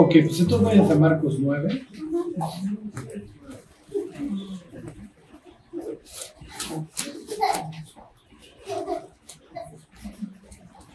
Ok, 0.00 0.12
pues 0.12 0.38
entonces 0.38 0.64
vayan 0.64 0.92
a 0.92 0.94
Marcos 0.94 1.38
9. 1.40 1.86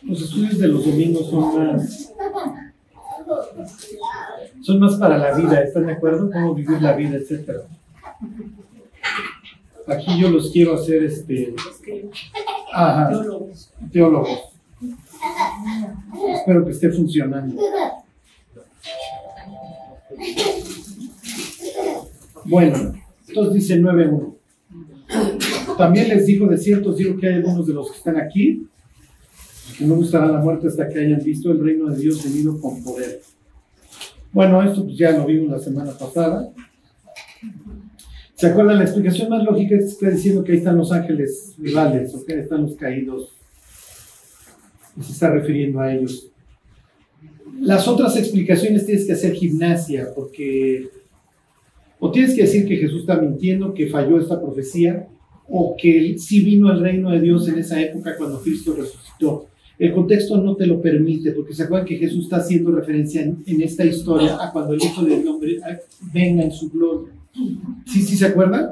Los 0.04 0.22
estudios 0.22 0.58
de 0.58 0.68
los 0.70 0.86
domingos 0.86 1.30
son 1.30 1.58
más 1.58 2.14
son 4.62 4.80
más 4.80 4.96
para 4.96 5.18
la 5.18 5.36
vida, 5.36 5.62
¿están 5.62 5.86
de 5.88 5.94
acuerdo? 5.94 6.32
Cómo 6.32 6.56
vivir 6.56 6.82
la 6.82 6.94
vida, 6.94 7.18
etcétera. 7.18 7.60
Aquí 9.86 10.18
yo 10.18 10.30
los 10.30 10.50
quiero 10.50 10.76
hacer 10.76 11.04
este 11.04 11.54
ajá, 12.72 13.12
teólogos. 13.92 14.54
Espero 16.36 16.64
que 16.64 16.72
esté 16.72 16.90
funcionando. 16.90 17.62
Bueno, 22.54 22.94
entonces 23.28 23.54
dice 23.56 23.82
9.1. 23.82 25.76
También 25.76 26.08
les 26.10 26.28
digo 26.28 26.46
de 26.46 26.56
cierto, 26.56 26.94
digo 26.94 27.18
que 27.18 27.28
hay 27.28 27.34
algunos 27.38 27.66
de 27.66 27.74
los 27.74 27.90
que 27.90 27.98
están 27.98 28.16
aquí 28.16 28.68
que 29.76 29.86
no 29.86 29.96
gustará 29.96 30.28
la 30.28 30.38
muerte 30.38 30.68
hasta 30.68 30.88
que 30.88 31.00
hayan 31.00 31.24
visto 31.24 31.52
el 31.52 31.64
reino 31.64 31.90
de 31.90 31.98
Dios 31.98 32.24
venido 32.24 32.62
con 32.62 32.84
poder. 32.84 33.22
Bueno, 34.32 34.62
esto 34.62 34.84
pues 34.84 34.96
ya 34.96 35.18
lo 35.18 35.26
vimos 35.26 35.50
la 35.50 35.58
semana 35.58 35.98
pasada. 35.98 36.54
¿Se 38.36 38.46
acuerdan? 38.46 38.78
La 38.78 38.84
explicación 38.84 39.30
más 39.30 39.44
lógica 39.44 39.76
es 39.76 39.86
que 39.86 39.90
está 39.90 40.10
diciendo 40.12 40.44
que 40.44 40.52
ahí 40.52 40.60
están 40.60 40.78
los 40.78 40.92
ángeles 40.92 41.56
rivales, 41.58 42.14
o 42.14 42.24
que 42.24 42.34
ahí 42.34 42.42
están 42.42 42.62
los 42.62 42.76
caídos. 42.76 43.30
Y 44.96 45.02
se 45.02 45.12
está 45.12 45.32
refiriendo 45.32 45.80
a 45.80 45.92
ellos. 45.92 46.30
Las 47.62 47.88
otras 47.88 48.16
explicaciones 48.16 48.86
tienes 48.86 49.08
que 49.08 49.14
hacer 49.14 49.34
gimnasia, 49.34 50.10
porque 50.16 51.02
o 52.06 52.12
tienes 52.12 52.36
que 52.36 52.42
decir 52.42 52.68
que 52.68 52.76
Jesús 52.76 53.00
está 53.00 53.16
mintiendo, 53.16 53.74
que 53.74 53.88
falló 53.88 54.20
esta 54.20 54.42
profecía, 54.42 55.08
o 55.48 55.74
que 55.82 56.18
sí 56.18 56.44
vino 56.44 56.70
el 56.70 56.82
reino 56.82 57.12
de 57.12 57.22
Dios 57.22 57.48
en 57.48 57.60
esa 57.60 57.82
época 57.82 58.18
cuando 58.18 58.42
Cristo 58.42 58.76
resucitó. 58.78 59.46
El 59.80 59.94
contexto 59.94 60.36
no 60.36 60.54
te 60.58 60.68
lo 60.68 60.82
permite, 60.82 61.32
porque 61.32 61.54
se 61.54 61.64
acuerdan 61.64 61.88
que 61.88 61.96
Jesús 61.96 62.26
está 62.26 62.38
haciendo 62.38 62.72
referencia 62.72 63.22
en, 63.22 63.62
esta 63.62 63.86
historia 63.86 64.36
a 64.38 64.52
cuando 64.52 64.74
el 64.74 64.84
Hijo 64.84 65.02
del 65.02 65.26
Hombre 65.26 65.60
venga 66.14 66.44
en 66.44 66.52
su 66.52 66.70
gloria. 66.70 67.14
¿Sí, 67.86 68.02
sí 68.02 68.18
se 68.18 68.26
acuerdan? 68.26 68.72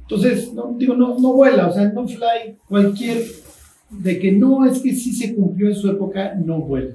Entonces, 0.00 0.50
no, 0.54 0.74
digo, 0.78 0.94
no, 0.94 1.18
no 1.18 1.34
vuela, 1.34 1.68
o 1.68 1.74
sea, 1.74 1.90
no 1.90 2.08
fly, 2.08 2.56
cualquier, 2.66 3.22
de 3.90 4.18
que 4.18 4.32
no 4.32 4.64
es 4.64 4.80
que 4.80 4.94
sí 4.94 5.12
se 5.12 5.34
cumplió 5.34 5.68
en 5.68 5.74
su 5.74 5.90
época, 5.90 6.34
no 6.42 6.62
vuela. 6.62 6.94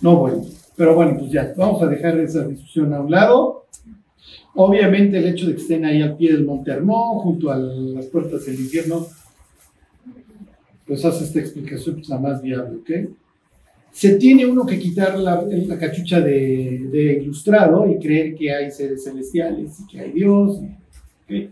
No 0.00 0.16
vuela. 0.16 0.42
Pero 0.74 0.96
bueno, 0.96 1.16
pues 1.16 1.30
ya, 1.30 1.54
vamos 1.56 1.80
a 1.80 1.86
dejar 1.86 2.18
esa 2.18 2.44
discusión 2.44 2.92
a 2.92 3.00
un 3.00 3.12
lado. 3.12 3.57
Obviamente 4.60 5.18
el 5.18 5.26
hecho 5.26 5.46
de 5.46 5.54
que 5.54 5.60
estén 5.60 5.84
ahí 5.84 6.02
al 6.02 6.16
pie 6.16 6.32
del 6.32 6.44
Monte 6.44 6.72
Hermón, 6.72 7.20
junto 7.20 7.52
a 7.52 7.56
las 7.56 8.06
puertas 8.06 8.44
del 8.44 8.56
infierno, 8.56 9.06
pues 10.84 11.04
hace 11.04 11.26
esta 11.26 11.38
explicación 11.38 11.94
pues, 11.94 12.08
la 12.08 12.18
más 12.18 12.42
viable, 12.42 12.78
¿ok? 12.78 12.90
Se 13.92 14.16
tiene 14.16 14.44
uno 14.46 14.66
que 14.66 14.80
quitar 14.80 15.16
la, 15.16 15.46
cachucha 15.78 16.20
de, 16.20 16.88
de, 16.90 17.20
ilustrado 17.22 17.88
y 17.88 18.00
creer 18.00 18.34
que 18.34 18.52
hay 18.52 18.72
seres 18.72 19.04
celestiales 19.04 19.78
y 19.78 19.86
que 19.86 20.00
hay 20.00 20.10
Dios, 20.10 20.58
¿ok? 20.58 21.50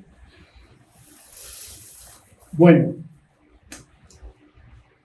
Bueno, 2.50 2.96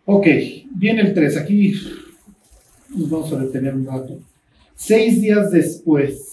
ok, 0.05 0.27
viene 0.75 1.01
el 1.01 1.13
3, 1.13 1.37
aquí 1.37 1.75
nos 2.89 3.11
vamos 3.11 3.31
a 3.31 3.37
detener 3.37 3.75
un 3.75 3.85
rato. 3.85 4.17
Seis 4.73 5.21
días 5.21 5.51
después, 5.51 6.30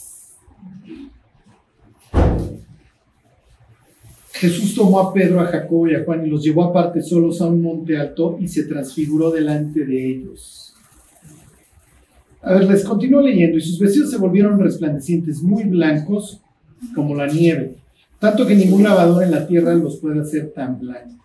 Jesús 4.38 4.72
tomó 4.72 5.00
a 5.00 5.12
Pedro, 5.12 5.40
a 5.40 5.46
Jacobo 5.46 5.88
y 5.88 5.96
a 5.96 6.04
Juan 6.04 6.24
y 6.24 6.30
los 6.30 6.44
llevó 6.44 6.62
aparte 6.62 7.02
solos 7.02 7.40
a 7.40 7.46
un 7.46 7.60
monte 7.60 7.96
alto 7.96 8.38
y 8.40 8.46
se 8.46 8.64
transfiguró 8.64 9.32
delante 9.32 9.84
de 9.84 10.10
ellos. 10.10 10.74
A 12.40 12.52
ver, 12.52 12.64
les 12.64 12.84
continúo 12.84 13.20
leyendo. 13.20 13.58
Y 13.58 13.60
sus 13.60 13.80
vestidos 13.80 14.12
se 14.12 14.16
volvieron 14.16 14.60
resplandecientes, 14.60 15.42
muy 15.42 15.64
blancos 15.64 16.40
como 16.94 17.16
la 17.16 17.26
nieve, 17.26 17.78
tanto 18.20 18.46
que 18.46 18.54
ningún 18.54 18.84
lavador 18.84 19.24
en 19.24 19.32
la 19.32 19.44
tierra 19.44 19.74
los 19.74 19.96
puede 19.96 20.20
hacer 20.20 20.52
tan 20.52 20.78
blancos. 20.78 21.16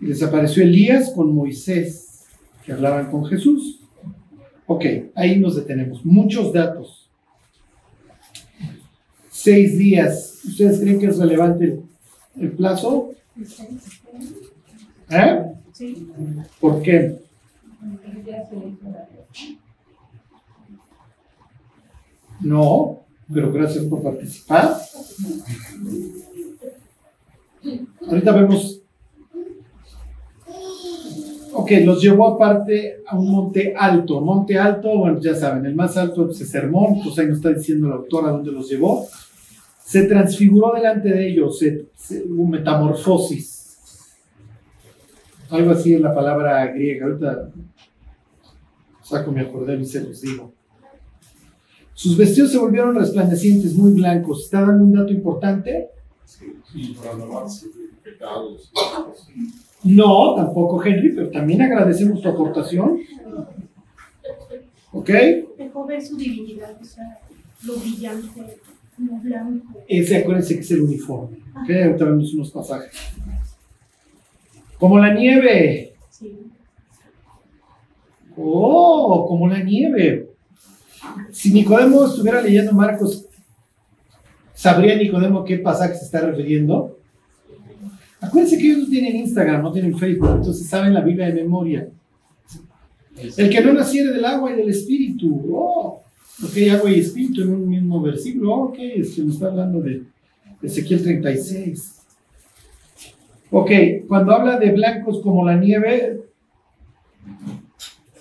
Y 0.00 0.06
desapareció 0.06 0.62
Elías 0.62 1.10
con 1.10 1.34
Moisés, 1.34 2.24
que 2.64 2.72
hablaban 2.72 3.10
con 3.10 3.24
Jesús. 3.26 3.80
Ok, 4.68 4.84
ahí 5.16 5.40
nos 5.40 5.56
detenemos. 5.56 6.04
Muchos 6.04 6.52
datos. 6.52 7.10
Seis 9.28 9.76
días 9.76 10.27
¿Ustedes 10.48 10.80
creen 10.80 10.98
que 10.98 11.06
es 11.06 11.18
relevante 11.18 11.80
el, 12.40 12.52
plazo? 12.52 13.10
¿Eh? 15.10 15.42
¿Por 16.58 16.82
qué? 16.82 17.18
No, 22.40 23.00
pero 23.32 23.52
gracias 23.52 23.84
por 23.84 24.02
participar. 24.02 24.76
Ahorita 28.06 28.32
vemos. 28.32 28.80
Ok, 31.52 31.70
los 31.84 32.00
llevó 32.00 32.28
aparte 32.28 33.02
a 33.06 33.18
un 33.18 33.30
monte 33.30 33.74
alto. 33.76 34.20
Monte 34.20 34.58
alto, 34.58 34.96
bueno, 34.96 35.20
ya 35.20 35.34
saben, 35.34 35.66
el 35.66 35.74
más 35.74 35.96
alto 35.96 36.30
es 36.30 36.38
Sermón, 36.38 37.00
pues 37.02 37.18
ahí 37.18 37.26
nos 37.26 37.38
está 37.38 37.52
diciendo 37.52 37.88
la 37.88 37.96
autora 37.96 38.30
dónde 38.30 38.52
los 38.52 38.68
llevó 38.68 39.06
se 39.88 40.02
transfiguró 40.02 40.74
delante 40.74 41.08
de 41.08 41.30
ellos, 41.30 41.58
se, 41.58 42.22
un 42.24 42.50
metamorfosis. 42.50 44.12
Algo 45.48 45.70
así 45.70 45.94
es 45.94 46.00
la 46.02 46.14
palabra 46.14 46.66
griega. 46.66 47.06
Ahorita 47.06 47.48
saco 49.02 49.32
mi 49.32 49.40
acordeón 49.40 49.80
y 49.80 49.86
se 49.86 50.02
los 50.02 50.20
digo. 50.20 50.52
Sus 51.94 52.18
vestidos 52.18 52.52
se 52.52 52.58
volvieron 52.58 52.96
resplandecientes, 52.96 53.72
muy 53.76 53.92
blancos. 53.92 54.44
¿Está 54.44 54.60
dando 54.60 54.84
un 54.84 54.92
dato 54.92 55.10
importante? 55.10 55.88
Sí, 56.26 56.94
para 57.02 57.16
lavarse 57.16 57.68
pecados. 58.04 58.70
No, 59.84 60.34
tampoco, 60.34 60.84
Henry, 60.84 61.14
pero 61.14 61.30
también 61.30 61.62
agradecemos 61.62 62.20
tu 62.20 62.28
aportación. 62.28 62.98
¿Ok? 64.92 65.08
Dejó 65.56 65.86
ver 65.86 66.02
su 66.02 66.18
divinidad, 66.18 66.76
o 66.78 66.84
sea, 66.84 67.20
lo 67.64 67.76
brillante. 67.76 68.58
Ese, 69.86 70.16
acuérdense 70.16 70.54
que 70.54 70.60
es 70.60 70.70
el 70.70 70.82
uniforme. 70.82 71.38
¿okay? 71.62 71.82
Ahorita 71.82 72.04
vemos 72.04 72.34
unos 72.34 72.50
pasajes. 72.50 72.92
Como 74.78 74.98
la 74.98 75.12
nieve. 75.14 75.94
Oh, 78.36 79.26
como 79.28 79.48
la 79.48 79.62
nieve. 79.62 80.30
Si 81.30 81.52
Nicodemo 81.52 82.06
estuviera 82.06 82.42
leyendo 82.42 82.72
Marcos, 82.72 83.26
¿sabría 84.54 84.96
Nicodemo 84.96 85.44
qué 85.44 85.58
pasaje 85.58 85.94
se 85.94 86.04
está 86.04 86.20
refiriendo? 86.20 86.98
Acuérdense 88.20 88.58
que 88.58 88.66
ellos 88.66 88.78
no 88.80 88.88
tienen 88.88 89.16
Instagram, 89.16 89.62
no 89.62 89.72
tienen 89.72 89.96
Facebook, 89.96 90.36
entonces 90.36 90.68
saben 90.68 90.94
la 90.94 91.00
Biblia 91.00 91.26
de 91.26 91.34
memoria. 91.34 91.88
El 93.36 93.50
que 93.50 93.60
no 93.60 93.72
naciere 93.72 94.12
del 94.12 94.24
agua 94.24 94.52
y 94.52 94.56
del 94.56 94.68
espíritu. 94.68 95.50
Oh, 95.52 96.02
Ok, 96.44 96.56
agua 96.70 96.90
y 96.90 97.00
espíritu 97.00 97.42
en 97.42 97.54
un 97.54 97.68
mismo 97.68 98.00
versículo. 98.00 98.54
Ok, 98.54 98.76
se 98.76 99.22
nos 99.22 99.34
está 99.34 99.46
hablando 99.48 99.80
de 99.80 100.02
Ezequiel 100.62 101.02
36. 101.02 101.96
Ok, 103.50 103.70
cuando 104.06 104.32
habla 104.32 104.58
de 104.58 104.70
blancos 104.72 105.20
como 105.20 105.44
la 105.44 105.56
nieve, 105.56 106.20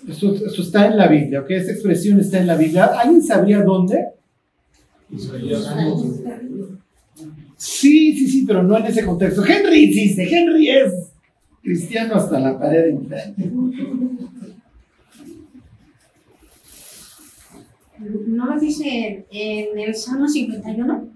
esto, 0.08 0.34
está 0.34 0.88
en 0.88 0.98
la 0.98 1.08
Biblia, 1.08 1.42
ok, 1.42 1.52
esta 1.52 1.74
expresión 1.74 2.19
está 2.19 2.40
en 2.40 2.48
la 2.48 2.56
Biblia. 2.56 2.86
¿Alguien 2.86 3.22
sabría 3.22 3.62
dónde? 3.62 4.06
Sí, 7.58 8.16
sí, 8.16 8.28
sí, 8.28 8.46
pero 8.48 8.63
no 8.63 8.78
en 8.78 8.86
ese 8.86 9.06
contexto. 9.06 9.46
Henry 9.46 9.86
insiste, 9.86 10.24
Henry 10.24 10.70
es 10.70 10.94
cristiano 11.62 12.16
hasta 12.16 12.40
la 12.40 12.58
pared 12.58 12.84
de 12.84 12.90
enfrente. 12.92 13.52
¿No 18.00 18.46
lo 18.46 18.60
dice 18.60 19.26
en 19.32 19.80
el 19.80 19.96
Salmo 19.96 20.28
51? 20.28 21.08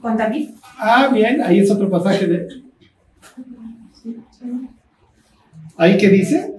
Con 0.00 0.16
David. 0.16 0.50
Ah, 0.78 1.10
bien, 1.12 1.42
ahí 1.42 1.58
es 1.60 1.70
otro 1.70 1.90
pasaje 1.90 2.26
de. 2.26 2.48
¿Ahí 5.76 5.96
qué 5.96 6.08
dice? 6.08 6.54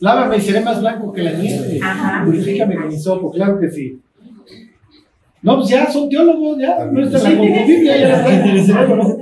Lávame 0.00 0.36
y 0.36 0.40
seré 0.40 0.60
más 0.60 0.80
blanco 0.80 1.12
que 1.12 1.22
la 1.22 1.32
nieve. 1.32 1.80
Purifícame 2.24 2.76
con 2.76 2.88
mi 2.88 2.98
sopo, 2.98 3.30
claro 3.30 3.58
que 3.58 3.70
sí. 3.70 4.00
No, 5.42 5.56
pues 5.56 5.68
ya 5.68 5.90
son 5.90 6.08
teólogos, 6.08 6.58
ya. 6.58 6.84
No 6.86 7.04
está 7.04 7.18
la 7.18 7.30
Biblia, 7.40 7.96
ya 7.96 8.16
está 8.16 8.34
en 8.34 8.56
el 8.56 8.64
cerebro. 8.64 9.18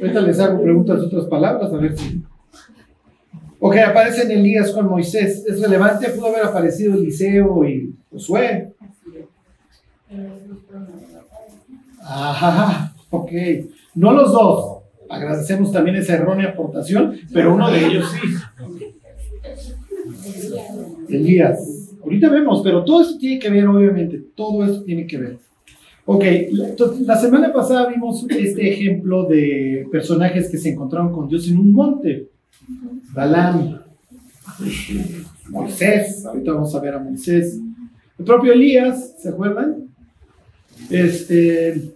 Ahorita 0.00 0.20
les 0.22 0.40
hago 0.40 0.62
preguntas 0.62 1.00
de 1.00 1.06
otras 1.06 1.26
palabras, 1.26 1.72
a 1.72 1.76
ver 1.76 1.96
si. 1.96 2.22
Ok, 3.66 3.76
aparece 3.78 4.24
en 4.24 4.30
Elías 4.32 4.72
con 4.72 4.90
Moisés. 4.90 5.42
¿Es 5.46 5.58
relevante? 5.58 6.10
Pudo 6.10 6.26
haber 6.26 6.44
aparecido 6.44 6.96
Eliseo 6.96 7.66
y 7.66 7.94
Josué. 8.10 8.74
Ajá, 12.02 12.94
ok. 13.08 13.32
No 13.94 14.12
los 14.12 14.32
dos. 14.32 14.82
Agradecemos 15.08 15.72
también 15.72 15.96
esa 15.96 16.12
errónea 16.12 16.50
aportación, 16.50 17.16
pero 17.32 17.54
uno 17.54 17.70
de 17.70 17.86
ellos 17.86 18.04
sí. 18.12 18.36
Elías. 21.08 21.88
Ahorita 22.02 22.28
vemos, 22.28 22.60
pero 22.62 22.84
todo 22.84 23.00
eso 23.00 23.16
tiene 23.16 23.38
que 23.38 23.48
ver, 23.48 23.66
obviamente. 23.66 24.22
Todo 24.34 24.62
eso 24.62 24.82
tiene 24.82 25.06
que 25.06 25.16
ver. 25.16 25.38
Ok, 26.04 26.22
la 27.06 27.16
semana 27.16 27.50
pasada 27.50 27.88
vimos 27.88 28.26
este 28.28 28.74
ejemplo 28.74 29.24
de 29.24 29.86
personajes 29.90 30.50
que 30.50 30.58
se 30.58 30.68
encontraron 30.68 31.10
con 31.10 31.28
Dios 31.28 31.48
en 31.48 31.58
un 31.58 31.72
monte. 31.72 32.33
Balaam, 33.12 33.80
Moisés, 35.48 36.24
ahorita 36.24 36.52
vamos 36.52 36.74
a 36.74 36.80
ver 36.80 36.94
a 36.94 36.98
Moisés. 36.98 37.58
El 38.18 38.24
propio 38.24 38.52
Elías, 38.52 39.14
¿se 39.18 39.28
acuerdan? 39.28 39.88
Este, 40.90 41.92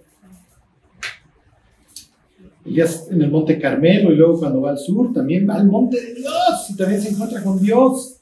Elías 2.64 3.08
en 3.10 3.22
el 3.22 3.30
monte 3.30 3.58
Carmelo 3.58 4.12
y 4.12 4.16
luego 4.16 4.38
cuando 4.38 4.60
va 4.60 4.70
al 4.70 4.78
sur 4.78 5.12
también 5.12 5.48
va 5.48 5.54
al 5.54 5.66
monte 5.66 6.00
de 6.00 6.14
Dios 6.14 6.70
y 6.70 6.76
también 6.76 7.00
se 7.00 7.10
encuentra 7.10 7.42
con 7.42 7.60
Dios. 7.60 8.20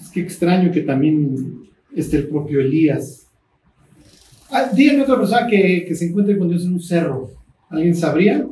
Es 0.00 0.08
que 0.08 0.20
extraño 0.20 0.70
que 0.72 0.82
también 0.82 1.68
esté 1.94 2.18
el 2.18 2.28
propio 2.28 2.60
Elías. 2.60 3.26
Ah, 4.50 4.70
díganme 4.72 5.02
otra 5.02 5.18
persona 5.18 5.46
que, 5.46 5.84
que 5.86 5.94
se 5.94 6.06
encuentre 6.06 6.36
con 6.38 6.48
Dios 6.48 6.64
en 6.64 6.74
un 6.74 6.82
cerro. 6.82 7.30
¿Alguien 7.70 7.94
sabría? 7.94 8.46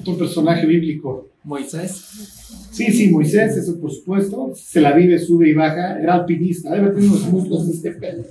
Otro 0.00 0.16
personaje 0.16 0.66
bíblico. 0.66 1.28
Moisés. 1.44 2.68
Sí, 2.70 2.92
sí, 2.92 3.08
Moisés, 3.08 3.56
eso 3.56 3.80
por 3.80 3.90
supuesto. 3.90 4.52
Se 4.54 4.80
la 4.80 4.92
vive, 4.92 5.18
sube 5.18 5.48
y 5.48 5.54
baja. 5.54 5.98
Era 5.98 6.14
alpinista. 6.14 6.70
Debe 6.74 6.90
tener 6.90 7.08
unos 7.08 7.26
muslos 7.28 7.66
de 7.66 7.74
este 7.74 7.92
pelo. 7.92 8.24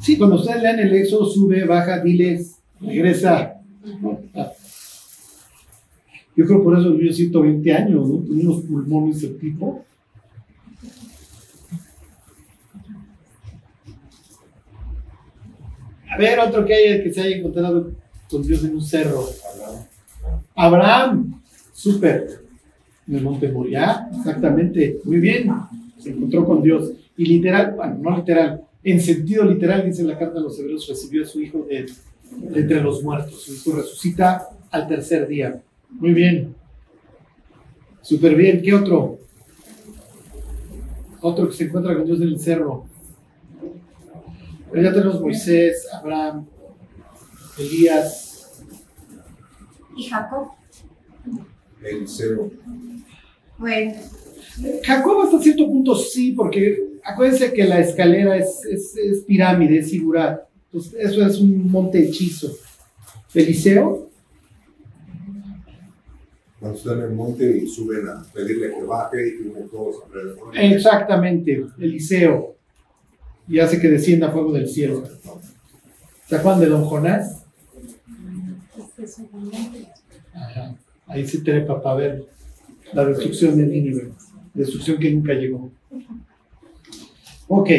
Sí, 0.00 0.16
cuando 0.16 0.36
ustedes 0.36 0.62
lean 0.62 0.80
el 0.80 0.92
Éxodo, 0.94 1.26
sube, 1.26 1.64
baja, 1.64 2.00
diles, 2.00 2.56
regresa. 2.80 3.60
Yo 6.34 6.46
creo 6.46 6.62
por 6.62 6.78
eso 6.78 6.92
vivió 6.92 7.12
120 7.12 7.72
años, 7.72 8.08
¿no? 8.08 8.18
Tenía 8.20 8.48
unos 8.48 8.64
pulmones 8.64 9.22
el 9.22 9.38
tipo. 9.38 9.84
A 16.08 16.18
ver, 16.18 16.38
otro 16.40 16.64
que 16.64 16.74
haya 16.74 17.02
que 17.02 17.12
se 17.12 17.20
haya 17.20 17.36
encontrado 17.36 17.92
con 18.32 18.42
Dios 18.42 18.64
en 18.64 18.74
un 18.74 18.82
cerro. 18.82 19.28
Abraham, 20.56 21.40
súper. 21.72 22.40
En 23.06 23.16
el 23.16 23.22
monte 23.22 23.52
Moriah, 23.52 24.08
exactamente. 24.16 24.98
Muy 25.04 25.18
bien. 25.18 25.52
Se 25.98 26.10
encontró 26.10 26.46
con 26.46 26.62
Dios. 26.62 26.92
Y 27.16 27.26
literal, 27.26 27.74
bueno, 27.76 27.98
no 28.00 28.16
literal, 28.16 28.62
en 28.82 29.00
sentido 29.00 29.44
literal, 29.44 29.84
dice 29.84 30.02
la 30.02 30.18
carta 30.18 30.34
de 30.34 30.44
los 30.44 30.58
hebreos, 30.58 30.88
recibió 30.88 31.22
a 31.22 31.26
su 31.26 31.40
hijo 31.40 31.66
de, 31.68 31.86
de 32.50 32.60
entre 32.60 32.80
los 32.80 33.02
muertos. 33.02 33.42
Su 33.42 33.52
hijo 33.52 33.78
resucita 33.78 34.48
al 34.70 34.88
tercer 34.88 35.28
día. 35.28 35.62
Muy 35.90 36.14
bien. 36.14 36.54
Súper 38.00 38.34
bien. 38.34 38.62
¿Qué 38.62 38.74
otro? 38.74 39.18
Otro 41.20 41.48
que 41.48 41.54
se 41.54 41.64
encuentra 41.64 41.94
con 41.94 42.06
Dios 42.06 42.20
en 42.20 42.28
el 42.28 42.40
cerro. 42.40 42.86
Pero 44.70 44.82
ya 44.82 44.92
tenemos 44.92 45.20
Moisés, 45.20 45.86
Abraham, 45.92 46.46
Elías. 47.62 48.62
¿Y 49.96 50.04
Jacob? 50.04 50.48
Eliseo. 51.82 52.50
Bueno, 53.58 53.94
Jacob 54.84 55.22
hasta 55.22 55.40
cierto 55.40 55.66
punto 55.66 55.94
sí, 55.94 56.32
porque 56.32 56.98
acuérdense 57.04 57.52
que 57.52 57.64
la 57.64 57.80
escalera 57.80 58.36
es, 58.36 58.64
es, 58.70 58.96
es 58.96 59.20
pirámide, 59.24 59.78
es 59.78 59.90
figurar. 59.90 60.48
Entonces, 60.66 60.94
eso 60.98 61.26
es 61.26 61.38
un 61.40 61.70
monte 61.70 62.02
hechizo. 62.02 62.56
Eliseo, 63.34 64.10
Cuando 66.60 66.78
están 66.78 66.98
en 66.98 67.04
el 67.04 67.10
monte 67.12 67.56
y 67.58 67.66
suben 67.66 68.06
a 68.08 68.22
pedirle 68.32 68.72
que 68.74 68.82
baje 68.84 69.28
y 69.28 69.42
tienen 69.42 69.68
todos 69.68 69.96
alrededor. 70.06 70.56
exactamente, 70.56 71.66
Eliseo. 71.78 72.56
Y 73.48 73.58
hace 73.58 73.80
que 73.80 73.88
descienda 73.88 74.30
fuego 74.30 74.52
del 74.52 74.68
cielo. 74.68 75.02
¿Se 76.28 76.36
acuerdan 76.36 76.60
de 76.60 76.66
don 76.68 76.84
Jonás? 76.84 77.41
Ahí 81.06 81.26
se 81.26 81.38
trepa 81.38 81.82
para 81.82 81.96
ver 81.96 82.26
la 82.92 83.04
destrucción 83.06 83.56
de 83.56 83.66
Nínive, 83.66 84.12
destrucción 84.54 84.98
que 84.98 85.10
nunca 85.10 85.34
llegó. 85.34 85.70
Ok. 87.48 87.70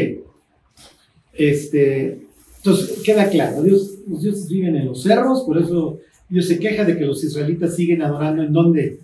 Este, 1.33 2.27
entonces, 2.57 3.01
queda 3.03 3.29
claro, 3.29 3.63
Dios, 3.63 3.99
los 4.07 4.21
dioses 4.21 4.47
viven 4.47 4.75
en 4.75 4.85
los 4.85 5.01
cerros, 5.01 5.41
por 5.41 5.57
eso 5.57 5.99
Dios 6.29 6.47
se 6.47 6.59
queja 6.59 6.85
de 6.85 6.97
que 6.97 7.05
los 7.05 7.23
israelitas 7.23 7.75
siguen 7.75 8.01
adorando 8.01 8.43
en 8.43 8.53
dónde? 8.53 8.99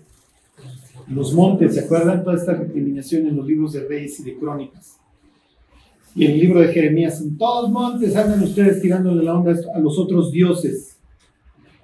En 1.08 1.14
los 1.14 1.34
montes, 1.34 1.74
¿se 1.74 1.80
acuerdan? 1.80 2.24
Toda 2.24 2.36
esta 2.36 2.54
recriminación 2.54 3.26
en 3.26 3.36
los 3.36 3.46
libros 3.46 3.72
de 3.72 3.86
Reyes 3.86 4.18
y 4.20 4.24
de 4.24 4.36
Crónicas. 4.36 4.96
Y 6.14 6.24
en 6.24 6.32
el 6.32 6.40
libro 6.40 6.60
de 6.60 6.72
Jeremías, 6.72 7.20
en 7.20 7.36
todos 7.36 7.70
montes 7.70 8.16
andan 8.16 8.42
ustedes 8.42 8.80
tirándole 8.80 9.22
la 9.22 9.34
onda 9.34 9.54
a 9.74 9.78
los 9.78 9.98
otros 9.98 10.32
dioses. 10.32 10.89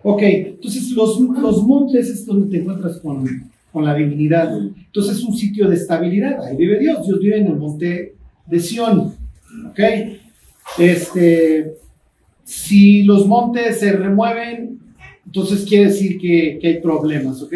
Ok, 0.08 0.22
entonces 0.22 0.92
los, 0.92 1.18
los 1.18 1.64
montes 1.64 2.08
es 2.08 2.24
donde 2.24 2.48
te 2.48 2.62
encuentras 2.62 2.98
con, 2.98 3.26
con 3.72 3.84
la 3.84 3.92
divinidad. 3.92 4.56
Entonces 4.56 5.16
es 5.16 5.24
un 5.24 5.36
sitio 5.36 5.68
de 5.68 5.74
estabilidad. 5.74 6.44
Ahí 6.44 6.56
vive 6.56 6.78
Dios. 6.78 7.04
Dios 7.04 7.18
vive 7.18 7.38
en 7.38 7.48
el 7.48 7.56
monte 7.56 8.14
de 8.46 8.60
Sión. 8.60 9.16
Ok, 9.68 9.80
este, 10.78 11.74
si 12.44 13.02
los 13.02 13.26
montes 13.26 13.80
se 13.80 13.90
remueven, 13.94 14.78
entonces 15.24 15.64
quiere 15.64 15.86
decir 15.86 16.18
que, 16.20 16.60
que 16.60 16.68
hay 16.68 16.80
problemas. 16.80 17.42
Ok, 17.42 17.54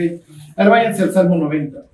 ahora 0.56 0.70
váyanse 0.70 1.05
al 1.05 1.12
Salmo 1.12 1.37
90. 1.37 1.87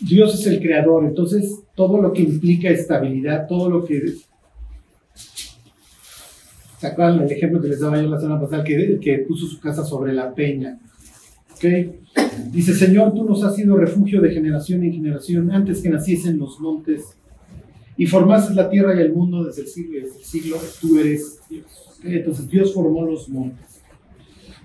Dios 0.00 0.34
es 0.34 0.46
el 0.46 0.60
creador, 0.60 1.04
entonces 1.04 1.60
todo 1.74 2.00
lo 2.00 2.12
que 2.12 2.22
implica 2.22 2.70
estabilidad, 2.70 3.46
todo 3.46 3.68
lo 3.68 3.84
que... 3.84 4.14
¿Se 6.78 6.86
acuerdan 6.86 7.20
el 7.20 7.30
ejemplo 7.30 7.60
que 7.60 7.68
les 7.68 7.80
daba 7.80 8.00
yo 8.00 8.08
la 8.08 8.18
semana 8.18 8.40
pasada, 8.40 8.64
que, 8.64 8.98
que 9.00 9.18
puso 9.18 9.46
su 9.46 9.60
casa 9.60 9.84
sobre 9.84 10.14
la 10.14 10.34
peña? 10.34 10.78
¿Ok? 11.52 11.64
Dice, 12.50 12.74
Señor, 12.74 13.12
tú 13.12 13.24
nos 13.24 13.44
has 13.44 13.54
sido 13.54 13.76
refugio 13.76 14.22
de 14.22 14.30
generación 14.30 14.82
en 14.82 14.94
generación, 14.94 15.50
antes 15.52 15.82
que 15.82 15.90
naciesen 15.90 16.38
los 16.38 16.58
montes, 16.58 17.18
y 17.98 18.06
formaste 18.06 18.54
la 18.54 18.70
tierra 18.70 18.94
y 18.96 19.02
el 19.02 19.12
mundo 19.12 19.44
desde 19.44 19.62
el 19.62 19.68
siglo 19.68 19.98
y 19.98 20.00
desde 20.00 20.18
el 20.18 20.24
siglo, 20.24 20.56
tú 20.80 20.98
eres 20.98 21.40
Dios. 21.50 21.66
Entonces 22.02 22.48
Dios 22.48 22.72
formó 22.72 23.04
los 23.04 23.28
montes. 23.28 23.69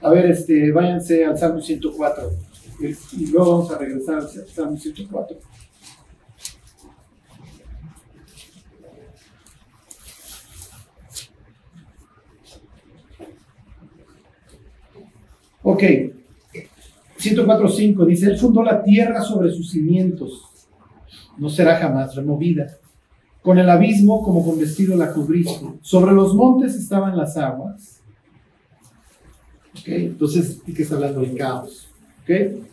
A 0.02 0.10
ver, 0.10 0.26
este, 0.28 0.72
váyanse 0.72 1.26
al 1.26 1.38
Salmo 1.38 1.62
104. 1.62 2.32
Y 3.18 3.28
luego 3.28 3.52
vamos 3.52 3.72
a 3.72 3.78
regresar 3.78 4.16
al 4.16 4.30
Salmo 4.30 4.78
104. 4.78 5.38
Ok. 15.68 15.82
104.5 17.18 18.06
dice, 18.06 18.28
Él 18.28 18.38
fundó 18.38 18.62
la 18.62 18.84
tierra 18.84 19.22
sobre 19.22 19.52
sus 19.52 19.72
cimientos. 19.72 20.44
No 21.40 21.50
será 21.50 21.78
jamás 21.78 22.16
removida. 22.16 22.78
Con 23.42 23.58
el 23.58 23.70
abismo 23.70 24.24
como 24.24 24.46
con 24.46 24.60
vestido 24.60 24.96
la 24.96 25.12
cubriste. 25.12 25.66
Sobre 25.82 26.14
los 26.14 26.36
montes 26.36 26.76
estaban 26.76 27.18
las 27.18 27.36
aguas. 27.38 27.95
Ok, 29.86 29.92
entonces, 29.92 30.66
¿de 30.66 30.74
qué 30.74 30.82
está 30.82 30.96
hablando 30.96 31.22
del 31.22 31.36
caos? 31.36 31.88
Ok. 32.24 32.64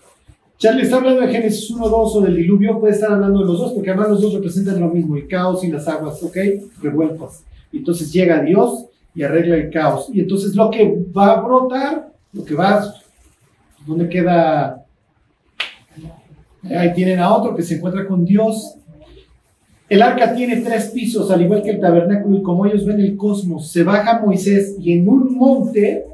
Charlie 0.56 0.84
está 0.84 0.96
hablando 0.96 1.20
de 1.20 1.28
Génesis 1.28 1.70
1, 1.70 1.86
2 1.86 2.16
o 2.16 2.20
del 2.22 2.36
diluvio, 2.36 2.80
puede 2.80 2.94
estar 2.94 3.12
hablando 3.12 3.40
de 3.40 3.46
los 3.46 3.58
dos, 3.58 3.72
porque 3.72 3.90
además 3.90 4.08
los 4.08 4.22
dos 4.22 4.32
representan 4.32 4.80
lo 4.80 4.88
mismo, 4.88 5.16
el 5.16 5.28
caos 5.28 5.62
y 5.62 5.68
las 5.68 5.86
aguas, 5.88 6.22
¿ok? 6.22 6.36
Revueltas. 6.80 7.44
Entonces 7.70 8.10
llega 8.10 8.40
Dios 8.40 8.86
y 9.14 9.24
arregla 9.24 9.56
el 9.56 9.70
caos. 9.70 10.08
Y 10.10 10.20
entonces 10.20 10.54
lo 10.54 10.70
que 10.70 11.04
va 11.14 11.32
a 11.32 11.42
brotar, 11.42 12.12
lo 12.32 12.44
que 12.46 12.54
va, 12.54 12.94
¿dónde 13.86 14.08
queda? 14.08 14.82
Ahí 16.64 16.94
tienen 16.94 17.18
a 17.18 17.34
otro 17.34 17.54
que 17.54 17.62
se 17.62 17.74
encuentra 17.74 18.06
con 18.06 18.24
Dios. 18.24 18.76
El 19.86 20.00
arca 20.00 20.34
tiene 20.34 20.62
tres 20.62 20.86
pisos, 20.94 21.30
al 21.30 21.42
igual 21.42 21.62
que 21.62 21.72
el 21.72 21.80
tabernáculo, 21.80 22.38
y 22.38 22.42
como 22.42 22.64
ellos 22.64 22.86
ven 22.86 23.00
el 23.00 23.18
cosmos, 23.18 23.70
se 23.70 23.82
baja 23.82 24.22
Moisés 24.24 24.76
y 24.80 24.92
en 24.92 25.06
un 25.06 25.36
monte 25.36 26.06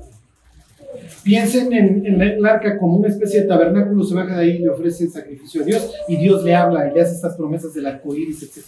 Piensen 1.23 1.73
en, 1.73 2.21
el 2.21 2.47
arca 2.47 2.79
como 2.79 2.97
una 2.97 3.09
especie 3.09 3.43
de 3.43 3.49
tabernáculo, 3.49 4.05
se 4.05 4.15
baja 4.15 4.37
de 4.37 4.43
ahí 4.43 4.51
y 4.57 4.59
le 4.61 4.69
ofrece 4.69 5.05
el 5.05 5.11
sacrificio 5.11 5.63
a 5.63 5.65
Dios, 5.65 5.93
y 6.09 6.17
Dios 6.17 6.45
le 6.45 6.55
habla 6.55 6.91
le 6.93 7.01
hace 7.01 7.15
estas 7.15 7.37
promesas 7.37 7.75
del 7.75 7.87
arco 7.87 8.15
iris, 8.15 8.43
etc. 8.43 8.65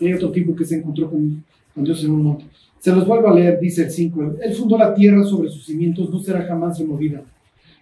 Hay 0.00 0.12
otro 0.14 0.30
tipo 0.30 0.54
que 0.54 0.64
se 0.64 0.76
encontró 0.76 1.10
con, 1.10 1.44
con 1.74 1.84
Dios 1.84 2.04
en 2.04 2.10
un 2.12 2.22
monte. 2.22 2.44
Se 2.78 2.92
los 2.92 3.06
vuelvo 3.06 3.28
a 3.28 3.34
leer, 3.34 3.60
dice 3.60 3.84
el 3.84 3.90
5. 3.90 4.36
Él 4.40 4.54
fundó 4.54 4.78
la 4.78 4.94
tierra 4.94 5.22
sobre 5.24 5.50
sus 5.50 5.66
cimientos, 5.66 6.10
no 6.10 6.18
será 6.18 6.42
jamás 6.42 6.78
removida. 6.78 7.22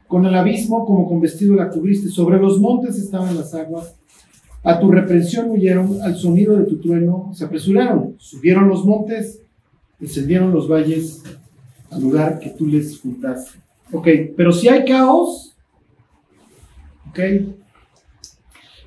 Con 0.09 0.25
el 0.27 0.35
abismo 0.35 0.85
como 0.87 1.09
con 1.09 1.21
vestido 1.21 1.55
la 1.55 1.69
cubriste, 1.69 2.09
sobre 2.09 2.39
los 2.39 2.59
montes 2.59 2.99
estaban 2.99 3.37
las 3.37 3.55
aguas. 3.55 3.95
A 4.65 4.81
tu 4.81 4.91
reprensión 4.91 5.51
huyeron, 5.51 6.03
al 6.03 6.17
sonido 6.17 6.57
de 6.57 6.65
tu 6.65 6.81
trueno 6.81 7.31
se 7.33 7.45
apresuraron, 7.45 8.17
subieron 8.19 8.69
los 8.69 8.85
montes, 8.85 9.41
descendieron 10.01 10.53
los 10.53 10.69
valles 10.69 11.23
al 11.91 12.03
lugar 12.03 12.41
que 12.41 12.51
tú 12.51 12.67
les 12.67 12.99
juntaste. 12.99 13.61
Ok, 13.91 14.07
pero 14.37 14.53
si 14.53 14.69
hay 14.69 14.85
caos, 14.85 15.57
ok, 17.09 17.19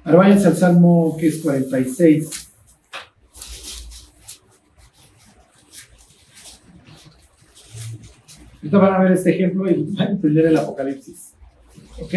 ahora 0.04 0.18
váyanse 0.20 0.48
al 0.48 0.58
Salmo 0.58 1.18
que 1.20 1.28
es 1.28 1.38
46. 1.42 2.50
Ahorita 8.58 8.78
van 8.78 8.94
a 8.94 9.00
ver 9.00 9.12
este 9.14 9.32
ejemplo 9.32 9.70
y 9.70 9.74
van 9.74 10.08
a 10.08 10.12
entender 10.12 10.46
el 10.46 10.58
Apocalipsis. 10.58 11.34
¿Ok? 12.00 12.14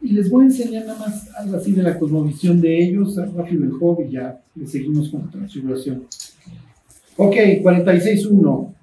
Y 0.00 0.12
les 0.12 0.30
voy 0.30 0.44
a 0.44 0.46
enseñar 0.46 0.86
nada 0.86 0.98
más 0.98 1.28
algo 1.36 1.58
así 1.58 1.72
de 1.72 1.82
la 1.82 1.98
cosmovisión 1.98 2.60
de 2.60 2.84
ellos, 2.84 3.16
rápido 3.16 3.64
el 3.64 3.72
Job 3.72 4.00
y 4.08 4.12
ya 4.12 4.42
le 4.54 4.66
seguimos 4.66 5.10
con 5.10 5.26
la 5.26 5.30
transfiguración. 5.30 6.06
Ok, 7.16 7.34
46.1. 7.34 8.74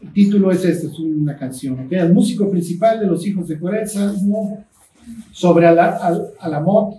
El 0.00 0.12
título 0.12 0.50
es 0.50 0.64
este, 0.64 0.86
es 0.86 0.98
una 0.98 1.36
canción. 1.36 1.80
¿ok? 1.80 1.92
El 1.92 2.12
músico 2.12 2.50
principal 2.50 3.00
de 3.00 3.06
los 3.06 3.26
hijos 3.26 3.48
de 3.48 3.58
Coreza, 3.58 4.12
sobre 5.32 5.66
Alamot. 5.66 6.96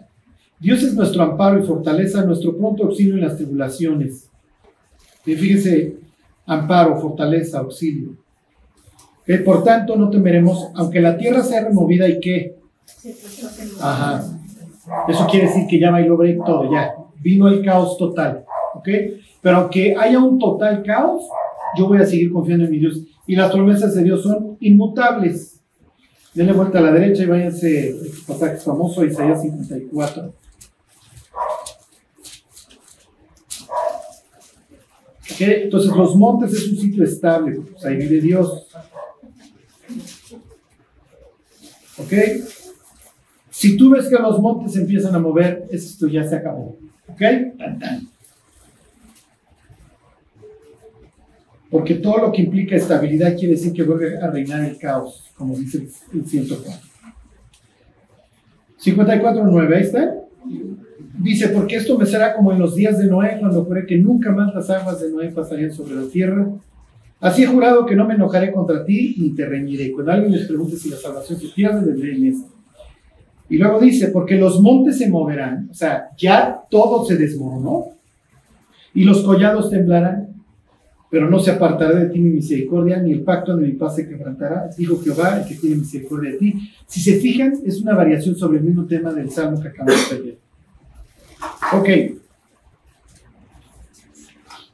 Dios 0.59 0.83
es 0.83 0.93
nuestro 0.93 1.23
amparo 1.23 1.59
y 1.59 1.65
fortaleza, 1.65 2.23
nuestro 2.23 2.55
pronto 2.55 2.83
auxilio 2.83 3.15
en 3.15 3.21
las 3.21 3.37
tribulaciones. 3.37 4.29
Y 5.25 5.35
fíjense, 5.35 5.97
amparo, 6.45 6.99
fortaleza, 6.99 7.59
auxilio. 7.59 8.15
Por 9.45 9.63
tanto 9.63 9.95
no 9.95 10.09
temeremos, 10.09 10.69
aunque 10.75 10.99
la 10.99 11.17
tierra 11.17 11.43
sea 11.43 11.63
removida 11.63 12.07
y 12.07 12.19
qué. 12.19 12.55
Ajá. 13.79 14.23
Eso 15.07 15.27
quiere 15.29 15.47
decir 15.47 15.67
que 15.67 15.79
ya 15.79 15.91
bailó 15.91 16.17
break 16.17 16.43
todo, 16.45 16.71
ya. 16.71 16.93
Vino 17.21 17.47
el 17.47 17.63
caos 17.63 17.97
total. 17.97 18.43
¿Ok? 18.75 18.87
Pero 19.41 19.57
aunque 19.57 19.95
haya 19.97 20.19
un 20.19 20.37
total 20.37 20.83
caos, 20.83 21.23
yo 21.77 21.87
voy 21.87 21.99
a 21.99 22.05
seguir 22.05 22.31
confiando 22.31 22.65
en 22.65 22.71
mi 22.71 22.79
Dios. 22.79 23.01
Y 23.27 23.35
las 23.35 23.51
promesas 23.51 23.95
de 23.95 24.03
Dios 24.03 24.23
son 24.23 24.57
inmutables. 24.59 25.59
Denle 26.33 26.53
vuelta 26.53 26.79
a 26.79 26.81
la 26.81 26.91
derecha 26.91 27.23
y 27.23 27.27
váyanse, 27.27 27.89
este 27.89 28.21
pasaje 28.25 28.57
famoso, 28.57 29.03
Isaías 29.03 29.41
54. 29.41 30.33
Entonces 35.39 35.95
los 35.95 36.15
montes 36.15 36.53
es 36.53 36.67
un 36.69 36.77
sitio 36.77 37.03
estable, 37.03 37.61
pues 37.61 37.83
ahí 37.85 37.97
vive 37.97 38.21
Dios. 38.21 38.67
¿Ok? 41.97 42.13
Si 43.49 43.77
tú 43.77 43.89
ves 43.89 44.07
que 44.07 44.15
los 44.15 44.39
montes 44.39 44.75
empiezan 44.75 45.15
a 45.15 45.19
mover, 45.19 45.67
esto 45.71 46.07
ya 46.07 46.23
se 46.27 46.35
acabó. 46.35 46.77
¿Ok? 47.07 47.21
Porque 51.71 51.95
todo 51.95 52.17
lo 52.17 52.31
que 52.33 52.41
implica 52.41 52.75
estabilidad 52.75 53.35
quiere 53.37 53.53
decir 53.53 53.71
que 53.71 53.83
vuelve 53.83 54.17
a 54.19 54.29
reinar 54.29 54.65
el 54.65 54.77
caos, 54.77 55.31
como 55.35 55.55
dice 55.55 55.87
el 56.13 56.25
104. 56.25 56.71
54.9, 58.83 59.75
ahí 59.75 59.81
está. 59.81 60.15
Dice, 61.17 61.49
porque 61.49 61.77
esto 61.77 61.97
me 61.97 62.05
será 62.05 62.35
como 62.35 62.51
en 62.51 62.59
los 62.59 62.75
días 62.75 62.99
de 62.99 63.05
Noé, 63.05 63.37
cuando 63.39 63.63
juré 63.63 63.85
que 63.85 63.97
nunca 63.97 64.31
más 64.31 64.53
las 64.53 64.69
aguas 64.69 64.99
de 64.99 65.11
Noé 65.11 65.29
pasarían 65.29 65.71
sobre 65.71 65.95
la 65.95 66.07
tierra. 66.07 66.49
Así 67.21 67.43
he 67.43 67.47
jurado 67.47 67.85
que 67.85 67.95
no 67.95 68.05
me 68.05 68.15
enojaré 68.15 68.51
contra 68.51 68.83
ti 68.83 69.15
ni 69.19 69.33
te 69.33 69.45
reñiré. 69.45 69.91
Cuando 69.91 70.11
alguien 70.11 70.33
les 70.33 70.47
pregunte 70.47 70.75
si 70.75 70.89
la 70.89 70.97
salvación 70.97 71.39
se 71.39 71.47
pierde, 71.49 71.95
le 71.95 72.11
en 72.11 72.25
esto. 72.25 72.49
Y 73.47 73.57
luego 73.57 73.79
dice, 73.79 74.07
porque 74.07 74.35
los 74.35 74.59
montes 74.61 74.97
se 74.97 75.09
moverán, 75.09 75.67
o 75.69 75.73
sea, 75.73 76.09
ya 76.17 76.61
todo 76.69 77.05
se 77.05 77.17
desmoronó, 77.17 77.85
y 78.93 79.03
los 79.03 79.23
collados 79.23 79.69
temblarán, 79.69 80.30
pero 81.11 81.29
no 81.29 81.39
se 81.39 81.51
apartará 81.51 81.99
de 81.99 82.09
ti 82.09 82.19
mi 82.19 82.29
misericordia, 82.29 82.97
ni 82.97 83.11
el 83.11 83.21
pacto 83.21 83.57
de 83.57 83.67
mi 83.67 83.73
paz 83.73 83.97
se 83.97 84.07
quebrantará, 84.07 84.69
dijo 84.77 84.97
Jehová, 85.03 85.41
el 85.41 85.45
que 85.45 85.55
tiene 85.55 85.75
misericordia 85.75 86.31
de 86.31 86.37
ti. 86.37 86.71
Si 86.87 87.01
se 87.01 87.19
fijan, 87.19 87.53
es 87.65 87.81
una 87.81 87.93
variación 87.93 88.33
sobre 88.33 88.59
el 88.59 88.63
mismo 88.63 88.85
tema 88.85 89.11
del 89.11 89.29
salmo 89.29 89.61
que 89.61 89.67
acabamos 89.67 90.09
de 90.09 90.19
leer. 90.19 90.37
Ok. 91.73 91.89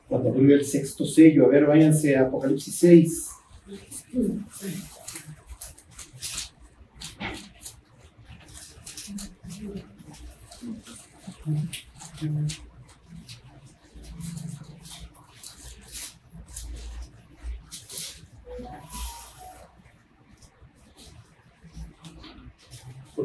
Cuando 0.08 0.30
abrió 0.30 0.56
el 0.56 0.64
sexto 0.64 1.06
sello, 1.06 1.48
a 1.48 1.50
ver, 1.50 1.66
váyanse 1.66 2.16
a 2.16 2.22
Apocalipsis 2.22 2.76
6. 2.76 3.30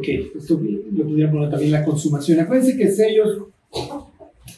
Ok, 0.03 0.09
esto 0.37 0.61
lo 0.93 1.05
pudiera 1.05 1.31
poner 1.31 1.49
también 1.49 1.71
la 1.71 1.85
consumación. 1.85 2.41
Acuérdense 2.41 2.77
que 2.77 2.91
sellos 2.91 3.45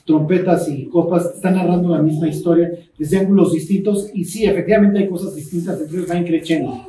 trompetas 0.07 0.71
y 0.71 0.87
copas 0.87 1.35
están 1.35 1.57
narrando 1.57 1.91
la 1.91 2.01
misma 2.01 2.29
historia 2.29 2.73
desde 2.99 3.19
ángulos 3.19 3.53
distintos 3.53 4.09
y 4.15 4.25
sí, 4.25 4.47
efectivamente 4.47 5.01
hay 5.01 5.09
cosas 5.09 5.35
distintas, 5.35 5.79
entonces 5.79 6.09
van 6.09 6.25
creciendo. 6.25 6.81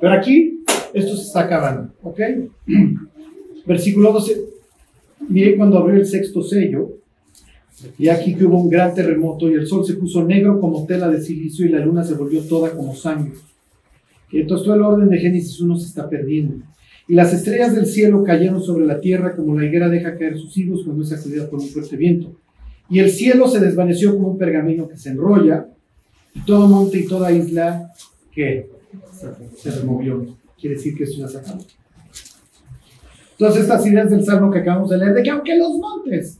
Pero 0.00 0.14
aquí 0.14 0.64
esto 0.92 1.16
se 1.16 1.22
está 1.22 1.42
acabando, 1.42 1.92
¿ok? 2.02 2.20
Versículo 3.66 4.12
12. 4.14 4.42
Miren 5.28 5.56
cuando 5.56 5.78
abrió 5.78 6.00
el 6.00 6.06
sexto 6.06 6.42
sello, 6.42 6.98
y 7.98 8.08
aquí 8.08 8.34
que 8.34 8.46
hubo 8.46 8.62
un 8.62 8.68
gran 8.68 8.92
terremoto 8.96 9.48
y 9.48 9.54
el 9.54 9.68
sol 9.68 9.86
se 9.86 9.94
puso 9.94 10.24
negro 10.24 10.58
como 10.58 10.86
tela 10.86 11.08
de 11.08 11.22
silicio 11.22 11.66
y 11.66 11.68
la 11.68 11.78
luna 11.78 12.02
se 12.02 12.14
volvió 12.14 12.42
toda 12.42 12.72
como 12.72 12.96
sangre. 12.96 13.34
Y 14.32 14.40
entonces 14.40 14.64
todo 14.64 14.74
el 14.74 14.82
orden 14.82 15.08
de 15.08 15.18
Génesis 15.18 15.60
1 15.60 15.76
se 15.76 15.86
está 15.86 16.10
perdiendo. 16.10 16.64
Y 17.08 17.14
las 17.14 17.32
estrellas 17.32 17.74
del 17.74 17.86
cielo 17.86 18.22
cayeron 18.22 18.62
sobre 18.62 18.86
la 18.86 19.00
tierra 19.00 19.34
como 19.34 19.58
la 19.58 19.66
higuera 19.66 19.88
deja 19.88 20.16
caer 20.16 20.38
sus 20.38 20.56
higos 20.56 20.82
cuando 20.84 21.02
es 21.02 21.10
sacudida 21.10 21.48
por 21.48 21.60
un 21.60 21.68
fuerte 21.68 21.96
viento. 21.96 22.32
Y 22.88 23.00
el 23.00 23.10
cielo 23.10 23.48
se 23.48 23.60
desvaneció 23.60 24.14
como 24.14 24.28
un 24.28 24.38
pergamino 24.38 24.88
que 24.88 24.96
se 24.96 25.10
enrolla, 25.10 25.66
y 26.34 26.40
todo 26.40 26.68
monte 26.68 26.98
y 26.98 27.06
toda 27.06 27.32
isla 27.32 27.92
que 28.32 28.70
se 29.56 29.70
removió. 29.70 30.26
Quiere 30.58 30.76
decir 30.76 30.96
que 30.96 31.04
es 31.04 31.18
una 31.18 31.28
sacada. 31.28 31.58
Entonces, 33.32 33.62
estas 33.62 33.86
ideas 33.86 34.10
del 34.10 34.24
salmo 34.24 34.50
que 34.50 34.60
acabamos 34.60 34.90
de 34.90 34.98
leer, 34.98 35.14
de 35.14 35.22
que 35.22 35.30
aunque 35.30 35.56
los 35.56 35.76
montes, 35.78 36.38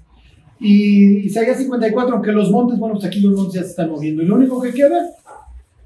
y 0.60 1.26
Isaías 1.26 1.58
54, 1.58 2.14
aunque 2.14 2.30
los 2.30 2.50
montes, 2.50 2.78
bueno, 2.78 2.94
pues 2.94 3.06
aquí 3.06 3.20
los 3.20 3.34
montes 3.34 3.54
ya 3.54 3.62
se 3.62 3.70
están 3.70 3.90
moviendo, 3.90 4.22
y 4.22 4.26
lo 4.26 4.36
único 4.36 4.60
que 4.60 4.72
queda 4.72 5.10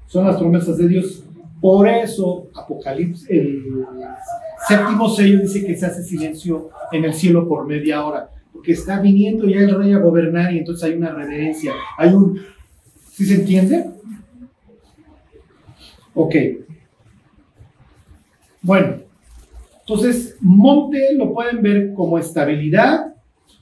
son 0.05 0.27
las 0.27 0.37
promesas 0.37 0.77
de 0.77 0.87
Dios. 0.87 1.23
Por 1.59 1.87
eso, 1.87 2.49
Apocalipsis, 2.53 3.27
séptimo 4.67 5.09
sello 5.09 5.39
dice 5.41 5.65
que 5.65 5.75
se 5.75 5.85
hace 5.85 6.03
silencio 6.03 6.69
en 6.91 7.05
el 7.05 7.13
cielo 7.13 7.47
por 7.47 7.65
media 7.65 8.05
hora 8.05 8.29
porque 8.57 8.71
está 8.71 8.99
viniendo 8.99 9.47
ya 9.47 9.59
el 9.59 9.75
rey 9.75 9.93
a 9.93 9.99
gobernar 9.99 10.51
y 10.51 10.57
entonces 10.57 10.83
hay 10.83 10.97
una 10.97 11.13
reverencia, 11.13 11.73
hay 11.95 12.11
un... 12.11 12.41
¿Sí 13.11 13.23
se 13.23 13.35
entiende? 13.35 13.91
Ok. 16.15 16.35
Bueno, 18.63 18.95
entonces 19.81 20.37
monte 20.41 21.13
lo 21.13 21.31
pueden 21.35 21.61
ver 21.61 21.93
como 21.93 22.17
estabilidad, 22.17 23.13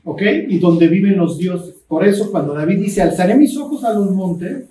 ¿ok? 0.06 0.22
Y 0.48 0.60
donde 0.60 0.88
viven 0.88 1.18
los 1.18 1.38
dioses. 1.38 1.76
Por 1.90 2.08
eso 2.08 2.32
cuando 2.32 2.54
David 2.54 2.80
dice, 2.80 3.02
alzaré 3.02 3.36
mis 3.36 3.58
ojos 3.58 3.84
a 3.84 3.94
los 3.94 4.10
montes, 4.12 4.70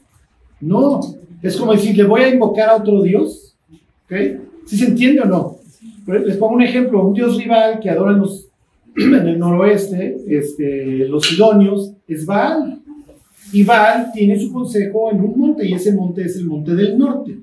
no, 0.58 1.00
es 1.42 1.54
como 1.54 1.72
decir, 1.72 1.94
le 1.94 2.04
voy 2.04 2.22
a 2.22 2.28
invocar 2.28 2.70
a 2.70 2.76
otro 2.76 3.02
dios, 3.02 3.58
¿ok? 4.06 4.16
¿Sí 4.64 4.78
se 4.78 4.86
entiende 4.86 5.20
o 5.20 5.26
no? 5.26 5.53
Les 6.06 6.36
pongo 6.36 6.54
un 6.54 6.62
ejemplo, 6.62 7.06
un 7.06 7.14
dios 7.14 7.36
rival 7.36 7.80
que 7.80 7.90
adora 7.90 8.12
los 8.12 8.48
en 8.96 9.14
el 9.14 9.38
noroeste, 9.38 10.16
este, 10.28 11.08
los 11.08 11.26
sidonios, 11.26 11.92
es 12.06 12.26
Baal. 12.26 12.80
Y 13.52 13.62
Baal 13.62 14.10
tiene 14.12 14.38
su 14.38 14.52
consejo 14.52 15.10
en 15.10 15.20
un 15.20 15.38
monte, 15.38 15.66
y 15.66 15.74
ese 15.74 15.92
monte 15.92 16.24
es 16.24 16.36
el 16.36 16.46
monte 16.46 16.74
del 16.74 16.98
norte. 16.98 17.38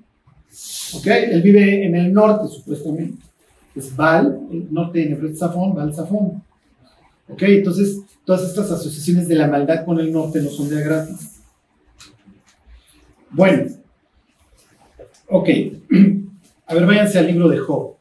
¿Ok? 0.96 1.08
Él 1.08 1.42
vive 1.42 1.86
en 1.86 1.96
el 1.96 2.14
norte, 2.14 2.48
supuestamente. 2.48 3.22
Es 3.76 3.96
Baal, 3.96 4.40
el 4.52 4.68
norte 4.72 5.00
de 5.00 5.06
Nebret 5.08 5.36
Zafón, 5.36 5.74
Baal 5.74 5.94
Zafón. 5.94 6.44
¿Ok? 7.30 7.44
Entonces, 7.44 8.02
todas 8.26 8.44
estas 8.44 8.72
asociaciones 8.72 9.28
de 9.28 9.36
la 9.36 9.48
maldad 9.48 9.86
con 9.86 10.00
el 10.00 10.12
norte 10.12 10.42
no 10.42 10.50
son 10.50 10.70
de 10.70 10.84
gratis. 10.84 11.42
Bueno, 13.32 13.64
Ok. 15.32 15.50
A 16.68 16.74
ver, 16.74 16.86
váyanse 16.86 17.18
al 17.18 17.28
libro 17.28 17.48
de 17.48 17.58
Job. 17.58 17.96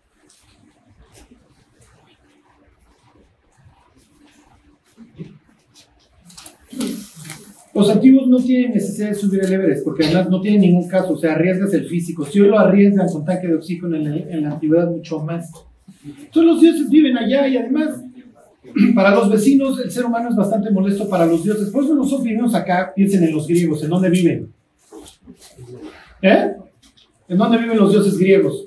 Los 7.73 7.89
antiguos 7.89 8.27
no 8.27 8.39
tienen 8.39 8.73
necesidad 8.73 9.11
de 9.11 9.15
subir 9.15 9.45
el 9.45 9.53
Everest 9.53 9.85
porque 9.85 10.05
además 10.05 10.29
no 10.29 10.41
tienen 10.41 10.63
ningún 10.63 10.89
caso, 10.89 11.13
o 11.13 11.17
sea, 11.17 11.35
arriesgas 11.35 11.73
el 11.73 11.87
físico. 11.87 12.25
Si 12.27 12.41
hoy 12.41 12.49
lo 12.49 12.59
arriesgan 12.59 13.09
con 13.09 13.25
tanque 13.25 13.47
de 13.47 13.55
oxígeno 13.55 13.97
en 13.97 14.43
la, 14.43 14.53
antigüedad, 14.53 14.91
mucho 14.91 15.21
más. 15.21 15.51
Entonces 16.05 16.45
los 16.45 16.61
dioses 16.61 16.91
viven 16.91 17.17
allá 17.17 17.47
y 17.47 17.57
además 17.57 18.03
para 18.95 19.15
los 19.15 19.31
vecinos 19.31 19.79
el 19.81 19.91
ser 19.91 20.05
humano 20.05 20.31
es 20.31 20.37
bastante 20.37 20.71
molesto 20.71 21.09
para 21.09 21.27
los 21.27 21.45
dioses. 21.45 21.71
Por 21.71 21.85
eso 21.85 21.95
nosotros 21.95 22.25
vivimos 22.25 22.55
acá, 22.55 22.93
piensen 22.95 23.23
en 23.23 23.33
los 23.33 23.47
griegos, 23.47 23.83
¿en 23.85 23.91
dónde 23.91 24.11
viven? 24.11 24.53
¿Eh? 26.23 26.53
¿En 27.29 27.39
dónde 27.39 27.59
viven 27.59 27.79
los 27.79 27.93
dioses 27.93 28.19
griegos? 28.19 28.67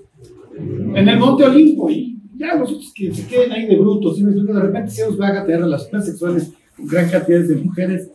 En 0.57 1.09
el 1.09 1.19
monte 1.19 1.43
Olimpo 1.43 1.89
y 1.89 2.17
ya 2.37 2.55
los 2.55 2.71
otros 2.71 2.93
que 2.95 3.13
se 3.13 3.27
queden 3.27 3.51
ahí 3.51 3.65
de 3.65 3.75
brutos. 3.75 4.17
¿sí? 4.17 4.23
De 4.23 4.53
repente 4.53 4.91
se 4.91 5.03
os 5.03 5.19
va 5.19 5.29
a 5.29 5.45
tener 5.45 5.61
relaciones 5.61 6.05
sexuales 6.05 6.53
con 6.77 6.87
gran 6.87 7.09
cantidad 7.09 7.41
de 7.41 7.55
mujeres. 7.55 8.09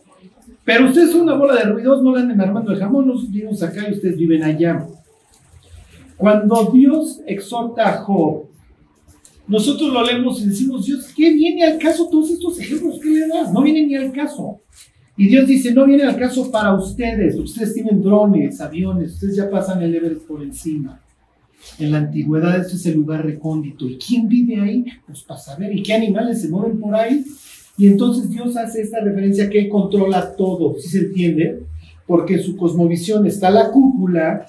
Pero 0.69 0.85
ustedes 0.85 1.09
son 1.09 1.21
una 1.21 1.33
bola 1.33 1.55
de 1.55 1.63
ruidos, 1.63 2.03
no 2.03 2.15
le 2.15 2.21
anden 2.21 2.39
armando 2.39 2.71
el 2.71 2.77
jamón, 2.77 3.07
nosotros 3.07 3.31
vivimos 3.31 3.63
acá 3.63 3.89
y 3.89 3.93
ustedes 3.93 4.15
viven 4.15 4.43
allá. 4.43 4.85
Cuando 6.15 6.69
Dios 6.71 7.21
exhorta 7.25 7.89
a 7.89 7.97
Job, 8.03 8.43
nosotros 9.47 9.91
lo 9.91 10.05
leemos 10.05 10.39
y 10.43 10.45
decimos, 10.45 10.85
Dios, 10.85 11.11
¿qué 11.17 11.33
viene 11.33 11.63
al 11.63 11.79
caso 11.79 12.07
todos 12.07 12.29
estos 12.29 12.59
ejemplos 12.59 12.99
que 13.01 13.09
le 13.09 13.27
das? 13.27 13.51
No 13.51 13.63
vienen 13.63 13.87
ni 13.87 13.95
al 13.95 14.11
caso. 14.11 14.59
Y 15.17 15.29
Dios 15.29 15.47
dice, 15.47 15.73
no 15.73 15.87
viene 15.87 16.03
al 16.03 16.15
caso 16.15 16.51
para 16.51 16.75
ustedes. 16.75 17.35
Ustedes 17.35 17.73
tienen 17.73 18.03
drones, 18.03 18.61
aviones, 18.61 19.13
ustedes 19.13 19.37
ya 19.37 19.49
pasan 19.49 19.81
el 19.81 19.95
Everest 19.95 20.27
por 20.27 20.43
encima. 20.43 21.01
En 21.79 21.91
la 21.91 21.97
antigüedad 21.97 22.59
este 22.59 22.75
es 22.75 22.85
el 22.85 22.93
lugar 22.93 23.25
recóndito. 23.25 23.89
¿Y 23.89 23.97
quién 23.97 24.27
vive 24.27 24.61
ahí? 24.61 24.85
Pues 25.07 25.23
para 25.23 25.39
saber. 25.39 25.75
¿Y 25.75 25.81
qué 25.81 25.95
animales 25.95 26.43
se 26.43 26.47
mueven 26.47 26.79
por 26.79 26.93
ahí? 26.93 27.25
Y 27.79 27.87
entonces 27.87 28.29
Dios 28.29 28.57
hace 28.57 28.81
esta 28.81 28.99
referencia 28.99 29.49
que 29.49 29.69
controla 29.69 30.35
todo, 30.35 30.75
¿sí 30.77 30.89
se 30.89 30.99
entiende? 30.99 31.61
Porque 32.05 32.33
en 32.33 32.43
su 32.43 32.57
cosmovisión 32.57 33.25
está 33.25 33.49
la 33.49 33.71
cúpula, 33.71 34.45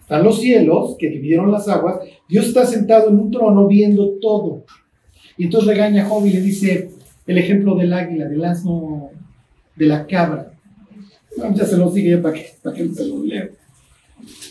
están 0.00 0.24
los 0.24 0.40
cielos 0.40 0.96
que 0.98 1.10
dividieron 1.10 1.52
las 1.52 1.68
aguas, 1.68 1.98
Dios 2.26 2.46
está 2.46 2.64
sentado 2.64 3.10
en 3.10 3.18
un 3.18 3.30
trono 3.30 3.68
viendo 3.68 4.12
todo. 4.22 4.64
Y 5.36 5.44
entonces 5.44 5.68
regaña 5.68 6.06
a 6.06 6.08
Job 6.08 6.24
y 6.24 6.30
le 6.30 6.40
dice 6.40 6.90
el 7.26 7.36
ejemplo 7.36 7.76
del 7.76 7.92
águila, 7.92 8.24
del 8.24 8.42
asno, 8.42 9.10
de 9.76 9.86
la 9.86 10.06
cabra. 10.06 10.50
ya 11.54 11.66
se 11.66 11.76
los 11.76 11.92
dije 11.92 12.16
para 12.16 12.32
que, 12.32 12.46
para 12.62 12.74
que 12.74 12.88
se 12.88 13.06
los 13.06 13.22
lea. 13.22 13.50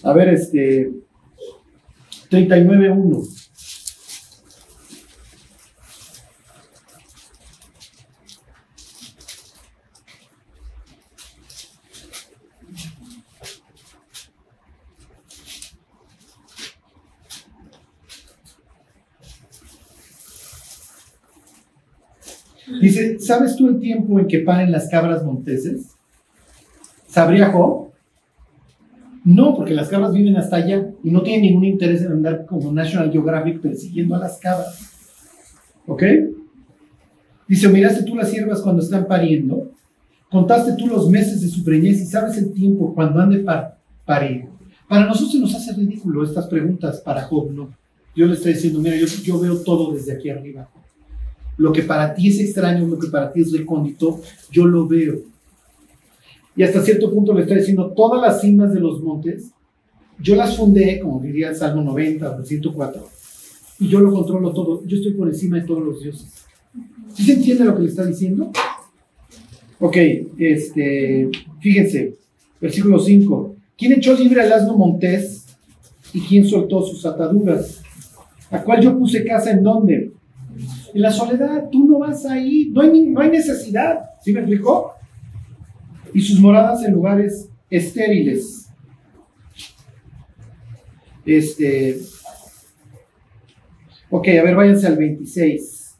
A 0.03 0.13
ver, 0.13 0.29
este, 0.29 0.91
39.1. 2.29 3.46
Dice, 22.81 23.19
¿sabes 23.19 23.55
tú 23.55 23.67
el 23.67 23.79
tiempo 23.79 24.19
en 24.19 24.27
que 24.27 24.39
paren 24.39 24.71
las 24.71 24.89
cabras 24.89 25.23
monteses? 25.23 25.95
¿Sabría 27.07 27.51
Job? 27.51 27.87
No, 29.23 29.55
porque 29.55 29.73
las 29.73 29.89
cabras 29.89 30.13
viven 30.13 30.37
hasta 30.37 30.57
allá 30.57 30.89
y 31.03 31.11
no 31.11 31.21
tienen 31.21 31.41
ningún 31.41 31.65
interés 31.65 32.01
en 32.01 32.13
andar 32.13 32.45
como 32.45 32.71
National 32.71 33.11
Geographic 33.11 33.59
persiguiendo 33.59 34.15
a 34.15 34.19
las 34.19 34.37
cabras. 34.37 34.91
¿Ok? 35.85 36.03
Dice, 37.47 37.67
miraste 37.69 38.03
tú 38.03 38.15
las 38.15 38.29
siervas 38.29 38.61
cuando 38.61 38.81
están 38.81 39.07
pariendo, 39.07 39.71
contaste 40.29 40.73
tú 40.73 40.87
los 40.87 41.09
meses 41.09 41.41
de 41.41 41.47
su 41.47 41.63
preñez 41.63 42.01
y 42.01 42.05
sabes 42.05 42.37
el 42.37 42.53
tiempo 42.53 42.93
cuando 42.93 43.19
han 43.19 43.29
de 43.29 43.45
parir. 44.05 44.45
Para 44.87 45.05
nosotros 45.05 45.35
nos 45.35 45.55
hace 45.55 45.73
ridículo 45.73 46.23
estas 46.23 46.47
preguntas, 46.47 47.01
para 47.01 47.23
Job 47.23 47.51
no. 47.51 47.69
Yo 48.15 48.25
le 48.25 48.33
estoy 48.33 48.53
diciendo, 48.53 48.79
mira, 48.79 48.95
yo, 48.95 49.05
yo 49.23 49.39
veo 49.39 49.57
todo 49.57 49.93
desde 49.93 50.13
aquí 50.13 50.29
arriba. 50.29 50.69
Lo 51.57 51.73
que 51.73 51.83
para 51.83 52.13
ti 52.13 52.29
es 52.29 52.39
extraño, 52.39 52.87
lo 52.87 52.99
que 52.99 53.07
para 53.07 53.31
ti 53.31 53.41
es 53.41 53.51
recóndito, 53.51 54.21
yo 54.51 54.65
lo 54.65 54.87
veo. 54.87 55.21
Y 56.55 56.63
hasta 56.63 56.81
cierto 56.81 57.11
punto 57.11 57.33
le 57.33 57.43
está 57.43 57.55
diciendo, 57.55 57.93
todas 57.95 58.21
las 58.21 58.41
cimas 58.41 58.73
de 58.73 58.79
los 58.79 59.01
montes, 59.01 59.51
yo 60.19 60.35
las 60.35 60.57
fundé, 60.57 60.99
como 60.99 61.21
diría 61.21 61.49
el 61.49 61.55
Salmo 61.55 61.81
90 61.83 62.31
o 62.31 62.39
el 62.39 62.45
104, 62.45 63.07
y 63.79 63.87
yo 63.87 63.99
lo 63.99 64.11
controlo 64.11 64.51
todo. 64.51 64.83
Yo 64.85 64.97
estoy 64.97 65.13
por 65.13 65.27
encima 65.27 65.57
de 65.57 65.67
todos 65.67 65.83
los 65.83 66.01
dioses. 66.01 66.27
¿Sí 67.13 67.23
se 67.23 67.33
entiende 67.33 67.65
lo 67.65 67.75
que 67.75 67.83
le 67.83 67.89
está 67.89 68.05
diciendo? 68.05 68.51
Ok, 69.79 69.97
este, 70.39 71.29
fíjense, 71.59 72.15
versículo 72.59 72.99
5. 72.99 73.55
¿Quién 73.77 73.93
echó 73.93 74.15
libre 74.15 74.41
al 74.41 74.51
asno 74.51 74.75
montés 74.75 75.45
y 76.13 76.21
quién 76.21 76.47
soltó 76.47 76.81
sus 76.81 77.05
ataduras? 77.05 77.81
¿A 78.49 78.63
cuál 78.63 78.81
yo 78.81 78.97
puse 78.97 79.23
casa 79.23 79.51
en 79.51 79.61
dónde? 79.61 80.06
En 80.97 81.03
la 81.03 81.11
soledad, 81.11 81.69
tú 81.71 81.87
no 81.87 81.99
vas 81.99 82.25
ahí, 82.25 82.71
no 82.71 82.81
hay, 82.81 83.05
no 83.05 83.21
hay 83.21 83.29
necesidad. 83.29 83.99
¿Sí 84.19 84.33
me 84.33 84.39
explicó? 84.39 84.95
Y 86.11 86.19
sus 86.19 86.39
moradas 86.39 86.83
en 86.83 86.93
lugares 86.93 87.47
estériles. 87.69 88.67
Este. 91.23 91.99
Ok, 94.09 94.27
a 94.29 94.43
ver, 94.43 94.55
váyanse 94.55 94.87
al 94.87 94.97
26. 94.97 95.97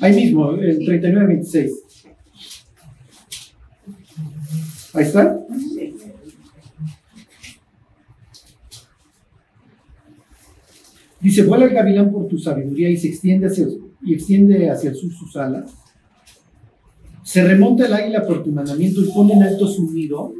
Ahí 0.00 0.14
mismo, 0.14 0.52
el 0.52 0.78
39-26. 0.78 1.70
Ahí 4.94 5.02
está. 5.02 5.40
Dice, 11.28 11.42
vuela 11.42 11.66
el 11.66 11.74
gavilán 11.74 12.10
por 12.10 12.26
tu 12.26 12.38
sabiduría 12.38 12.88
y 12.88 12.96
se 12.96 13.08
extiende 13.08 13.48
hacia, 13.48 13.66
y 14.02 14.14
extiende 14.14 14.70
hacia 14.70 14.88
el 14.88 14.96
sur 14.96 15.12
sus 15.12 15.36
alas. 15.36 15.70
Se 17.22 17.44
remonta 17.44 17.84
el 17.84 17.92
águila 17.92 18.26
por 18.26 18.42
tu 18.42 18.50
mandamiento 18.50 19.02
y 19.02 19.10
pone 19.10 19.34
en 19.34 19.42
alto 19.42 19.66
su 19.68 19.92
nido. 19.92 20.32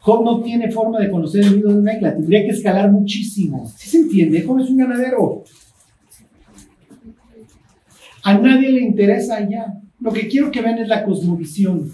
Job 0.00 0.22
no 0.22 0.42
tiene 0.42 0.70
forma 0.70 1.00
de 1.00 1.10
conocer 1.10 1.44
el 1.44 1.56
nido 1.56 1.70
de 1.70 1.78
un 1.78 1.88
águila, 1.88 2.14
tendría 2.14 2.42
que 2.42 2.50
escalar 2.50 2.92
muchísimo. 2.92 3.66
¿Sí 3.78 3.88
se 3.88 3.96
entiende? 4.00 4.42
Job 4.42 4.60
es 4.60 4.68
un 4.68 4.76
ganadero. 4.76 5.44
A 8.24 8.36
nadie 8.36 8.72
le 8.72 8.82
interesa 8.82 9.36
allá. 9.36 9.80
Lo 10.00 10.12
que 10.12 10.28
quiero 10.28 10.50
que 10.50 10.60
vean 10.60 10.80
es 10.80 10.88
la 10.88 11.02
cosmovisión. 11.02 11.90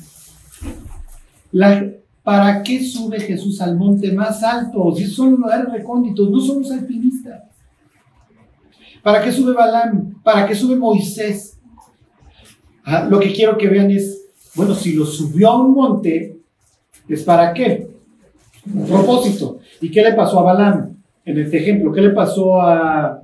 ¿Para 2.24 2.60
qué 2.64 2.82
sube 2.82 3.20
Jesús 3.20 3.60
al 3.60 3.76
monte 3.76 4.10
más 4.10 4.42
alto? 4.42 4.96
Si 4.96 5.06
son 5.06 5.36
lugares 5.36 5.72
recónditos, 5.72 6.28
no 6.28 6.40
somos 6.40 6.72
alpinistas. 6.72 7.49
¿Para 9.02 9.22
qué 9.22 9.32
sube 9.32 9.52
Balaam? 9.52 10.14
¿Para 10.22 10.46
qué 10.46 10.54
sube 10.54 10.76
Moisés? 10.76 11.58
Ah, 12.84 13.06
lo 13.08 13.18
que 13.18 13.32
quiero 13.32 13.56
que 13.56 13.68
vean 13.68 13.90
es, 13.90 14.26
bueno, 14.54 14.74
si 14.74 14.92
lo 14.92 15.06
subió 15.06 15.48
a 15.50 15.60
un 15.60 15.74
monte, 15.74 16.38
¿es 17.08 17.22
para 17.22 17.52
qué? 17.54 17.88
Un 18.72 18.86
propósito. 18.86 19.58
¿Y 19.80 19.90
qué 19.90 20.02
le 20.02 20.12
pasó 20.12 20.40
a 20.40 20.42
Balaam? 20.42 20.96
En 21.24 21.38
este 21.38 21.58
ejemplo, 21.58 21.92
¿qué 21.92 22.00
le 22.00 22.10
pasó 22.10 22.60
a 22.60 23.22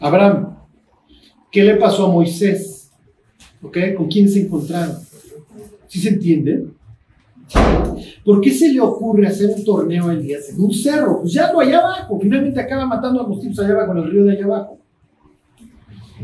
Abraham? 0.00 0.56
¿Qué 1.50 1.62
le 1.62 1.76
pasó 1.76 2.06
a 2.06 2.12
Moisés? 2.12 2.90
¿Ok? 3.62 3.78
¿Con 3.96 4.08
quién 4.08 4.28
se 4.28 4.42
encontraron? 4.42 4.96
¿Sí 5.86 6.00
se 6.00 6.08
entiende? 6.08 6.64
¿Por 8.24 8.40
qué 8.40 8.50
se 8.50 8.72
le 8.72 8.80
ocurre 8.80 9.26
hacer 9.26 9.50
un 9.50 9.64
torneo 9.64 10.08
a 10.08 10.12
Elías 10.12 10.50
en 10.50 10.60
un 10.60 10.72
cerro? 10.72 11.20
Pues 11.20 11.32
ya 11.32 11.52
lo 11.52 11.60
allá 11.60 11.78
abajo. 11.80 12.18
Finalmente 12.20 12.60
acaba 12.60 12.86
matando 12.86 13.24
a 13.24 13.28
los 13.28 13.40
tipos 13.40 13.58
allá 13.58 13.72
abajo, 13.72 13.92
en 13.92 13.98
el 13.98 14.10
río 14.10 14.24
de 14.24 14.32
allá 14.32 14.44
abajo. 14.44 14.78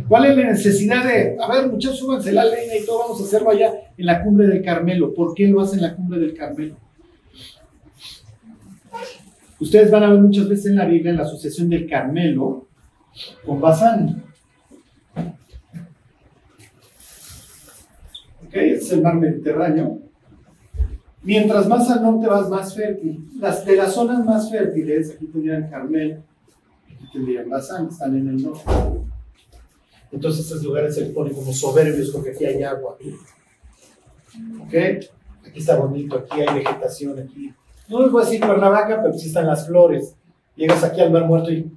¿Cuál 0.07 0.27
es 0.27 0.37
la 0.37 0.45
necesidad 0.45 1.05
de, 1.05 1.37
a 1.41 1.53
ver, 1.53 1.69
muchachos, 1.69 1.99
súbanse 1.99 2.33
la 2.33 2.45
leña 2.45 2.77
y 2.81 2.87
todo, 2.87 3.01
vamos 3.01 3.21
a 3.21 3.25
hacerlo 3.25 3.51
allá 3.51 3.73
en 3.97 4.07
la 4.07 4.23
cumbre 4.23 4.47
del 4.47 4.63
Carmelo? 4.63 5.13
¿Por 5.13 5.35
qué 5.35 5.49
lo 5.49 5.61
hacen 5.61 5.81
en 5.81 5.87
la 5.87 5.97
cumbre 5.97 6.21
del 6.21 6.35
Carmelo? 6.35 6.77
Ustedes 9.61 9.91
van 9.91 10.05
a 10.05 10.11
ver 10.11 10.21
muchas 10.21 10.49
veces 10.49 10.67
en 10.67 10.77
la 10.77 10.85
Biblia 10.85 11.11
en 11.11 11.17
la 11.17 11.25
asociación 11.25 11.69
del 11.69 11.89
Carmelo 11.89 12.69
con 13.45 13.61
Bazán. 13.61 14.23
Ok, 18.47 18.55
es 18.55 18.93
el 18.93 19.03
mar 19.03 19.17
Mediterráneo. 19.17 20.08
Mientras 21.23 21.67
más 21.67 21.91
al 21.91 22.03
norte 22.03 22.27
vas, 22.27 22.49
más 22.49 22.75
fértil. 22.75 23.29
Las, 23.39 23.65
de 23.65 23.77
las 23.77 23.93
zonas 23.93 24.25
más 24.25 24.51
fértiles, 24.51 25.13
aquí 25.15 25.27
tendrían 25.27 25.69
Carmel, 25.69 26.23
aquí 26.87 27.05
tendrían 27.13 27.49
Bazán, 27.49 27.89
están 27.89 28.17
en 28.17 28.29
el 28.29 28.43
norte. 28.43 28.63
Entonces 30.11 30.47
estos 30.47 30.63
lugares 30.63 30.95
se 30.95 31.07
ponen 31.07 31.35
como 31.35 31.53
soberbios 31.53 32.11
porque 32.11 32.31
aquí 32.31 32.45
hay 32.45 32.63
agua. 32.63 32.97
¿Ok? 34.63 34.75
Aquí 35.47 35.59
está 35.59 35.77
bonito, 35.77 36.17
aquí 36.19 36.41
hay 36.41 36.55
vegetación, 36.55 37.19
aquí. 37.19 37.53
No 37.89 38.03
les 38.03 38.13
voy 38.13 38.23
a 38.23 38.25
decir 38.25 38.41
Cuernavaca, 38.41 39.01
pero 39.03 39.15
sí 39.15 39.29
están 39.29 39.47
las 39.47 39.67
flores. 39.67 40.15
Llegas 40.57 40.85
aquí 40.85 41.01
al 41.01 41.11
mar 41.11 41.27
muerto 41.27 41.51
y 41.51 41.71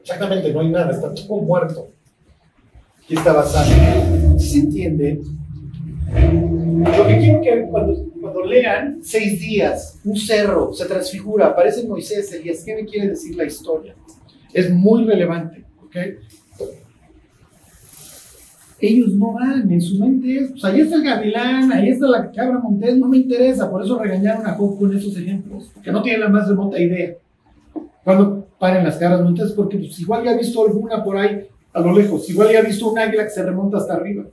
exactamente 0.00 0.52
no 0.52 0.60
hay 0.60 0.70
nada, 0.70 0.90
está 0.90 1.14
todo 1.14 1.40
muerto. 1.42 1.88
Aquí 3.02 3.14
está 3.14 3.32
basado. 3.32 3.70
¿Sí 4.38 4.48
se 4.48 4.58
entiende? 4.58 5.20
Lo 6.12 7.06
que 7.06 7.18
quiero 7.18 7.40
que 7.40 7.66
cuando, 7.70 8.04
cuando 8.32 8.44
lean 8.44 8.98
seis 9.02 9.40
días, 9.40 10.00
un 10.04 10.16
cerro 10.16 10.72
se 10.72 10.86
transfigura, 10.86 11.46
aparece 11.46 11.86
Moisés, 11.86 12.32
Elías, 12.32 12.62
¿qué 12.64 12.74
me 12.74 12.84
quiere 12.84 13.08
decir 13.08 13.36
la 13.36 13.44
historia? 13.44 13.94
Es 14.52 14.70
muy 14.70 15.04
relevante, 15.04 15.64
¿ok? 15.84 15.96
Ellos 18.78 19.14
no 19.14 19.32
van, 19.32 19.70
en 19.70 19.80
su 19.80 19.98
mente 19.98 20.36
es, 20.36 20.50
pues 20.50 20.64
ahí 20.64 20.80
está 20.80 20.96
el 20.96 21.02
gavilán, 21.02 21.72
ahí 21.72 21.88
está 21.88 22.06
la 22.08 22.30
cabra 22.30 22.58
montés, 22.58 22.96
no 22.98 23.08
me 23.08 23.16
interesa, 23.16 23.70
por 23.70 23.82
eso 23.82 23.98
regañaron 23.98 24.46
a 24.46 24.52
Job 24.52 24.78
con 24.78 24.94
esos 24.94 25.16
ejemplos, 25.16 25.72
que 25.82 25.90
no 25.90 26.02
tienen 26.02 26.20
la 26.20 26.28
más 26.28 26.48
remota 26.48 26.78
idea. 26.78 27.14
Cuando 28.04 28.46
paren 28.58 28.84
las 28.84 28.96
cabras 28.98 29.22
montés, 29.22 29.52
porque 29.52 29.78
pues, 29.78 29.98
igual 30.00 30.24
ya 30.24 30.32
ha 30.32 30.36
visto 30.36 30.64
alguna 30.64 31.02
por 31.02 31.16
ahí 31.16 31.46
a 31.72 31.80
lo 31.80 31.92
lejos, 31.96 32.28
igual 32.28 32.52
ya 32.52 32.58
ha 32.58 32.62
visto 32.62 32.90
un 32.90 32.98
águila 32.98 33.24
que 33.24 33.30
se 33.30 33.42
remonta 33.42 33.78
hasta 33.78 33.94
arriba. 33.94 34.24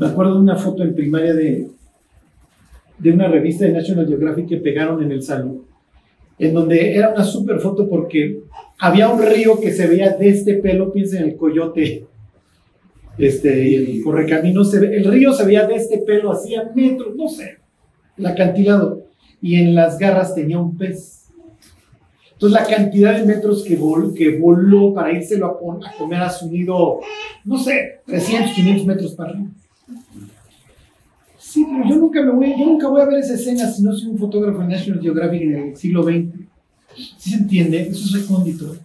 Me 0.00 0.06
acuerdo 0.06 0.36
de 0.36 0.40
una 0.40 0.56
foto 0.56 0.82
en 0.82 0.94
primaria 0.94 1.34
de, 1.34 1.68
de 2.96 3.12
una 3.12 3.28
revista 3.28 3.66
de 3.66 3.72
National 3.72 4.08
Geographic 4.08 4.48
que 4.48 4.56
pegaron 4.56 5.02
en 5.02 5.12
el 5.12 5.22
salón, 5.22 5.66
en 6.38 6.54
donde 6.54 6.96
era 6.96 7.10
una 7.10 7.22
super 7.22 7.60
foto 7.60 7.86
porque 7.86 8.40
había 8.78 9.10
un 9.10 9.20
río 9.20 9.60
que 9.60 9.70
se 9.70 9.86
veía 9.86 10.16
de 10.16 10.30
este 10.30 10.54
pelo, 10.54 10.90
piensen 10.90 11.24
en 11.24 11.28
el 11.28 11.36
coyote, 11.36 12.06
este, 13.18 13.68
y 13.68 13.74
el 13.74 14.02
correcamino, 14.02 14.64
se 14.64 14.80
ve, 14.80 14.96
el 14.96 15.04
río 15.04 15.34
se 15.34 15.44
veía 15.44 15.66
de 15.66 15.74
este 15.74 15.98
pelo, 15.98 16.32
hacía 16.32 16.72
metros, 16.74 17.14
no 17.14 17.28
sé, 17.28 17.58
el 18.16 18.24
acantilado, 18.24 19.04
y 19.42 19.56
en 19.56 19.74
las 19.74 19.98
garras 19.98 20.34
tenía 20.34 20.58
un 20.58 20.78
pez. 20.78 21.28
Entonces 22.32 22.58
la 22.58 22.66
cantidad 22.66 23.18
de 23.18 23.26
metros 23.26 23.62
que, 23.64 23.76
vol, 23.76 24.14
que 24.14 24.38
voló 24.38 24.94
para 24.94 25.12
írselo 25.12 25.44
a, 25.46 25.90
a 25.90 25.98
comer 25.98 26.22
a 26.22 26.30
su 26.30 26.50
nido, 26.50 27.00
no 27.44 27.58
sé, 27.58 28.00
300, 28.06 28.54
500 28.54 28.86
metros 28.86 29.14
para 29.14 29.32
arriba. 29.32 29.50
Sí, 31.50 31.66
pero 31.68 31.88
yo 31.88 31.96
nunca, 31.96 32.22
me 32.22 32.30
voy, 32.30 32.50
yo 32.56 32.64
nunca 32.64 32.86
voy 32.86 33.00
a 33.00 33.06
ver 33.06 33.18
esa 33.18 33.34
escena 33.34 33.68
si 33.68 33.82
no 33.82 33.92
soy 33.92 34.10
un 34.10 34.18
fotógrafo 34.18 34.62
en 34.62 34.68
National 34.68 35.02
Geographic 35.02 35.42
en 35.42 35.54
el 35.56 35.76
siglo 35.76 36.04
XX. 36.04 36.28
¿Sí 37.18 37.30
se 37.30 37.36
entiende? 37.38 37.88
Eso 37.88 38.04
es 38.04 38.22
recóndito. 38.22 38.76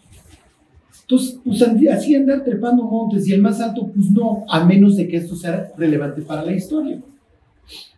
Entonces, 1.02 1.40
pues 1.46 1.62
así 1.62 2.16
andar 2.16 2.44
trepando 2.44 2.84
montes 2.84 3.28
y 3.28 3.34
el 3.34 3.42
más 3.44 3.62
alto, 3.62 3.92
pues 3.94 4.10
no, 4.10 4.46
a 4.50 4.66
menos 4.66 4.98
de 4.98 5.08
que 5.08 5.18
esto 5.18 5.36
sea 5.36 5.74
relevante 5.78 6.24
para 6.24 6.44
la 6.44 6.54
historia. 6.54 7.00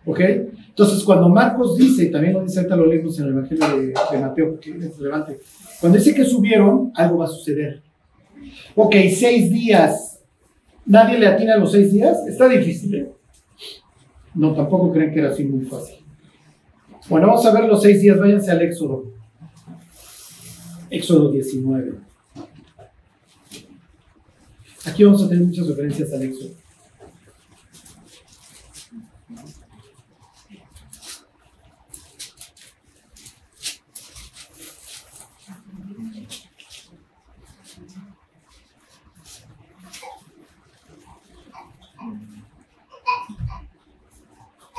¿Ok? 0.05 0.19
Entonces, 0.19 1.01
cuando 1.05 1.29
Marcos 1.29 1.77
dice, 1.77 2.03
y 2.03 2.11
también 2.11 2.33
lo 2.33 2.43
dice 2.43 2.59
ahorita 2.59 2.75
lo 2.75 2.87
leemos 2.87 3.17
en 3.19 3.25
el 3.25 3.31
Evangelio 3.31 3.67
de, 3.77 3.93
de 4.11 4.19
Mateo, 4.19 4.51
porque 4.51 4.71
es 4.71 4.97
relevante, 4.97 5.39
cuando 5.79 5.97
dice 5.97 6.13
que 6.13 6.25
subieron, 6.25 6.91
algo 6.93 7.19
va 7.19 7.25
a 7.25 7.29
suceder. 7.29 7.81
Ok, 8.75 8.95
seis 9.15 9.49
días. 9.49 10.19
¿Nadie 10.85 11.17
le 11.19 11.27
atina 11.27 11.53
a 11.53 11.57
los 11.57 11.71
seis 11.71 11.93
días? 11.93 12.17
Está 12.27 12.49
difícil, 12.49 12.95
¿eh? 12.95 13.16
No, 14.37 14.53
tampoco 14.53 14.93
creen 14.93 15.11
que 15.11 15.19
era 15.19 15.31
así 15.31 15.43
muy 15.43 15.65
fácil. 15.65 15.95
Bueno, 17.09 17.27
vamos 17.27 17.45
a 17.45 17.53
ver 17.53 17.67
los 17.67 17.81
seis 17.81 18.01
días. 18.01 18.19
Váyanse 18.19 18.51
al 18.51 18.61
Éxodo. 18.61 19.11
Éxodo 20.89 21.31
19. 21.31 21.93
Aquí 24.85 25.03
vamos 25.03 25.23
a 25.23 25.29
tener 25.29 25.43
muchas 25.43 25.67
referencias 25.67 26.13
al 26.13 26.21
Éxodo. 26.21 26.51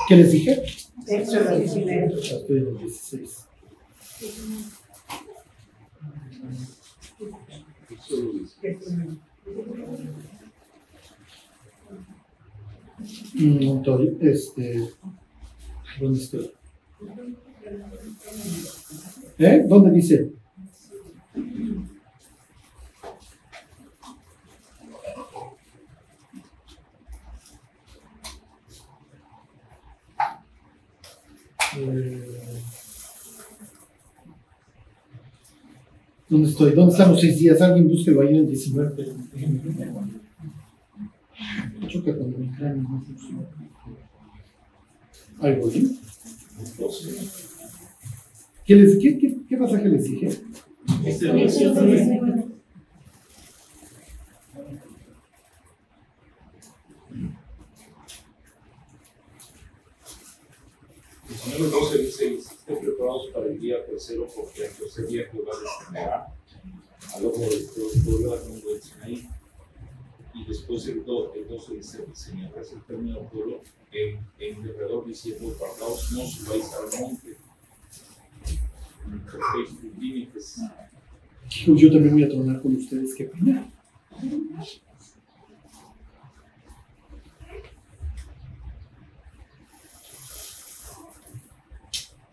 ¿Qué 0.09 0.17
les 0.17 0.33
dije? 0.33 0.63
Éxodo 1.07 1.59
19. 1.59 2.15
Estoy 2.15 2.59
en 2.59 2.67
el 2.67 2.79
16. 2.79 3.45
Entonces, 13.39 14.17
este, 14.23 14.89
¿dónde 16.01 16.19
estoy? 16.19 16.53
¿Eh? 19.39 19.65
¿Dónde 19.69 19.91
dice? 19.91 20.33
Eh, 31.81 32.23
¿Dónde 36.29 36.49
estoy? 36.49 36.73
¿Dónde 36.73 36.93
están 36.93 37.11
los 37.13 37.21
seis 37.21 37.39
días? 37.39 37.61
Alguien 37.63 37.89
búsquelo 37.89 38.21
ahí 38.21 38.29
en 38.29 38.37
el 38.37 38.49
19. 38.49 39.05
Choca 41.87 42.15
cuando 42.17 42.39
mi 42.39 42.49
cráneo 42.49 42.83
no 42.83 43.03
funciona. 43.03 43.47
Ahí 45.41 45.57
voy. 45.57 45.97
¿Qué, 48.67 48.75
les, 48.75 48.99
qué, 48.99 49.19
qué, 49.19 49.39
qué 49.49 49.57
pasaje 49.57 49.89
les 49.89 50.05
dije? 50.05 50.29
Éxodo 51.05 52.58
19. 61.59 61.67
El 61.67 61.71
Señor 61.71 61.71
12 61.71 61.99
dice, 61.99 62.35
estén 62.35 62.81
preparados 62.81 63.27
para 63.33 63.47
el 63.47 63.61
día 63.61 63.85
tercero, 63.85 64.29
porque 64.35 64.67
al 64.67 64.73
tercer 64.73 65.07
día 65.09 65.29
Jehová 65.31 65.53
descenderá 65.61 66.35
al 67.15 67.27
ojo 67.27 67.41
del 67.41 68.03
pueblo 68.05 68.33
al 68.33 68.49
mundo 68.49 68.69
del 68.69 68.83
Sinaí. 68.83 69.29
Y 70.35 70.45
después 70.45 70.87
el, 70.87 71.05
do, 71.05 71.35
el 71.35 71.49
12 71.49 71.75
dice, 71.75 72.05
señalarse 72.13 72.75
el 72.77 72.85
término 72.85 73.21
al 73.21 73.29
pueblo 73.29 73.61
en, 73.91 74.21
en 74.39 74.63
derredor 74.63 75.05
diciendo, 75.07 75.53
guardaos, 75.59 76.13
no 76.13 76.27
subáis 76.27 76.67
al 76.75 77.01
monte. 77.01 77.37
Pues 81.67 81.81
yo 81.81 81.91
también 81.91 82.15
voy 82.15 82.25
a 82.25 82.29
tronar 82.29 82.63
con 82.63 82.77
ustedes. 82.77 83.15
¿Qué 83.15 83.25
pena? 83.25 83.69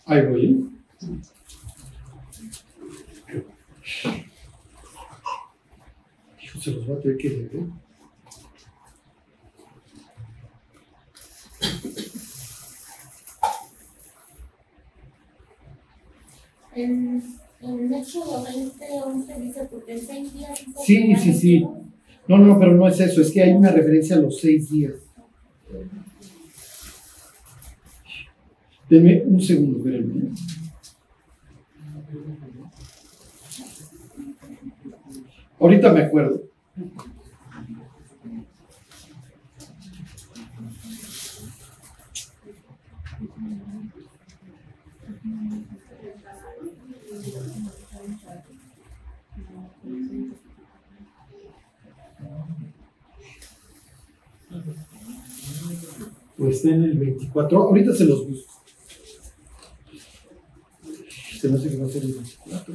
Ahí 0.05 0.21
voy. 0.27 0.69
Hijo, 6.43 6.59
se 6.61 6.71
los 6.71 6.89
va 6.89 6.95
a 6.95 6.99
tener 6.99 7.17
que 7.17 7.29
leer. 7.29 7.49
¿eh? 7.55 7.65
En, 16.75 17.23
en 17.61 17.93
Éxodo 17.93 18.43
20, 18.43 18.85
11 19.05 19.39
dice, 19.39 19.67
porque 19.71 19.93
en 19.93 20.05
seis 20.05 20.33
días... 20.33 20.59
Sí, 20.85 21.15
sí, 21.15 21.33
sí. 21.33 21.33
cielo". 21.33 21.81
No, 22.27 22.37
no, 22.37 22.59
pero 22.59 22.73
no 22.73 22.87
es 22.87 22.99
eso. 22.99 23.21
Es 23.21 23.31
que 23.31 23.41
hay 23.41 23.53
una 23.53 23.71
referencia 23.71 24.17
a 24.17 24.19
los 24.19 24.39
seis 24.39 24.69
días. 24.69 25.04
Denme 28.89 29.23
un 29.25 29.41
segundo, 29.41 29.79
espérenme. 29.79 30.29
Ahorita 35.59 35.91
me 35.91 36.03
acuerdo. 36.03 36.43
Pues 56.37 56.57
está 56.57 56.69
en 56.69 56.83
el 56.83 56.97
24. 56.99 57.57
Ahorita 57.63 57.95
se 57.95 58.05
los 58.05 58.27
busco. 58.29 58.54
Se 61.45 61.51
me 61.51 61.57
hace 61.59 61.69
que 61.69 61.77
va 61.77 61.85
a 61.85 61.89
ser 61.89 62.01
el 62.01 62.13
24. 62.15 62.73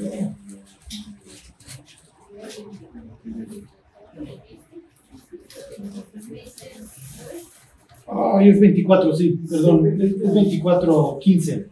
Ay, 8.06 8.48
es 8.48 8.60
24, 8.60 9.16
sí, 9.16 9.40
perdón, 9.50 10.00
es 10.00 10.12
es 10.12 10.34
24, 10.34 11.18
15. 11.20 11.66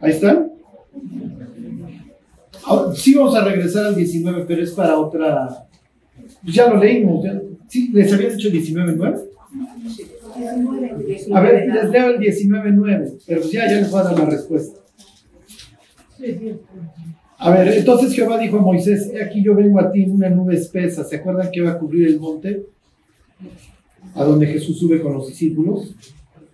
Ahí 0.00 0.10
está. 0.12 0.46
Ahora, 2.62 2.94
sí 2.94 3.14
vamos 3.14 3.34
a 3.34 3.44
regresar 3.44 3.86
al 3.86 3.96
19, 3.96 4.44
pero 4.46 4.62
es 4.62 4.70
para 4.70 5.00
otra... 5.00 5.66
Pues 6.44 6.54
ya 6.54 6.68
lo 6.72 6.76
leímos. 6.76 7.24
ya. 7.24 7.42
Sí, 7.66 7.90
les 7.92 8.12
había 8.12 8.30
dicho 8.30 8.48
19.9. 8.50 9.31
A 11.32 11.40
ver, 11.40 11.68
les 11.72 11.90
leo 11.90 12.08
el 12.10 12.20
19.9, 12.20 13.18
pero 13.26 13.42
ya, 13.42 13.68
ya 13.68 13.76
les 13.80 13.90
voy 13.90 14.00
a 14.00 14.04
dar 14.04 14.18
la 14.18 14.26
respuesta. 14.26 14.80
A 17.38 17.50
ver, 17.50 17.68
entonces 17.68 18.14
Jehová 18.14 18.38
dijo 18.38 18.58
a 18.58 18.62
Moisés, 18.62 19.10
"He 19.12 19.22
aquí 19.22 19.42
yo 19.42 19.54
vengo 19.54 19.80
a 19.80 19.90
ti 19.90 20.04
en 20.04 20.12
una 20.12 20.28
nube 20.30 20.54
espesa. 20.54 21.02
¿Se 21.04 21.16
acuerdan 21.16 21.50
que 21.50 21.60
va 21.60 21.72
a 21.72 21.78
cubrir 21.78 22.06
el 22.06 22.20
monte? 22.20 22.66
A 24.14 24.24
donde 24.24 24.46
Jesús 24.46 24.78
sube 24.78 25.00
con 25.00 25.14
los 25.14 25.26
discípulos. 25.26 25.96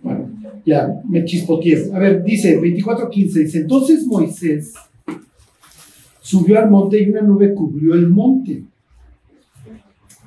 Bueno, 0.01 0.29
ya 0.65 1.01
me 1.07 1.25
chispoteé. 1.25 1.91
A 1.93 1.99
ver, 1.99 2.23
dice 2.23 2.59
24.15, 2.59 3.39
dice, 3.39 3.59
entonces 3.59 4.05
Moisés 4.07 4.73
subió 6.21 6.59
al 6.59 6.69
monte 6.69 7.01
y 7.01 7.09
una 7.09 7.21
nube 7.21 7.53
cubrió 7.53 7.93
el 7.93 8.07
monte. 8.07 8.63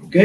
¿Ok? 0.04 0.16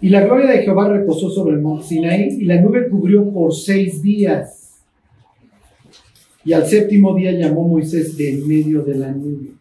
Y 0.00 0.10
la 0.10 0.24
gloria 0.24 0.50
de 0.50 0.62
Jehová 0.62 0.88
reposó 0.88 1.30
sobre 1.30 1.54
el 1.54 1.60
monte 1.60 1.86
Sinaí 1.86 2.38
y 2.40 2.44
la 2.44 2.60
nube 2.60 2.88
cubrió 2.88 3.28
por 3.30 3.52
seis 3.52 4.00
días. 4.00 4.80
Y 6.44 6.52
al 6.52 6.66
séptimo 6.66 7.14
día 7.14 7.32
llamó 7.32 7.66
Moisés 7.66 8.16
de 8.16 8.30
en 8.30 8.48
medio 8.48 8.82
de 8.82 8.94
la 8.94 9.10
nube. 9.10 9.52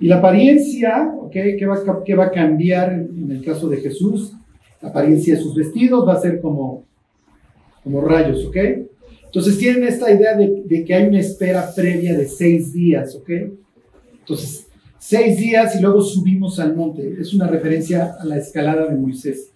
Y 0.00 0.06
la 0.06 0.16
apariencia, 0.16 1.12
¿ok? 1.18 1.32
¿Qué 1.32 1.66
va, 1.66 2.04
qué 2.04 2.14
va 2.14 2.26
a 2.26 2.30
cambiar 2.30 2.92
en 2.92 3.30
el 3.30 3.44
caso 3.44 3.68
de 3.68 3.78
Jesús? 3.78 4.32
La 4.80 4.90
apariencia 4.90 5.34
de 5.34 5.40
sus 5.40 5.54
vestidos 5.54 6.06
va 6.06 6.14
a 6.14 6.20
ser 6.20 6.40
como, 6.40 6.84
como 7.82 8.02
rayos, 8.02 8.44
¿ok? 8.44 8.56
Entonces 9.24 9.58
tienen 9.58 9.84
esta 9.84 10.12
idea 10.12 10.36
de, 10.36 10.62
de 10.64 10.84
que 10.84 10.94
hay 10.94 11.08
una 11.08 11.20
espera 11.20 11.72
previa 11.74 12.16
de 12.16 12.28
seis 12.28 12.72
días, 12.72 13.14
¿ok? 13.16 13.30
Entonces, 14.20 14.66
seis 15.04 15.36
días 15.36 15.76
y 15.76 15.82
luego 15.82 16.00
subimos 16.00 16.58
al 16.58 16.74
monte. 16.74 17.16
Es 17.20 17.34
una 17.34 17.46
referencia 17.46 18.16
a 18.18 18.24
la 18.24 18.38
escalada 18.38 18.86
de 18.86 18.96
Moisés. 18.96 19.50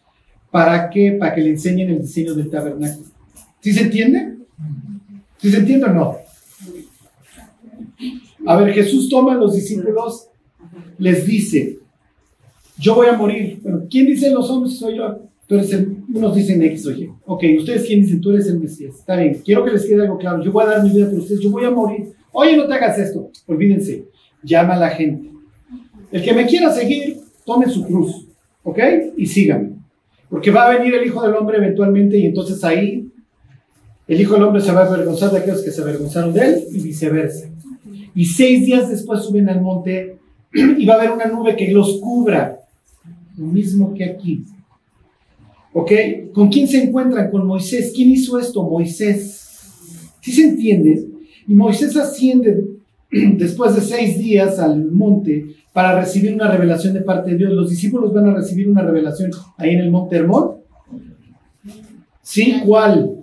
¿Para 0.51 0.91
qué? 0.91 1.13
Para 1.13 1.35
que 1.35 1.41
le 1.41 1.51
enseñen 1.51 1.89
el 1.89 2.03
diseño 2.03 2.35
del 2.35 2.51
tabernáculo. 2.51 3.09
¿Sí 3.61 3.73
se 3.73 3.83
entiende? 3.83 4.37
¿Sí 5.39 5.51
se 5.51 5.57
entiende 5.57 5.87
o 5.87 5.93
no? 5.95 6.17
A 8.47 8.57
ver, 8.57 8.75
Jesús 8.75 9.09
toma 9.09 9.33
a 9.33 9.37
los 9.37 9.55
discípulos, 9.55 10.29
les 10.99 11.27
dice, 11.27 11.79
yo 12.79 12.95
voy 12.95 13.07
a 13.07 13.15
morir. 13.15 13.59
Bueno, 13.63 13.85
¿quién 13.91 14.07
dicen 14.07 14.35
los 14.35 14.51
hombres? 14.51 14.79
Soy 14.79 14.97
yo. 14.97 15.19
Tú 15.47 15.55
eres 15.55 15.73
el, 15.73 15.97
unos 16.13 16.37
dicen 16.37 16.63
X 16.63 16.87
o 16.87 16.93
Y. 16.93 17.11
Ok, 17.25 17.45
ustedes 17.59 17.87
quién 17.87 18.03
dicen, 18.03 18.21
tú 18.21 18.33
eres 18.33 18.47
el 18.49 18.61
Mesías. 18.61 18.97
Está 18.97 19.17
bien, 19.17 19.41
quiero 19.43 19.65
que 19.65 19.71
les 19.71 19.87
quede 19.87 20.03
algo 20.03 20.19
claro. 20.19 20.43
Yo 20.43 20.53
voy 20.53 20.65
a 20.65 20.69
dar 20.69 20.83
mi 20.83 20.91
vida 20.91 21.09
por 21.09 21.21
ustedes, 21.21 21.41
yo 21.41 21.51
voy 21.51 21.65
a 21.65 21.71
morir. 21.71 22.13
Oye, 22.33 22.55
no 22.55 22.67
te 22.67 22.75
hagas 22.75 22.99
esto. 22.99 23.31
Olvídense, 23.47 24.05
llama 24.43 24.75
a 24.75 24.79
la 24.79 24.91
gente. 24.91 25.38
El 26.11 26.23
que 26.23 26.33
me 26.33 26.47
quiera 26.47 26.73
seguir, 26.73 27.19
tome 27.45 27.69
su 27.69 27.85
cruz, 27.85 28.27
¿ok? 28.63 28.79
Y 29.17 29.27
sígame. 29.27 29.73
Porque 30.31 30.51
va 30.51 30.67
a 30.67 30.79
venir 30.79 30.95
el 30.95 31.07
Hijo 31.07 31.23
del 31.23 31.35
Hombre 31.35 31.59
eventualmente 31.59 32.19
y 32.19 32.27
entonces 32.27 32.63
ahí 32.65 33.09
el 34.07 34.21
Hijo 34.21 34.35
del 34.35 34.45
Hombre 34.45 34.63
se 34.63 34.73
va 34.73 34.83
a 34.83 34.87
avergonzar 34.87 35.31
de 35.31 35.39
aquellos 35.39 35.63
que 35.63 35.71
se 35.71 35.83
avergonzaron 35.83 36.33
de 36.33 36.41
él 36.41 36.65
y 36.73 36.81
viceversa. 36.81 37.49
Y 38.15 38.25
seis 38.25 38.65
días 38.65 38.89
después 38.89 39.23
suben 39.23 39.49
al 39.49 39.61
monte 39.61 40.19
y 40.53 40.87
va 40.87 40.95
a 40.95 40.97
haber 40.99 41.11
una 41.11 41.27
nube 41.27 41.57
que 41.57 41.71
los 41.71 42.01
cubra. 42.01 42.61
Lo 43.37 43.47
mismo 43.47 43.95
que 43.95 44.05
aquí. 44.05 44.45
¿Ok? 45.73 45.93
¿Con 46.33 46.49
quién 46.49 46.67
se 46.67 46.83
encuentran? 46.83 47.31
Con 47.31 47.47
Moisés. 47.47 47.93
¿Quién 47.95 48.11
hizo 48.11 48.39
esto? 48.39 48.63
Moisés. 48.63 49.47
¿Sí 50.21 50.33
se 50.33 50.43
entiende? 50.43 51.07
Y 51.47 51.55
Moisés 51.55 51.97
asciende 51.97 52.78
después 53.11 53.75
de 53.75 53.81
seis 53.81 54.19
días 54.19 54.59
al 54.59 54.85
monte 54.91 55.47
para 55.73 56.01
recibir 56.01 56.35
una 56.35 56.51
revelación 56.51 56.95
de 56.95 57.01
parte 57.01 57.31
de 57.31 57.37
Dios. 57.37 57.53
Los 57.53 57.71
discípulos 57.71 58.13
van 58.13 58.29
a 58.29 58.35
recibir 58.35 58.69
una 58.69 58.83
revelación 58.83 59.31
ahí 59.57 59.71
en 59.71 59.81
el 59.81 59.91
monte 59.91 60.17
Hermón. 60.17 60.57
¿Sí? 62.23 62.61
¿Cuál? 62.65 63.15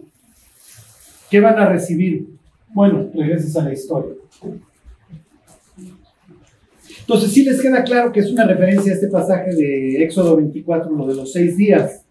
¿Qué 1.29 1.39
van 1.39 1.59
a 1.59 1.69
recibir? 1.69 2.27
Bueno, 2.73 3.09
regreses 3.13 3.55
a 3.55 3.63
la 3.63 3.73
historia. 3.73 4.13
Entonces, 7.01 7.31
sí 7.31 7.43
les 7.43 7.61
queda 7.61 7.83
claro 7.83 8.11
que 8.11 8.21
es 8.21 8.31
una 8.31 8.45
referencia 8.45 8.91
a 8.91 8.95
este 8.95 9.07
pasaje 9.09 9.53
de 9.53 10.03
Éxodo 10.03 10.37
24, 10.37 10.91
lo 10.91 11.05
de 11.07 11.15
los 11.15 11.31
seis 11.31 11.55
días. 11.55 12.03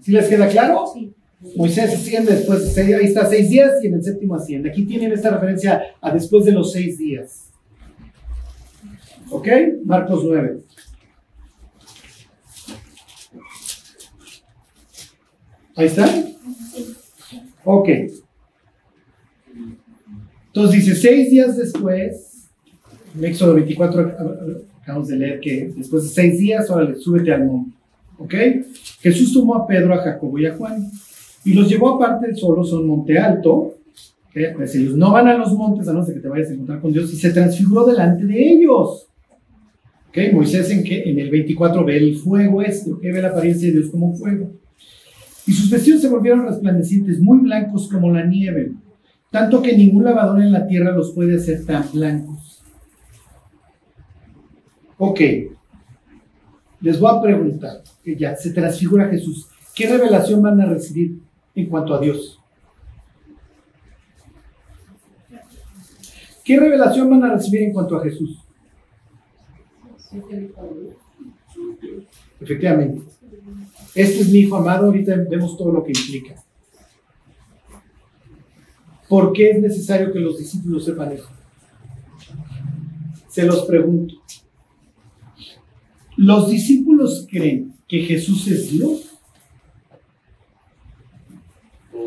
¿Sí 0.00 0.12
les 0.12 0.28
queda 0.28 0.46
claro? 0.46 0.84
Sí. 0.92 1.12
Moisés 1.56 1.94
asciende 1.94 2.32
después 2.34 2.62
de 2.64 2.70
seis, 2.70 2.94
ahí 2.96 3.04
está 3.06 3.24
seis 3.26 3.48
días 3.48 3.72
y 3.82 3.86
en 3.86 3.94
el 3.94 4.02
séptimo 4.04 4.34
asciende. 4.34 4.68
Aquí 4.70 4.84
tienen 4.84 5.12
esta 5.12 5.30
referencia 5.30 5.82
a 6.00 6.12
después 6.12 6.44
de 6.44 6.52
los 6.52 6.70
seis 6.72 6.98
días. 6.98 7.46
¿Ok? 9.30 9.48
Marcos 9.84 10.22
9. 10.24 10.58
Ahí 15.76 15.86
está. 15.86 16.06
Ok. 17.64 17.88
Entonces 20.48 20.84
dice, 20.84 20.94
seis 20.96 21.30
días 21.30 21.56
después, 21.56 22.48
en 23.16 23.24
Éxodo 23.24 23.54
24 23.54 24.02
ac- 24.02 24.16
ac- 24.18 24.62
acabamos 24.82 25.08
de 25.08 25.16
leer 25.16 25.40
que 25.40 25.72
después 25.76 26.02
de 26.04 26.08
seis 26.10 26.38
días, 26.38 26.68
órale, 26.70 26.96
súbete 26.96 27.32
al 27.32 27.44
monte. 27.46 27.76
¿Ok? 28.18 28.34
Jesús 29.00 29.32
tomó 29.32 29.54
a 29.54 29.66
Pedro, 29.66 29.94
a 29.94 29.98
Jacobo 30.02 30.38
y 30.38 30.46
a 30.46 30.54
Juan 30.56 30.90
y 31.44 31.54
los 31.54 31.68
llevó 31.68 31.94
aparte 31.94 32.34
solos 32.34 32.72
a 32.72 32.76
un 32.76 32.86
monte 32.86 33.18
alto. 33.18 33.76
¿ok? 34.28 34.56
Pues 34.56 34.74
ellos 34.74 34.94
no 34.96 35.12
van 35.12 35.28
a 35.28 35.38
los 35.38 35.52
montes 35.54 35.88
a 35.88 35.92
no 35.92 36.04
ser 36.04 36.16
que 36.16 36.20
te 36.20 36.28
vayas 36.28 36.50
a 36.50 36.54
encontrar 36.54 36.80
con 36.80 36.92
Dios 36.92 37.12
y 37.12 37.16
se 37.16 37.30
transfiguró 37.30 37.86
delante 37.86 38.24
de 38.24 38.52
ellos. 38.52 39.06
Moisés 40.32 40.70
en, 40.70 40.82
que, 40.82 41.02
en 41.02 41.18
el 41.18 41.30
24 41.30 41.84
ve 41.84 41.96
el 41.96 42.16
fuego 42.16 42.62
este, 42.62 42.92
¿ok? 42.92 43.02
ve 43.02 43.22
la 43.22 43.28
apariencia 43.28 43.68
de 43.68 43.74
Dios 43.74 43.90
como 43.90 44.14
fuego. 44.14 44.50
Y 45.46 45.52
sus 45.52 45.70
vestidos 45.70 46.00
se 46.00 46.08
volvieron 46.08 46.46
resplandecientes, 46.46 47.20
muy 47.20 47.38
blancos 47.38 47.88
como 47.88 48.12
la 48.12 48.24
nieve, 48.24 48.72
tanto 49.30 49.62
que 49.62 49.76
ningún 49.76 50.04
lavador 50.04 50.42
en 50.42 50.52
la 50.52 50.66
tierra 50.66 50.92
los 50.92 51.12
puede 51.12 51.36
hacer 51.36 51.64
tan 51.64 51.84
blancos. 51.92 52.62
Ok, 54.98 55.20
les 56.80 57.00
voy 57.00 57.10
a 57.10 57.22
preguntar, 57.22 57.82
ya 58.04 58.36
se 58.36 58.50
transfigura 58.50 59.08
Jesús, 59.08 59.48
¿qué 59.74 59.88
revelación 59.88 60.42
van 60.42 60.60
a 60.60 60.66
recibir 60.66 61.18
en 61.54 61.66
cuanto 61.66 61.94
a 61.94 62.00
Dios? 62.00 62.40
¿Qué 66.44 66.58
revelación 66.58 67.10
van 67.10 67.24
a 67.24 67.34
recibir 67.34 67.62
en 67.62 67.72
cuanto 67.72 67.96
a 67.96 68.02
Jesús? 68.02 68.38
Efectivamente. 72.40 73.02
Este 73.94 74.20
es 74.20 74.28
mi 74.30 74.40
hijo 74.40 74.56
amado, 74.56 74.86
ahorita 74.86 75.14
vemos 75.28 75.56
todo 75.56 75.72
lo 75.72 75.84
que 75.84 75.92
implica. 75.92 76.42
¿Por 79.08 79.32
qué 79.32 79.50
es 79.50 79.60
necesario 79.60 80.12
que 80.12 80.20
los 80.20 80.38
discípulos 80.38 80.84
sepan 80.84 81.12
eso? 81.12 81.28
Se 83.28 83.44
los 83.44 83.64
pregunto. 83.64 84.14
¿Los 86.16 86.50
discípulos 86.50 87.26
creen 87.30 87.74
que 87.88 88.00
Jesús 88.00 88.46
es 88.48 88.70
Dios? 88.70 89.09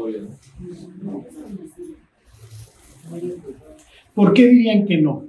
Obvio. 0.04 0.28
¿Por 4.14 4.34
qué 4.34 4.48
dirían 4.48 4.86
que 4.86 4.98
no? 4.98 5.26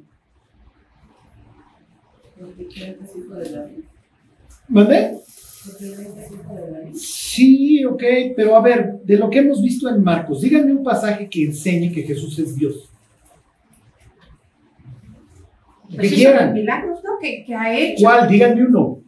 ¿Mandé? 4.69 5.19
Sí, 6.95 7.85
ok, 7.85 8.03
pero 8.37 8.57
a 8.57 8.61
ver, 8.63 9.01
de 9.05 9.17
lo 9.17 9.31
que 9.31 9.39
hemos 9.39 9.63
visto 9.63 9.89
en 9.89 10.03
Marcos, 10.03 10.41
díganme 10.43 10.73
un 10.73 10.83
pasaje 10.83 11.29
que 11.29 11.45
enseñe 11.45 11.93
que 11.93 12.03
Jesús 12.03 12.39
es 12.39 12.57
Dios. 12.57 12.91
Pues 15.95 16.11
que 16.11 16.17
quieran. 16.17 16.53
milagros, 16.53 16.99
¿no? 17.05 17.11
Que, 17.21 17.45
que 17.45 17.55
ha 17.55 17.79
hecho. 17.79 18.03
¿Cuál? 18.03 18.29
Díganme 18.29 18.67
uno. 18.67 18.99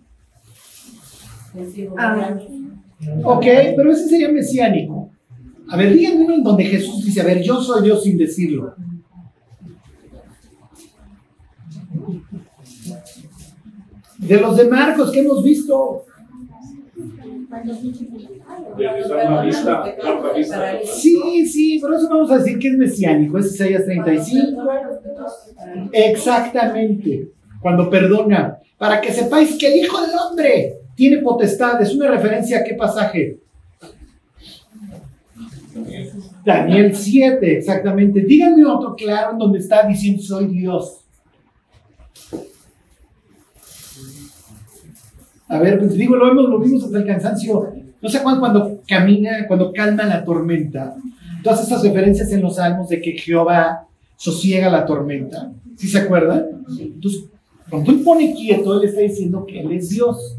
Ah, 1.99 2.39
Ok, 3.25 3.45
pero 3.77 3.93
ese 3.93 4.09
sería 4.09 4.31
mesiánico. 4.31 4.96
A 5.69 5.77
ver, 5.77 5.93
díganme 5.93 6.25
uno 6.25 6.35
en 6.35 6.45
donde 6.45 6.65
Jesús 6.65 7.05
dice, 7.05 7.21
a 7.21 7.25
ver, 7.25 7.43
yo 7.43 7.61
soy 7.61 7.83
Dios 7.83 8.03
sin 8.03 8.17
decirlo. 8.17 8.75
De 14.19 14.41
los 14.41 14.57
de 14.57 14.69
Marcos 14.69 15.11
que 15.11 15.21
hemos 15.21 15.43
visto. 15.43 16.05
Sí, 20.85 21.47
sí, 21.47 21.79
por 21.81 21.95
eso 21.95 22.09
vamos 22.09 22.31
a 22.31 22.39
decir 22.39 22.59
que 22.59 22.69
es 22.69 22.79
mesiánico. 22.79 23.39
Es 23.39 23.55
Isaías 23.55 23.85
35. 23.85 24.63
Exactamente. 25.93 27.31
Cuando 27.61 27.91
perdona. 27.91 28.59
para 28.79 29.01
que 29.01 29.13
sepáis 29.13 29.57
que 29.59 29.73
el 29.73 29.85
Hijo 29.85 30.01
del 30.01 30.11
Hombre 30.17 30.75
tiene 30.95 31.19
potestad. 31.19 31.81
Es 31.81 31.95
una 31.95 32.09
referencia 32.09 32.59
a 32.59 32.65
qué 32.65 32.75
pasaje. 32.75 33.41
Daniel 36.47 36.95
7, 36.95 37.59
exactamente. 37.59 38.21
Díganme 38.21 38.65
otro 38.65 38.95
claro 38.95 39.33
en 39.33 39.39
donde 39.39 39.59
está 39.59 39.85
diciendo 39.85 40.23
soy 40.23 40.47
Dios. 40.47 41.01
A 45.49 45.59
ver, 45.59 45.81
pues 45.81 45.95
digo, 45.95 46.15
lo 46.15 46.27
vemos, 46.27 46.49
lo 46.49 46.61
vimos 46.61 46.85
hasta 46.85 46.99
el 46.99 47.07
cansancio. 47.07 47.73
No 48.01 48.09
sé 48.09 48.23
cuándo 48.23 48.41
cuando 48.41 48.81
camina, 48.87 49.49
cuando 49.49 49.73
calma 49.73 50.05
la 50.05 50.25
tormenta. 50.25 50.95
Todas 51.43 51.65
estas 51.65 51.83
referencias 51.83 52.31
en 52.31 52.43
los 52.43 52.55
salmos 52.55 52.89
de 52.91 53.01
que 53.01 53.19
Jehová 53.19 53.89
sosiega 54.17 54.71
la 54.71 54.87
tormenta. 54.87 55.51
¿Sí 55.77 55.89
se 55.89 55.99
acuerdan? 55.99 56.65
Entonces, 56.79 57.25
cuando 57.69 57.91
él 57.91 58.03
pone 58.03 58.35
quieto, 58.35 58.81
él 58.81 58.89
está 58.89 59.01
diciendo 59.01 59.45
que 59.45 59.61
él 59.63 59.73
es 59.73 59.89
Dios. 59.89 60.37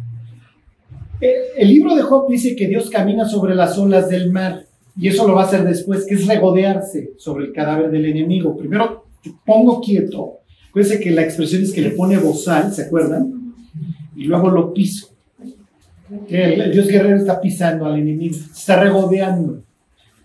El, 1.20 1.36
el 1.58 1.68
libro 1.68 1.96
de 1.96 2.04
Job 2.04 2.30
dice 2.30 2.56
que 2.56 2.68
Dios 2.68 2.90
camina 2.90 3.28
sobre 3.28 3.56
las 3.56 3.78
olas 3.78 4.08
del 4.08 4.32
mar. 4.32 4.67
Y 4.98 5.08
eso 5.08 5.28
lo 5.28 5.36
va 5.36 5.44
a 5.44 5.46
hacer 5.46 5.64
después, 5.64 6.06
que 6.06 6.16
es 6.16 6.26
regodearse 6.26 7.12
sobre 7.18 7.46
el 7.46 7.54
cadáver 7.54 7.92
del 7.92 8.06
enemigo. 8.06 8.58
Primero 8.58 9.06
pongo 9.46 9.80
quieto. 9.82 10.40
Acuérdense 10.70 11.00
que 11.00 11.12
la 11.12 11.24
expresión 11.24 11.64
es 11.64 11.72
que 11.72 11.82
le 11.82 11.92
pone 11.92 12.18
bozal, 12.18 12.74
¿se 12.74 12.84
acuerdan? 12.84 13.54
Y 14.16 14.26
luego 14.26 14.50
lo 14.50 14.74
piso. 14.74 15.10
El 16.30 16.72
Dios 16.72 16.88
guerrero 16.88 17.18
está 17.18 17.40
pisando 17.40 17.86
al 17.86 18.00
enemigo, 18.00 18.36
está 18.36 18.82
regodeando. 18.82 19.62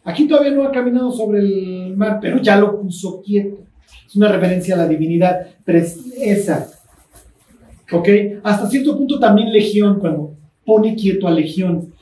Aquí 0.04 0.26
todavía 0.26 0.52
no 0.52 0.64
ha 0.64 0.72
caminado 0.72 1.12
sobre 1.12 1.40
el 1.40 1.96
mar, 1.96 2.18
pero 2.20 2.40
ya 2.40 2.56
lo 2.56 2.80
puso 2.80 3.20
quieto. 3.22 3.58
Es 4.06 4.16
una 4.16 4.28
referencia 4.28 4.74
a 4.74 4.78
la 4.78 4.88
divinidad, 4.88 5.46
pero 5.64 5.78
es 5.78 5.98
esa. 6.20 6.68
¿Ok? 7.90 8.08
Hasta 8.42 8.68
cierto 8.68 8.96
punto 8.96 9.18
también 9.18 9.52
Legión, 9.52 10.00
cuando 10.00 10.34
pone 10.64 10.94
quieto 10.94 11.28
a 11.28 11.30
Legión. 11.30 11.92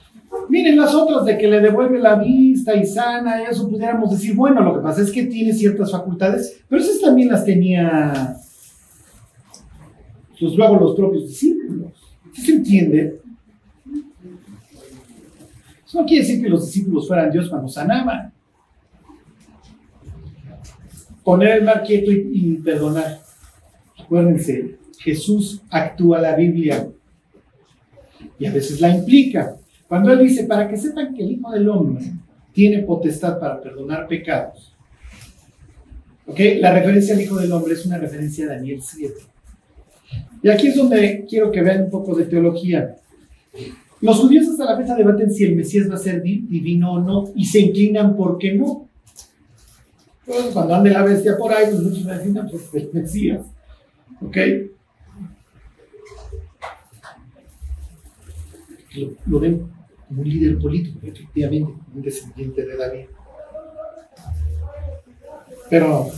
Miren 0.50 0.76
las 0.76 0.92
otras 0.92 1.24
de 1.24 1.38
que 1.38 1.46
le 1.46 1.60
devuelve 1.60 2.00
la 2.00 2.16
vista 2.16 2.74
y 2.74 2.84
sana, 2.84 3.40
y 3.40 3.44
eso 3.44 3.68
pudiéramos 3.68 4.10
decir, 4.10 4.34
bueno, 4.34 4.60
lo 4.62 4.74
que 4.74 4.80
pasa 4.80 5.00
es 5.00 5.12
que 5.12 5.26
tiene 5.26 5.52
ciertas 5.52 5.92
facultades, 5.92 6.60
pero 6.68 6.82
esas 6.82 7.00
también 7.00 7.28
las 7.28 7.44
tenía 7.44 8.36
pues, 10.40 10.54
luego 10.56 10.76
los 10.76 10.96
propios 10.96 11.28
discípulos. 11.28 11.92
¿Sí 12.34 12.42
se 12.42 12.52
entiende? 12.54 13.20
Eso 15.86 16.00
no 16.00 16.04
quiere 16.04 16.26
decir 16.26 16.42
que 16.42 16.48
los 16.48 16.66
discípulos 16.66 17.06
fueran 17.06 17.30
Dios 17.30 17.48
cuando 17.48 17.68
sanaban. 17.68 18.32
Poner 21.22 21.58
el 21.58 21.64
mar 21.64 21.84
quieto 21.84 22.10
y, 22.10 22.28
y 22.32 22.54
perdonar. 22.56 23.20
Acuérdense, 23.96 24.78
Jesús 24.98 25.62
actúa 25.70 26.20
la 26.20 26.34
Biblia 26.34 26.88
y 28.36 28.46
a 28.46 28.52
veces 28.52 28.80
la 28.80 28.88
implica. 28.88 29.59
Cuando 29.90 30.12
Él 30.12 30.20
dice, 30.20 30.44
para 30.44 30.68
que 30.68 30.76
sepan 30.76 31.12
que 31.12 31.24
el 31.24 31.32
Hijo 31.32 31.50
del 31.50 31.68
Hombre 31.68 32.12
tiene 32.52 32.78
potestad 32.84 33.40
para 33.40 33.60
perdonar 33.60 34.06
pecados. 34.06 34.72
¿Ok? 36.28 36.38
La 36.60 36.72
referencia 36.72 37.12
al 37.12 37.20
Hijo 37.20 37.36
del 37.36 37.50
Hombre 37.50 37.74
es 37.74 37.84
una 37.84 37.98
referencia 37.98 38.44
a 38.44 38.50
Daniel 38.50 38.80
7. 38.80 39.12
Y 40.44 40.48
aquí 40.48 40.68
es 40.68 40.76
donde 40.76 41.26
quiero 41.28 41.50
que 41.50 41.60
vean 41.60 41.82
un 41.82 41.90
poco 41.90 42.14
de 42.14 42.26
teología. 42.26 42.98
Los 44.00 44.20
judíos 44.20 44.46
hasta 44.46 44.64
la 44.64 44.76
fecha 44.76 44.94
debaten 44.94 45.28
si 45.28 45.42
el 45.42 45.56
Mesías 45.56 45.90
va 45.90 45.96
a 45.96 45.98
ser 45.98 46.22
divino 46.22 46.92
o 46.92 47.00
no 47.00 47.24
y 47.34 47.44
se 47.44 47.58
inclinan 47.58 48.14
por 48.14 48.38
qué 48.38 48.54
no. 48.54 48.88
Entonces, 50.24 50.52
cuando 50.52 50.76
ande 50.76 50.90
la 50.90 51.02
bestia 51.02 51.36
por 51.36 51.52
ahí, 51.52 51.64
pues 51.68 51.82
muchos 51.82 52.04
me 52.04 52.16
dicen, 52.16 52.48
pues 52.48 52.74
el 52.74 52.90
Mesías. 52.92 53.44
¿Ok? 54.20 54.36
Lo, 58.94 59.14
lo 59.26 59.40
ven 59.40 59.79
como 60.10 60.22
un 60.22 60.28
líder 60.28 60.58
político, 60.58 60.98
efectivamente, 61.04 61.72
un 61.94 62.02
descendiente 62.02 62.66
de 62.66 62.76
David. 62.76 63.04
Pero 65.70 66.10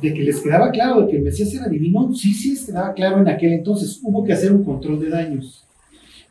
de 0.00 0.14
que 0.14 0.22
les 0.22 0.40
quedaba 0.40 0.70
claro 0.70 1.02
de 1.02 1.08
que 1.08 1.16
el 1.18 1.22
Mesías 1.22 1.52
era 1.52 1.68
divino, 1.68 2.14
sí, 2.14 2.32
sí 2.32 2.52
les 2.52 2.64
quedaba 2.64 2.94
claro 2.94 3.20
en 3.20 3.28
aquel 3.28 3.52
entonces. 3.52 4.00
Hubo 4.02 4.24
que 4.24 4.32
hacer 4.32 4.52
un 4.52 4.64
control 4.64 5.00
de 5.00 5.10
daños. 5.10 5.66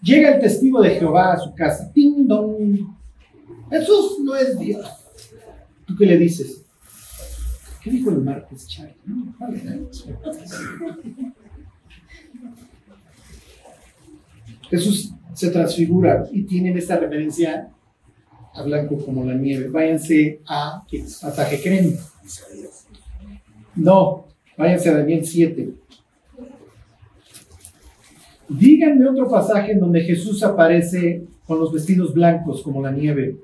Llega 0.01 0.33
el 0.33 0.41
testigo 0.41 0.81
de 0.81 0.95
Jehová 0.95 1.33
a 1.33 1.37
su 1.37 1.53
casa. 1.53 1.91
¡Ting 1.93 2.25
dong! 2.25 2.87
Jesús 3.69 4.17
no 4.23 4.35
es 4.35 4.57
Dios. 4.57 4.83
¿Tú 5.85 5.95
qué 5.95 6.07
le 6.07 6.17
dices? 6.17 6.65
¿Qué 7.83 7.91
dijo 7.91 8.09
el 8.09 8.21
martes, 8.21 8.67
Charlie? 8.67 8.95
No, 9.05 9.35
vale, 9.37 9.61
Jesús 14.73 15.13
se 15.35 15.51
transfigura 15.51 16.27
y 16.31 16.45
tienen 16.45 16.75
esta 16.75 16.97
referencia 16.97 17.69
a 18.55 18.63
blanco 18.63 18.97
como 18.97 19.23
la 19.23 19.35
nieve. 19.35 19.67
Váyanse 19.67 20.41
a, 20.47 20.83
a 21.21 21.31
Tajecrem. 21.31 21.95
No, 23.75 24.25
váyanse 24.57 24.89
a 24.89 24.97
Daniel 24.97 25.23
7. 25.23 25.73
Díganme 28.49 29.09
otro 29.09 29.29
pasaje 29.29 29.73
en 29.73 29.79
donde 29.79 30.01
Jesús 30.01 30.41
aparece 30.41 31.23
con 31.45 31.59
los 31.59 31.71
vestidos 31.71 32.11
blancos 32.11 32.63
como 32.63 32.81
la 32.81 32.91
nieve. 32.91 33.37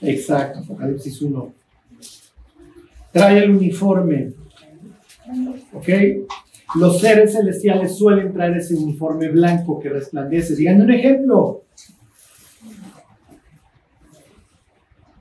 Exacto, 0.00 0.58
Apocalipsis 0.58 1.22
1. 1.22 1.54
Trae 3.12 3.44
el 3.44 3.50
uniforme. 3.52 4.32
¿Ok? 5.72 5.88
Los 6.74 7.00
seres 7.00 7.32
celestiales 7.32 7.96
suelen 7.96 8.32
traer 8.32 8.56
ese 8.56 8.74
uniforme 8.74 9.28
blanco 9.28 9.78
que 9.78 9.88
resplandece. 9.88 10.56
Díganme 10.56 10.84
un 10.84 10.90
ejemplo. 10.90 11.62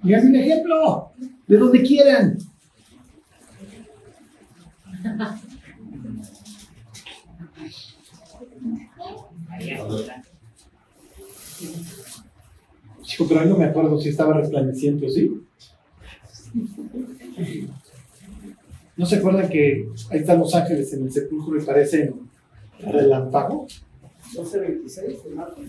Díganme 0.01 0.29
un 0.29 0.35
ejemplo. 0.35 1.11
De 1.47 1.57
donde 1.57 1.83
quieran. 1.83 2.37
Chico, 13.03 13.27
pero 13.27 13.45
no 13.45 13.57
me 13.57 13.65
acuerdo 13.65 13.99
si 13.99 14.09
estaba 14.09 14.33
resplandeciente 14.33 15.05
o 15.05 15.09
sí. 15.09 15.31
¿No 18.95 19.05
se 19.05 19.15
acuerdan 19.15 19.49
que 19.49 19.89
ahí 20.11 20.19
están 20.19 20.39
los 20.39 20.53
ángeles 20.53 20.93
en 20.93 21.03
el 21.03 21.11
sepulcro 21.11 21.59
y 21.59 21.65
parecen 21.65 22.13
relámpago? 22.79 23.67
12.26 24.33 25.23
de 25.23 25.35
Marcos. 25.35 25.65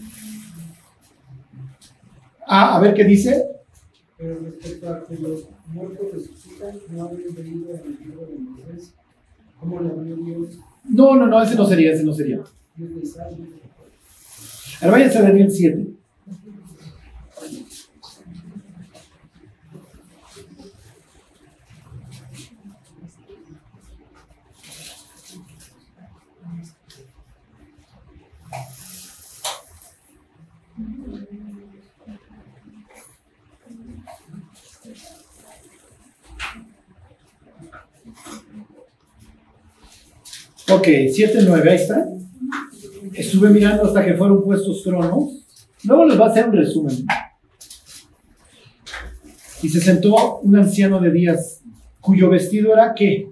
Ah, 2.47 2.77
a 2.77 2.81
ver 2.81 2.95
qué 2.95 3.05
dice. 3.05 3.47
Pero 4.19 4.39
respecto 4.41 4.89
a 4.89 5.07
que 5.07 5.17
los 5.17 5.49
muertos 5.69 6.13
resucitan, 6.13 6.79
no 6.91 7.05
habían 7.05 7.35
venido 7.35 7.75
en 7.75 7.81
el 7.81 7.99
libro 7.99 8.27
de 8.27 8.39
Moisés, 8.39 8.95
¿cómo 9.59 9.81
le 9.81 9.91
abrió 9.91 10.17
Dios? 10.17 10.59
No, 10.85 11.17
no, 11.17 11.27
no, 11.27 11.43
ese 11.43 11.57
no 11.57 11.67
sería, 11.67 11.93
ese 11.93 12.05
no 12.05 12.13
sería. 12.13 12.43
Ahora 14.81 14.93
váyanse 14.93 15.19
a 15.19 15.23
Daniel 15.23 15.51
7. 15.51 15.87
Ok, 40.77 40.89
7, 41.13 41.39
9, 41.47 41.71
ahí 41.71 41.77
está. 41.77 42.09
Estuve 43.13 43.51
mirando 43.51 43.85
hasta 43.85 44.05
que 44.05 44.15
fueron 44.15 44.43
puestos 44.43 44.83
tronos. 44.83 45.47
Luego 45.85 46.05
les 46.07 46.19
va 46.19 46.27
a 46.27 46.31
hacer 46.31 46.49
un 46.49 46.57
resumen. 46.57 47.07
Y 49.63 49.69
se 49.69 49.81
sentó 49.81 50.41
un 50.41 50.57
anciano 50.57 51.01
de 51.01 51.13
días, 51.13 51.63
cuyo 52.01 52.29
vestido 52.29 52.73
era 52.73 52.93
qué? 52.93 53.29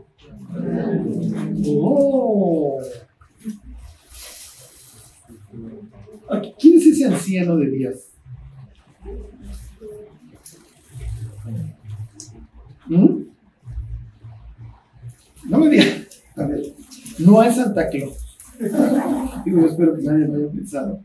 Oh. 1.66 2.80
¿Quién 6.60 6.78
es 6.78 6.86
ese 6.86 7.06
anciano 7.06 7.56
de 7.56 7.70
días? 7.70 8.08
¿Mm? 12.86 13.22
No 15.48 15.58
me 15.58 15.68
digas. 15.68 15.88
A 16.36 16.44
ver, 16.44 16.62
no 17.18 17.42
es 17.42 17.56
Santa 17.56 17.88
Claus. 17.88 18.38
Digo, 19.44 19.66
espero 19.66 19.96
que 19.96 20.02
nadie 20.02 20.26
lo 20.26 20.34
haya 20.34 20.48
pensado. 20.48 21.00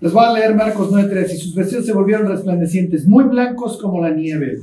Les 0.00 0.12
voy 0.12 0.24
a 0.24 0.32
leer 0.32 0.54
Marcos 0.54 0.90
9:3. 0.90 1.34
Y 1.34 1.36
sus 1.36 1.54
vestidos 1.54 1.86
se 1.86 1.92
volvieron 1.92 2.28
resplandecientes, 2.28 3.06
muy 3.06 3.24
blancos 3.24 3.78
como 3.78 4.00
la 4.00 4.10
nieve. 4.10 4.60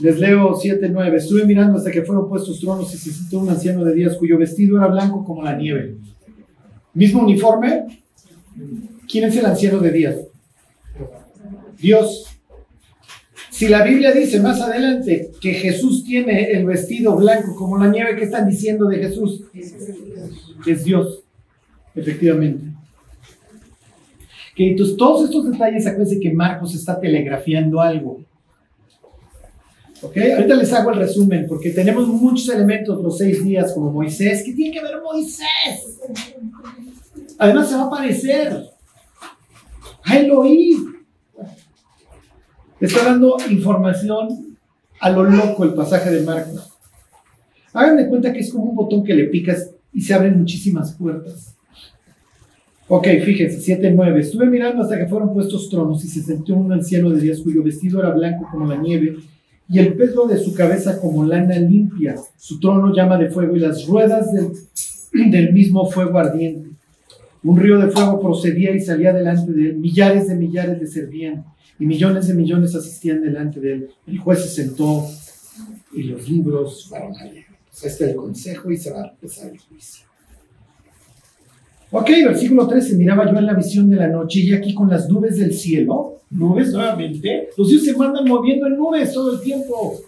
Les 0.00 0.18
leo 0.18 0.54
7, 0.54 0.88
9. 0.88 1.16
Estuve 1.16 1.44
mirando 1.44 1.78
hasta 1.78 1.90
que 1.90 2.02
fueron 2.02 2.28
puestos 2.28 2.60
tronos 2.60 2.92
y 2.94 2.98
se 2.98 3.10
sentó 3.10 3.40
un 3.40 3.50
anciano 3.50 3.84
de 3.84 3.94
días 3.94 4.16
cuyo 4.16 4.38
vestido 4.38 4.78
era 4.78 4.86
blanco 4.86 5.24
como 5.24 5.42
la 5.42 5.56
nieve. 5.56 5.96
Mismo 6.94 7.22
uniforme. 7.22 8.02
¿Quién 9.08 9.24
es 9.24 9.36
el 9.36 9.46
anciano 9.46 9.78
de 9.78 9.90
días? 9.90 10.16
Dios. 11.78 12.26
Si 13.58 13.66
la 13.66 13.82
Biblia 13.82 14.12
dice 14.12 14.38
más 14.38 14.60
adelante 14.60 15.32
que 15.40 15.52
Jesús 15.52 16.04
tiene 16.04 16.52
el 16.52 16.64
vestido 16.64 17.16
blanco 17.16 17.56
como 17.56 17.76
la 17.76 17.88
nieve, 17.88 18.14
¿qué 18.14 18.22
están 18.22 18.48
diciendo 18.48 18.86
de 18.86 18.98
Jesús? 18.98 19.42
Es 20.64 20.84
Dios, 20.84 21.24
efectivamente. 21.92 22.66
Que 24.54 24.76
todos 24.96 25.24
estos 25.24 25.50
detalles, 25.50 25.88
acuérdense 25.88 26.20
que 26.20 26.32
Marcos 26.32 26.72
está 26.72 27.00
telegrafiando 27.00 27.80
algo. 27.80 28.20
¿Ok? 30.02 30.16
Ahorita 30.36 30.54
les 30.54 30.72
hago 30.72 30.92
el 30.92 30.98
resumen, 31.00 31.46
porque 31.48 31.70
tenemos 31.70 32.06
muchos 32.06 32.48
elementos 32.50 33.02
los 33.02 33.18
seis 33.18 33.42
días, 33.42 33.72
como 33.72 33.90
Moisés. 33.90 34.44
¿Qué 34.44 34.52
tiene 34.52 34.72
que 34.72 34.84
ver 34.84 35.02
Moisés? 35.02 35.98
Además 37.36 37.68
se 37.68 37.74
va 37.74 37.82
a 37.82 37.86
aparecer. 37.86 38.66
A 40.04 40.16
Elohim. 40.16 40.97
Está 42.80 43.04
dando 43.04 43.36
información 43.50 44.56
a 45.00 45.10
lo 45.10 45.24
loco 45.24 45.64
el 45.64 45.74
pasaje 45.74 46.10
de 46.10 46.22
Marcos. 46.22 46.72
Hagan 47.72 47.96
de 47.96 48.08
cuenta 48.08 48.32
que 48.32 48.40
es 48.40 48.52
como 48.52 48.64
un 48.64 48.76
botón 48.76 49.04
que 49.04 49.14
le 49.14 49.24
picas 49.24 49.70
y 49.92 50.00
se 50.00 50.14
abren 50.14 50.38
muchísimas 50.38 50.92
puertas. 50.92 51.56
Ok, 52.86 53.06
fíjense, 53.24 53.60
7, 53.60 53.92
9. 53.94 54.20
Estuve 54.20 54.46
mirando 54.46 54.82
hasta 54.82 54.96
que 54.96 55.06
fueron 55.06 55.34
puestos 55.34 55.68
tronos 55.68 56.04
y 56.04 56.08
se 56.08 56.22
sentó 56.22 56.54
un 56.54 56.72
anciano 56.72 57.10
de 57.10 57.20
días 57.20 57.40
cuyo 57.40 57.62
vestido 57.62 58.00
era 58.00 58.10
blanco 58.10 58.48
como 58.50 58.66
la 58.66 58.76
nieve 58.76 59.16
y 59.68 59.78
el 59.78 59.94
pelo 59.94 60.26
de 60.26 60.38
su 60.38 60.54
cabeza 60.54 61.00
como 61.00 61.24
lana 61.24 61.58
limpia. 61.58 62.14
Su 62.36 62.58
trono 62.58 62.94
llama 62.94 63.18
de 63.18 63.28
fuego 63.28 63.56
y 63.56 63.60
las 63.60 63.86
ruedas 63.86 64.28
del 65.12 65.52
mismo 65.52 65.90
fuego 65.90 66.18
ardiente. 66.18 66.67
Un 67.44 67.58
río 67.58 67.78
de 67.78 67.90
fuego 67.90 68.20
procedía 68.20 68.74
y 68.74 68.80
salía 68.80 69.12
delante 69.12 69.52
de 69.52 69.70
él. 69.70 69.76
Millares 69.78 70.28
de 70.28 70.34
millares 70.34 70.80
le 70.80 70.86
servían 70.86 71.44
y 71.78 71.86
millones 71.86 72.26
de 72.26 72.34
millones 72.34 72.74
asistían 72.74 73.22
delante 73.22 73.60
de 73.60 73.72
él. 73.72 73.90
El 74.06 74.18
juez 74.18 74.42
se 74.42 74.48
sentó 74.48 75.06
y 75.92 76.02
los 76.04 76.28
libros 76.28 76.86
fueron 76.88 77.16
abiertos. 77.16 77.84
Este 77.84 78.04
es 78.04 78.10
el 78.10 78.16
consejo 78.16 78.70
y 78.70 78.76
se 78.76 78.90
va 78.90 79.02
a 79.02 79.08
empezar 79.08 79.50
el 79.52 79.58
juicio. 79.58 80.06
Ok, 81.90 82.10
versículo 82.26 82.66
13. 82.66 82.96
Miraba 82.96 83.30
yo 83.30 83.38
en 83.38 83.46
la 83.46 83.54
visión 83.54 83.88
de 83.88 83.96
la 83.96 84.08
noche 84.08 84.40
y 84.40 84.52
aquí 84.52 84.74
con 84.74 84.90
las 84.90 85.08
nubes 85.08 85.38
del 85.38 85.54
cielo, 85.54 86.20
nubes 86.30 86.72
nuevamente, 86.72 87.48
los 87.56 87.68
dioses 87.68 87.92
se 87.92 87.96
mandan 87.96 88.26
moviendo 88.26 88.66
en 88.66 88.76
nubes 88.76 89.12
todo 89.12 89.34
el 89.34 89.40
tiempo. 89.40 89.98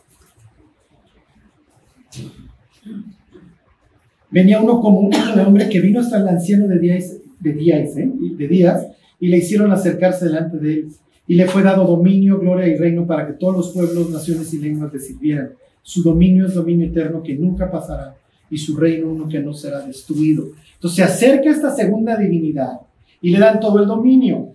Venía 4.31 4.61
uno 4.61 4.81
como 4.81 5.01
un 5.01 5.15
hombre 5.15 5.69
que 5.69 5.81
vino 5.81 6.01
hasta 6.01 6.19
el 6.19 6.29
anciano 6.29 6.69
de 6.69 6.79
días, 6.79 7.17
de 7.41 7.53
días, 7.53 7.97
¿eh? 7.97 8.11
de 8.13 8.49
días 8.49 8.87
y 9.19 9.29
le 9.29 9.39
hicieron 9.39 9.71
acercarse 9.71 10.27
delante 10.27 10.59
de 10.59 10.73
él. 10.75 10.89
Y 11.27 11.35
le 11.35 11.47
fue 11.47 11.63
dado 11.63 11.87
dominio, 11.87 12.39
gloria 12.41 12.67
y 12.67 12.77
reino 12.77 13.07
para 13.07 13.27
que 13.27 13.35
todos 13.35 13.57
los 13.57 13.73
pueblos, 13.73 14.11
naciones 14.11 14.53
y 14.55 14.59
lenguas 14.59 14.93
le 14.93 14.99
sirvieran. 14.99 15.51
Su 15.83 16.03
dominio 16.03 16.47
es 16.47 16.55
dominio 16.55 16.87
eterno 16.87 17.23
que 17.23 17.35
nunca 17.35 17.71
pasará 17.71 18.17
y 18.51 18.59
su 18.59 18.77
reino 18.77 19.09
uno 19.09 19.29
que 19.29 19.39
no 19.39 19.53
será 19.53 19.81
destruido. 19.81 20.49
Entonces 20.75 20.97
se 20.97 21.03
acerca 21.05 21.51
esta 21.51 21.75
segunda 21.75 22.17
divinidad 22.17 22.81
y 23.23 23.31
le 23.31 23.39
dan 23.39 23.61
todo 23.61 23.81
el 23.81 23.87
dominio. 23.87 24.55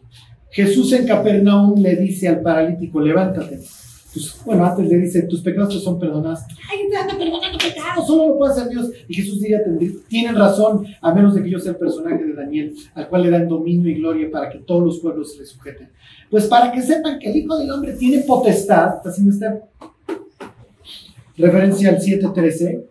Jesús 0.51 0.91
en 0.93 1.05
Capernaum 1.05 1.79
le 1.81 1.95
dice 1.95 2.27
al 2.27 2.41
paralítico, 2.41 2.99
levántate. 2.99 3.59
Pues, 4.13 4.41
bueno, 4.45 4.65
antes 4.65 4.87
le 4.87 4.97
dice, 4.97 5.23
tus 5.23 5.41
pecados 5.41 5.75
te 5.75 5.79
son 5.81 5.99
perdonados. 5.99 6.39
Ay, 6.71 6.89
te 6.89 6.95
anda 6.95 7.17
perdonando 7.17 7.44
pecados, 7.95 8.07
solo 8.07 8.29
lo 8.29 8.37
puede 8.37 8.53
hacer 8.53 8.69
Dios. 8.69 8.91
Y 9.07 9.13
Jesús 9.13 9.41
diría, 9.41 9.61
tienen 10.07 10.35
razón, 10.35 10.85
a 11.01 11.13
menos 11.13 11.35
de 11.35 11.43
que 11.43 11.49
yo 11.49 11.59
sea 11.59 11.71
el 11.71 11.77
personaje 11.77 12.23
de 12.23 12.33
Daniel, 12.33 12.75
al 12.93 13.07
cual 13.07 13.23
le 13.23 13.29
dan 13.29 13.47
dominio 13.47 13.89
y 13.89 13.95
gloria 13.95 14.29
para 14.29 14.49
que 14.49 14.59
todos 14.59 14.83
los 14.83 14.99
pueblos 14.99 15.33
se 15.33 15.39
le 15.39 15.45
sujeten. 15.45 15.89
Pues 16.29 16.45
para 16.45 16.71
que 16.71 16.81
sepan 16.81 17.19
que 17.19 17.29
el 17.29 17.37
Hijo 17.37 17.57
del 17.57 17.71
Hombre 17.71 17.93
tiene 17.93 18.23
potestad, 18.23 18.97
¿está 18.97 19.09
haciendo 19.09 19.33
esta 19.33 19.61
referencia 21.37 21.89
al 21.89 21.97
7.13? 21.97 22.83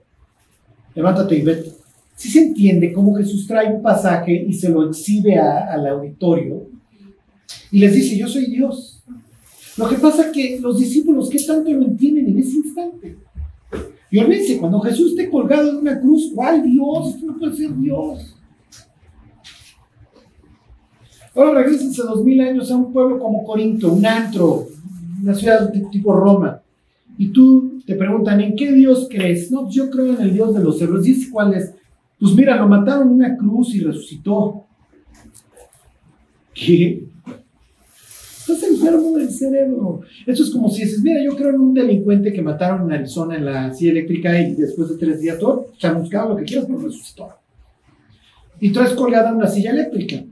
Levántate 0.95 1.37
y 1.37 1.43
vete. 1.43 1.73
Si 2.17 2.31
se 2.31 2.41
entiende 2.41 2.93
cómo 2.93 3.15
Jesús 3.17 3.47
trae 3.47 3.73
un 3.73 3.83
pasaje 3.83 4.33
y 4.33 4.53
se 4.53 4.69
lo 4.69 4.89
exhibe 4.89 5.37
al 5.37 5.87
auditorio 5.87 6.69
y 7.71 7.81
les 7.81 7.93
dice, 7.93 8.17
yo 8.17 8.29
soy 8.29 8.47
Dios. 8.47 9.03
Lo 9.77 9.89
que 9.89 9.97
pasa 9.97 10.27
es 10.27 10.33
que 10.33 10.61
los 10.61 10.79
discípulos, 10.79 11.29
¿qué 11.29 11.39
tanto 11.45 11.71
lo 11.71 11.83
entienden 11.83 12.29
en 12.29 12.39
ese 12.39 12.57
instante? 12.57 13.17
Y 14.15 14.19
olvídense, 14.21 14.59
cuando 14.59 14.79
Jesús 14.79 15.11
esté 15.11 15.29
colgado 15.29 15.71
en 15.71 15.77
una 15.79 16.01
cruz, 16.01 16.31
¿cuál 16.33 16.63
Dios? 16.63 17.21
no 17.21 17.37
puede 17.37 17.57
ser 17.57 17.75
Dios. 17.75 18.37
Ahora 21.35 21.55
regresense 21.55 22.01
dos 22.01 22.23
mil 22.23 22.41
años 22.41 22.71
a 22.71 22.77
un 22.77 22.93
pueblo 22.93 23.19
como 23.19 23.43
Corinto, 23.43 23.93
un 23.93 24.07
antro, 24.07 24.69
una 25.21 25.35
ciudad 25.35 25.73
tipo 25.91 26.13
Roma. 26.13 26.61
Y 27.19 27.31
tú 27.33 27.83
te 27.85 27.97
preguntan, 27.97 28.41
¿en 28.41 28.55
qué 28.55 28.71
Dios 28.71 29.09
crees? 29.11 29.51
No, 29.51 29.69
yo 29.69 29.91
creo 29.91 30.15
en 30.15 30.21
el 30.21 30.33
Dios 30.33 30.55
de 30.55 30.63
los 30.63 30.79
cerros. 30.79 31.03
¿Dices 31.03 31.29
cuál 31.33 31.53
es? 31.55 31.75
Pues 32.21 32.37
mira, 32.37 32.55
lo 32.55 32.69
mataron 32.69 33.09
en 33.09 33.15
una 33.15 33.37
cruz 33.37 33.75
y 33.75 33.81
resucitó. 33.81 34.65
¿Qué? 36.55 37.05
Estás 38.47 38.63
enfermo 38.65 39.17
del 39.17 39.31
cerebro. 39.31 40.03
Eso 40.27 40.43
es 40.43 40.51
como 40.51 40.69
si 40.69 40.85
dices, 40.85 41.01
mira, 41.03 41.23
yo 41.25 41.35
creo 41.35 41.49
en 41.49 41.61
un 41.61 41.73
delincuente 41.73 42.31
que 42.31 42.43
mataron 42.43 42.83
en 42.83 42.99
Arizona 42.99 43.37
en 43.37 43.47
la 43.47 43.73
silla 43.73 43.93
eléctrica 43.93 44.39
y 44.39 44.55
después 44.55 44.91
de 44.91 44.99
tres 44.99 45.19
días 45.21 45.39
todo, 45.39 45.73
chamuscado 45.79 46.31
lo 46.31 46.37
que 46.37 46.45
quieras, 46.45 46.67
pero 46.67 46.81
resucitó. 46.81 47.31
Y 48.61 48.71
traes 48.71 48.93
colgada 48.93 49.33
una 49.33 49.47
silla 49.47 49.71
eléctrica. 49.71 50.23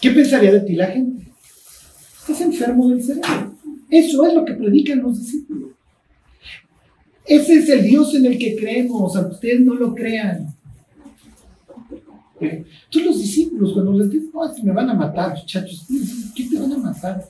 ¿Qué 0.00 0.10
pensaría 0.10 0.52
de 0.52 0.60
ti 0.60 0.74
la 0.74 0.86
gente? 0.86 1.26
Estás 2.18 2.40
enfermo 2.40 2.88
del 2.88 3.02
cerebro. 3.02 3.54
Eso 3.90 4.26
es 4.26 4.32
lo 4.32 4.42
que 4.46 4.54
predican 4.54 5.02
los 5.02 5.20
discípulos. 5.20 5.72
Ese 7.26 7.56
es 7.56 7.68
el 7.68 7.82
Dios 7.82 8.14
en 8.14 8.24
el 8.24 8.38
que 8.38 8.56
creemos, 8.56 9.14
aunque 9.16 9.34
ustedes 9.34 9.60
no 9.60 9.74
lo 9.74 9.94
crean. 9.94 10.53
Entonces 12.50 13.04
los 13.04 13.18
discípulos, 13.18 13.72
cuando 13.72 13.92
les 13.92 14.10
dicen, 14.10 14.30
me 14.64 14.72
van 14.72 14.90
a 14.90 14.94
matar, 14.94 15.36
muchachos, 15.36 15.86
¿qué 16.34 16.44
te 16.44 16.58
van 16.58 16.72
a 16.72 16.78
matar? 16.78 17.24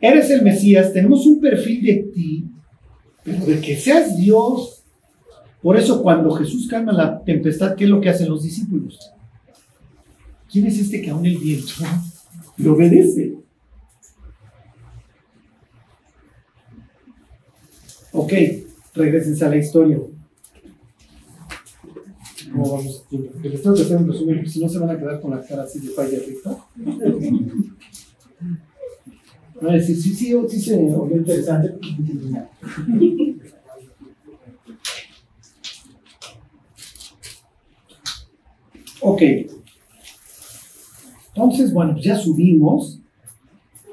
Eres 0.00 0.30
el 0.30 0.42
Mesías, 0.42 0.92
tenemos 0.92 1.26
un 1.26 1.40
perfil 1.40 1.82
de 1.84 1.94
ti, 2.14 2.44
pero 3.22 3.44
de 3.46 3.60
que 3.60 3.76
seas 3.76 4.16
Dios. 4.16 4.82
Por 5.62 5.78
eso 5.78 6.02
cuando 6.02 6.30
Jesús 6.32 6.68
calma 6.68 6.92
la 6.92 7.24
tempestad, 7.24 7.74
¿qué 7.74 7.84
es 7.84 7.90
lo 7.90 8.00
que 8.00 8.10
hacen 8.10 8.28
los 8.28 8.42
discípulos? 8.42 8.98
¿Quién 10.50 10.66
es 10.66 10.78
este 10.78 11.00
que 11.00 11.10
aún 11.10 11.24
el 11.24 11.38
viento 11.38 11.72
le 12.58 12.68
obedece? 12.68 13.38
Ok, 18.12 18.32
regresen 18.94 19.42
a 19.42 19.48
la 19.48 19.56
historia. 19.56 19.98
¿Cómo 22.54 22.76
vamos? 22.76 23.04
Les 23.42 23.62
tengo 23.62 23.74
que 23.74 23.82
hacer 23.82 23.96
un 23.96 24.06
resumen, 24.06 24.36
porque 24.36 24.50
si 24.50 24.60
no 24.60 24.68
se 24.68 24.78
van 24.78 24.90
a 24.90 24.98
quedar 24.98 25.20
con 25.20 25.32
la 25.32 25.42
cara 25.42 25.64
así 25.64 25.80
de 25.80 25.88
falla 25.88 26.18
rica. 26.24 26.56
Van 29.60 29.70
a 29.70 29.74
decir, 29.74 29.96
sí, 30.00 30.14
sí, 30.14 30.34
sí 30.48 30.60
se 30.60 30.76
oyó 30.76 31.16
interesante. 31.16 31.74
Ok. 39.00 39.22
Entonces, 41.34 41.72
bueno, 41.72 41.94
pues 41.94 42.04
ya 42.04 42.16
subimos. 42.16 43.00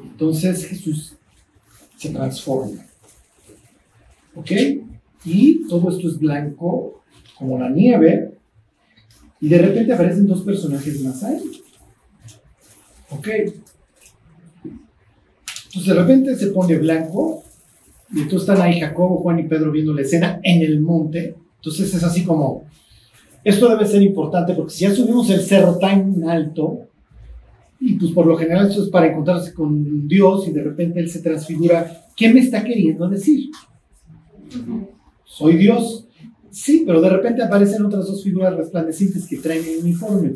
Entonces 0.04 0.66
Jesús 0.66 1.16
se 1.96 2.10
transforma. 2.10 2.86
¿Ok? 4.36 4.52
Y 5.26 5.68
todo 5.68 5.90
esto 5.90 6.08
es 6.10 6.20
blanco 6.20 7.02
como 7.38 7.58
la 7.58 7.70
nieve. 7.70 8.41
Y 9.42 9.50
de 9.50 9.58
repente 9.58 9.94
aparecen 9.94 10.28
dos 10.28 10.44
personajes 10.44 11.02
más 11.02 11.24
ahí. 11.24 11.42
¿Ok? 13.10 13.28
Entonces 15.66 15.86
de 15.86 15.94
repente 15.94 16.36
se 16.36 16.48
pone 16.48 16.78
blanco. 16.78 17.44
Y 18.14 18.22
entonces 18.22 18.48
están 18.48 18.62
ahí 18.62 18.80
Jacobo, 18.80 19.18
Juan 19.18 19.40
y 19.40 19.44
Pedro 19.44 19.72
viendo 19.72 19.94
la 19.94 20.02
escena 20.02 20.40
en 20.44 20.62
el 20.62 20.80
monte. 20.80 21.36
Entonces 21.56 21.94
es 21.94 22.04
así 22.04 22.24
como, 22.24 22.66
esto 23.44 23.70
debe 23.70 23.88
ser 23.88 24.02
importante 24.02 24.54
porque 24.54 24.74
si 24.74 24.84
ya 24.84 24.94
subimos 24.94 25.30
el 25.30 25.42
cerro 25.42 25.78
tan 25.78 26.24
alto, 26.28 26.88
y 27.80 27.94
pues 27.94 28.12
por 28.12 28.28
lo 28.28 28.38
general 28.38 28.68
esto 28.68 28.84
es 28.84 28.90
para 28.90 29.08
encontrarse 29.08 29.54
con 29.54 30.08
Dios 30.08 30.48
y 30.48 30.52
de 30.52 30.62
repente 30.62 31.00
Él 31.00 31.10
se 31.10 31.22
transfigura, 31.22 32.06
¿qué 32.16 32.32
me 32.32 32.42
está 32.42 32.64
queriendo 32.64 33.10
decir? 33.10 33.50
Soy 35.26 35.56
Dios. 35.56 36.06
Sí, 36.52 36.84
pero 36.86 37.02
de 37.02 37.10
repente 37.10 37.42
aparecen 37.42 37.86
otras 37.86 38.06
dos 38.08 38.24
figuras 38.24 38.56
resplandecientes 38.56 39.26
que 39.28 39.38
traen 39.38 39.64
el 39.66 39.80
uniforme. 39.80 40.34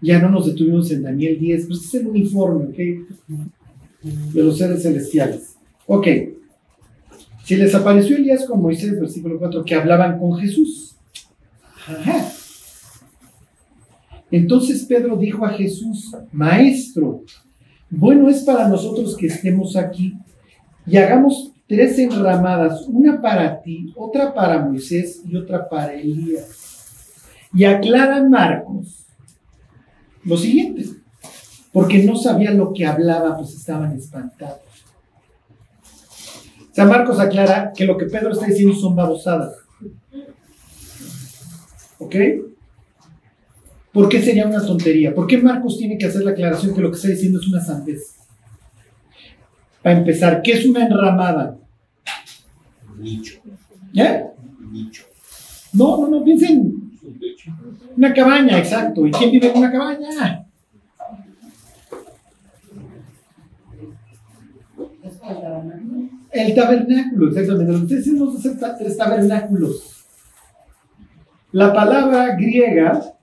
Ya 0.00 0.18
no 0.18 0.30
nos 0.30 0.46
detuvimos 0.46 0.90
en 0.90 1.02
Daniel 1.02 1.38
10, 1.38 1.62
pero 1.62 1.74
este 1.74 1.86
es 1.86 1.94
el 1.94 2.06
uniforme, 2.08 2.64
¿ok? 2.64 2.78
De 4.32 4.42
los 4.42 4.56
seres 4.56 4.82
celestiales. 4.82 5.56
Ok. 5.86 6.06
Se 7.44 7.56
les 7.56 7.74
apareció 7.74 8.16
Elías 8.16 8.44
con 8.46 8.62
Moisés, 8.62 8.98
versículo 8.98 9.38
4, 9.38 9.64
que 9.64 9.74
hablaban 9.74 10.18
con 10.18 10.38
Jesús. 10.38 10.96
Ajá. 11.86 12.32
Entonces 14.30 14.84
Pedro 14.84 15.16
dijo 15.16 15.44
a 15.44 15.50
Jesús, 15.50 16.14
Maestro, 16.32 17.24
bueno 17.90 18.28
es 18.28 18.42
para 18.42 18.68
nosotros 18.68 19.16
que 19.16 19.26
estemos 19.26 19.76
aquí 19.76 20.14
y 20.86 20.96
hagamos 20.98 21.52
tres 21.68 21.98
enramadas, 21.98 22.86
una 22.88 23.20
para 23.20 23.60
ti, 23.60 23.92
otra 23.94 24.34
para 24.34 24.64
Moisés 24.64 25.20
y 25.28 25.36
otra 25.36 25.68
para 25.68 25.92
Elías. 25.92 26.48
Y 27.52 27.64
aclara 27.64 28.26
Marcos 28.26 29.04
lo 30.24 30.36
siguiente, 30.36 30.84
porque 31.72 32.02
no 32.02 32.16
sabían 32.16 32.58
lo 32.58 32.72
que 32.72 32.86
hablaba, 32.86 33.36
pues 33.36 33.54
estaban 33.54 33.96
espantados. 33.96 34.60
San 36.72 36.88
Marcos 36.88 37.18
aclara 37.18 37.72
que 37.74 37.84
lo 37.84 37.96
que 37.96 38.06
Pedro 38.06 38.32
está 38.32 38.46
diciendo 38.46 38.74
son 38.74 38.94
babosadas. 38.94 39.54
¿Ok? 41.98 42.14
¿Por 43.92 44.08
qué 44.08 44.22
sería 44.22 44.46
una 44.46 44.64
tontería? 44.64 45.14
¿Por 45.14 45.26
qué 45.26 45.38
Marcos 45.38 45.76
tiene 45.76 45.98
que 45.98 46.06
hacer 46.06 46.22
la 46.22 46.30
aclaración 46.30 46.74
que 46.74 46.80
lo 46.80 46.90
que 46.90 46.96
está 46.96 47.08
diciendo 47.08 47.40
es 47.40 47.48
una 47.48 47.64
santez? 47.64 48.14
Para 49.88 50.00
empezar, 50.00 50.42
¿qué 50.42 50.52
es 50.52 50.66
una 50.66 50.84
enramada? 50.84 51.56
Nicho. 52.98 53.40
¿Eh? 53.94 54.22
Nicho. 54.70 55.04
No, 55.72 55.96
no, 55.96 56.08
no, 56.08 56.24
piensen. 56.24 56.92
Una 57.96 58.12
cabaña, 58.12 58.58
exacto. 58.58 59.06
¿Y 59.06 59.10
quién 59.12 59.30
vive 59.30 59.50
en 59.50 59.56
una 59.56 59.72
cabaña? 59.72 60.44
El 66.32 66.54
tabernáculo, 66.54 67.28
exactamente. 67.28 67.96
Ustedes 67.96 68.76
tres 68.78 68.94
tabernáculos. 68.94 70.04
La 71.52 71.72
palabra 71.72 72.36
griega 72.36 73.14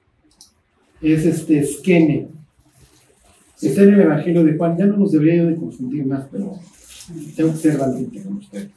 es 0.99 1.25
este 1.27 1.63
skene. 1.63 2.34
Está 3.61 3.83
en 3.83 3.93
el 3.93 4.01
Evangelio 4.01 4.43
de 4.43 4.57
Juan. 4.57 4.77
Ya 4.77 4.85
no 4.85 4.97
los 4.97 5.11
debería 5.11 5.45
de 5.45 5.55
confundir 5.55 6.05
más, 6.05 6.27
pero 6.31 6.59
tengo 7.35 7.51
que 7.51 7.57
ser 7.57 7.77
valiente 7.77 8.21
con 8.23 8.37
ustedes. 8.37 8.69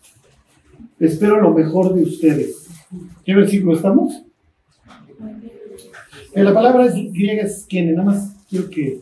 Espero 0.98 1.40
lo 1.40 1.52
mejor 1.52 1.94
de 1.94 2.02
ustedes. 2.02 2.68
¿Qué 3.24 3.34
versículo 3.34 3.76
estamos? 3.76 4.22
Eh, 6.34 6.42
la 6.42 6.54
palabra 6.54 6.86
es 6.86 6.94
griega 7.12 7.48
skene. 7.48 7.92
Nada 7.92 8.04
más 8.04 8.36
quiero 8.48 8.70
que, 8.70 9.00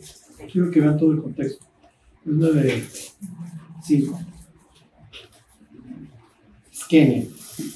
quiero 0.50 0.70
que 0.70 0.80
vean 0.80 0.96
todo 0.96 1.12
el 1.12 1.22
contexto. 1.22 1.64
Es 2.24 2.32
9, 2.32 2.84
5. 3.84 4.20
Skene. 6.72 7.28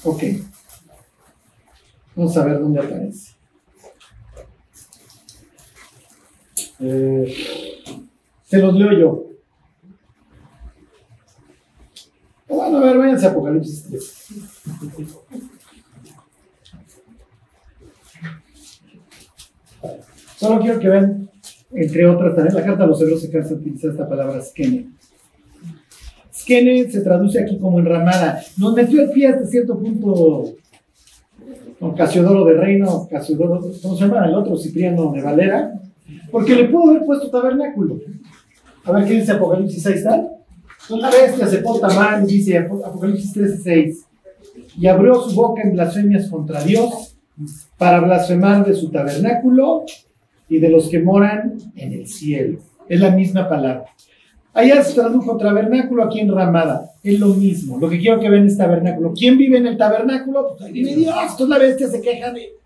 Ok. 0.05 0.23
Vamos 2.17 2.37
a 2.37 2.45
ver 2.45 2.61
dónde 2.61 2.81
aparece. 2.81 3.40
Eh, 6.81 7.35
se 8.45 8.59
los 8.59 8.75
leo 8.75 8.93
yo. 8.93 9.27
Bueno, 12.49 12.79
a 12.79 12.81
ver, 12.81 12.99
váyanse 12.99 13.27
a 13.27 13.31
Apocalipsis 13.31 13.85
3. 13.85 14.27
Solo 20.37 20.61
quiero 20.61 20.81
que 20.81 20.89
vean, 20.89 21.31
entre 21.73 22.07
otras, 22.07 22.35
también 22.35 22.55
la 22.55 22.65
carta 22.65 22.85
a 22.85 22.87
los 22.87 23.01
hebreos 23.01 23.21
se 23.21 23.31
cansa 23.31 23.51
de 23.51 23.57
utilizar 23.57 23.91
esta 23.91 24.09
palabra 24.09 24.41
skene. 24.41 24.91
Skene 26.33 26.91
se 26.91 27.03
traduce 27.03 27.41
aquí 27.41 27.59
como 27.59 27.79
enramada. 27.79 28.41
Nos 28.57 28.75
metió 28.75 29.03
el 29.03 29.11
pie 29.11 29.29
hasta 29.29 29.47
cierto 29.47 29.79
punto 29.79 30.55
con 31.79 31.95
Casiodoro 31.95 32.45
de 32.45 32.55
Reino, 32.55 33.07
Casiodoro, 33.11 33.61
¿cómo 33.83 33.97
se 33.97 34.07
llama? 34.07 34.27
El 34.27 34.35
otro, 34.35 34.57
Cipriano 34.57 35.13
de 35.13 35.23
Valera, 35.23 35.80
porque 36.31 36.55
le 36.55 36.65
pudo 36.65 36.91
haber 36.91 37.05
puesto 37.05 37.31
tabernáculo. 37.31 38.01
A 38.85 38.93
ver 38.93 39.07
qué 39.07 39.15
dice 39.15 39.33
Apocalipsis, 39.33 39.87
ahí 39.87 39.95
está. 39.95 40.29
Una 40.89 41.11
bestia 41.11 41.47
se 41.47 41.59
porta 41.59 41.89
mal, 41.89 42.27
dice 42.27 42.59
Apocalipsis 42.59 43.33
13:6, 43.35 44.07
y 44.79 44.87
abrió 44.87 45.21
su 45.21 45.35
boca 45.35 45.63
en 45.63 45.73
blasfemias 45.73 46.29
contra 46.29 46.63
Dios 46.63 47.17
para 47.77 48.01
blasfemar 48.01 48.67
de 48.67 48.75
su 48.75 48.91
tabernáculo 48.91 49.85
y 50.49 50.59
de 50.59 50.69
los 50.69 50.89
que 50.89 51.01
moran 51.01 51.59
en 51.77 51.93
el 51.93 52.07
cielo. 52.07 52.59
Es 52.89 53.01
la 53.01 53.11
misma 53.11 53.49
palabra. 53.49 53.85
Allá 54.53 54.83
se 54.83 54.95
tradujo 54.95 55.37
tabernáculo, 55.37 56.03
aquí 56.03 56.21
en 56.21 56.35
Ramada. 56.35 56.91
Es 57.05 57.21
lo 57.21 57.29
mismo. 57.29 57.79
Lo 57.79 57.89
que 57.89 58.01
quiero 58.01 58.19
que 58.19 58.29
vean 58.29 58.47
es 58.47 58.59
tabernáculo. 58.59 59.13
¿Quién 59.15 59.39
vive 59.39 59.59
en 59.59 59.67
el 59.69 59.77
tabernáculo? 59.77 60.49
Pues 60.49 60.63
ahí 60.63 60.73
vive 60.73 60.97
Dios. 60.97 61.15
Entonces 61.23 61.49
la 61.49 61.59
bestia 61.59 61.89
se 61.89 62.01
queja 62.01 62.33
de 62.33 62.61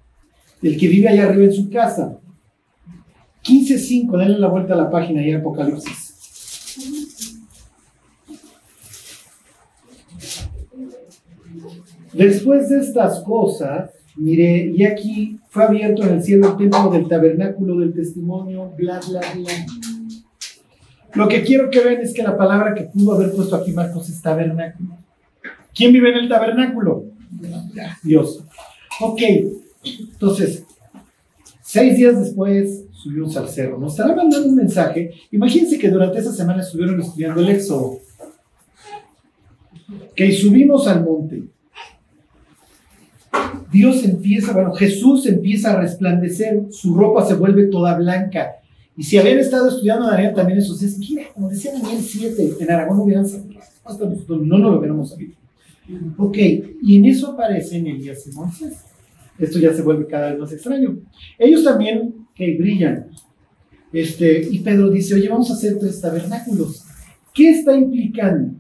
del 0.65 0.79
que 0.79 0.89
vive 0.89 1.09
allá 1.09 1.25
arriba 1.25 1.45
en 1.45 1.53
su 1.53 1.69
casa. 1.69 2.19
15.5, 3.45 4.19
denle 4.19 4.39
la 4.39 4.49
vuelta 4.49 4.75
a 4.75 4.77
la 4.77 4.91
página 4.91 5.23
en 5.23 5.37
Apocalipsis. 5.37 6.15
Después 12.15 12.69
de 12.69 12.81
estas 12.81 13.21
cosas, 13.21 13.91
miré, 14.17 14.73
y 14.75 14.85
aquí 14.85 15.39
fue 15.51 15.65
abierto 15.65 16.05
en 16.05 16.15
el 16.15 16.23
cielo 16.23 16.51
el 16.53 16.57
templo 16.57 16.91
del 16.91 17.09
tabernáculo 17.09 17.79
del 17.81 17.93
testimonio, 17.93 18.73
bla, 18.79 19.01
bla, 19.09 19.21
bla. 19.35 19.53
Lo 21.15 21.29
que 21.29 21.43
quiero 21.43 21.71
que 21.71 21.81
vean 21.81 22.01
es 22.01 22.15
que 22.15 22.23
la 22.23 22.37
palabra 22.37 22.75
que 22.75 22.85
pudo 22.85 23.13
haber 23.15 23.33
puesto 23.33 23.57
aquí 23.57 23.73
Marcos 23.73 24.09
es 24.09 24.23
tabernáculo. 24.23 24.97
¿Quién 25.75 25.93
vive 25.93 26.11
en 26.11 26.19
el 26.19 26.29
tabernáculo? 26.29 27.05
Dios. 28.03 28.45
Ok, 29.01 29.21
entonces, 29.83 30.65
seis 31.63 31.97
días 31.97 32.19
después 32.19 32.84
subimos 33.05 33.37
al 33.37 33.49
cerro. 33.49 33.79
Nos 33.79 33.93
estará 33.93 34.17
mandando 34.17 34.49
un 34.49 34.57
mensaje. 34.57 35.13
Imagínense 35.31 35.79
que 35.79 35.91
durante 35.91 36.19
esa 36.19 36.33
semana 36.33 36.63
estuvieron 36.63 36.99
estudiando 37.01 37.43
el 37.43 37.51
Éxodo. 37.51 37.99
Que 40.17 40.33
subimos 40.33 40.89
al 40.89 41.05
monte. 41.05 41.45
Dios 43.71 44.05
empieza, 44.05 44.53
bueno, 44.53 44.73
Jesús 44.73 45.27
empieza 45.27 45.73
a 45.73 45.81
resplandecer, 45.81 46.67
su 46.71 46.95
ropa 46.95 47.27
se 47.27 47.35
vuelve 47.35 47.67
toda 47.67 47.99
blanca. 47.99 48.53
Y 48.97 49.03
si 49.03 49.19
habían 49.19 49.39
estado 49.39 49.69
estudiando 49.69 50.07
Daniel 50.07 50.33
también 50.35 50.61
esos 50.61 50.81
días, 50.81 50.97
mira, 50.99 51.25
como 51.35 51.51
decía 51.51 51.73
Daniel 51.73 52.01
7, 52.01 52.55
en 52.61 52.71
Aragón 52.71 52.99
no 52.99 53.03
hubieran 53.03 53.29
sabido, 53.29 53.61
hasta 53.85 54.07
nosotros 54.07 54.43
no 54.43 54.59
nos 54.59 54.73
lo 54.73 54.79
hubiéramos 54.79 55.11
sabido. 55.11 55.35
Ok, 56.17 56.39
y 56.83 56.97
en 56.97 57.05
eso 57.05 57.33
aparecen 57.33 57.87
Elías 57.87 58.27
y 58.27 58.31
Moisés. 58.31 58.85
Esto 59.39 59.59
ya 59.59 59.75
se 59.75 59.83
vuelve 59.83 60.07
cada 60.07 60.31
vez 60.31 60.39
más 60.39 60.53
extraño. 60.53 60.97
Ellos 61.39 61.65
también 61.65 62.24
que 62.35 62.57
brillan. 62.57 63.07
Este, 63.93 64.49
y 64.51 64.59
Pedro 64.59 64.91
dice, 64.91 65.15
oye, 65.15 65.29
vamos 65.29 65.51
a 65.51 65.55
hacer 65.55 65.79
tres 65.79 66.01
tabernáculos. 66.01 66.85
¿Qué 67.33 67.51
está 67.51 67.75
implicando? 67.75 68.55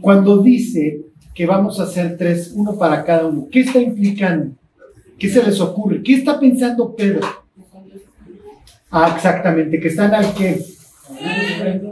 Cuando 0.00 0.42
dice 0.42 1.02
que 1.34 1.46
vamos 1.46 1.78
a 1.78 1.84
hacer 1.84 2.16
tres, 2.16 2.52
uno 2.54 2.76
para 2.76 3.04
cada 3.04 3.26
uno, 3.26 3.48
¿qué 3.50 3.60
está 3.60 3.80
implicando? 3.80 4.52
¿Qué 5.18 5.28
se 5.28 5.42
les 5.44 5.60
ocurre? 5.60 6.02
¿Qué 6.02 6.14
está 6.14 6.40
pensando 6.40 6.94
Pedro? 6.96 7.20
Ah, 8.90 9.12
exactamente, 9.14 9.78
que 9.78 9.88
están 9.88 10.12
al 10.14 10.34
qué? 10.34 10.64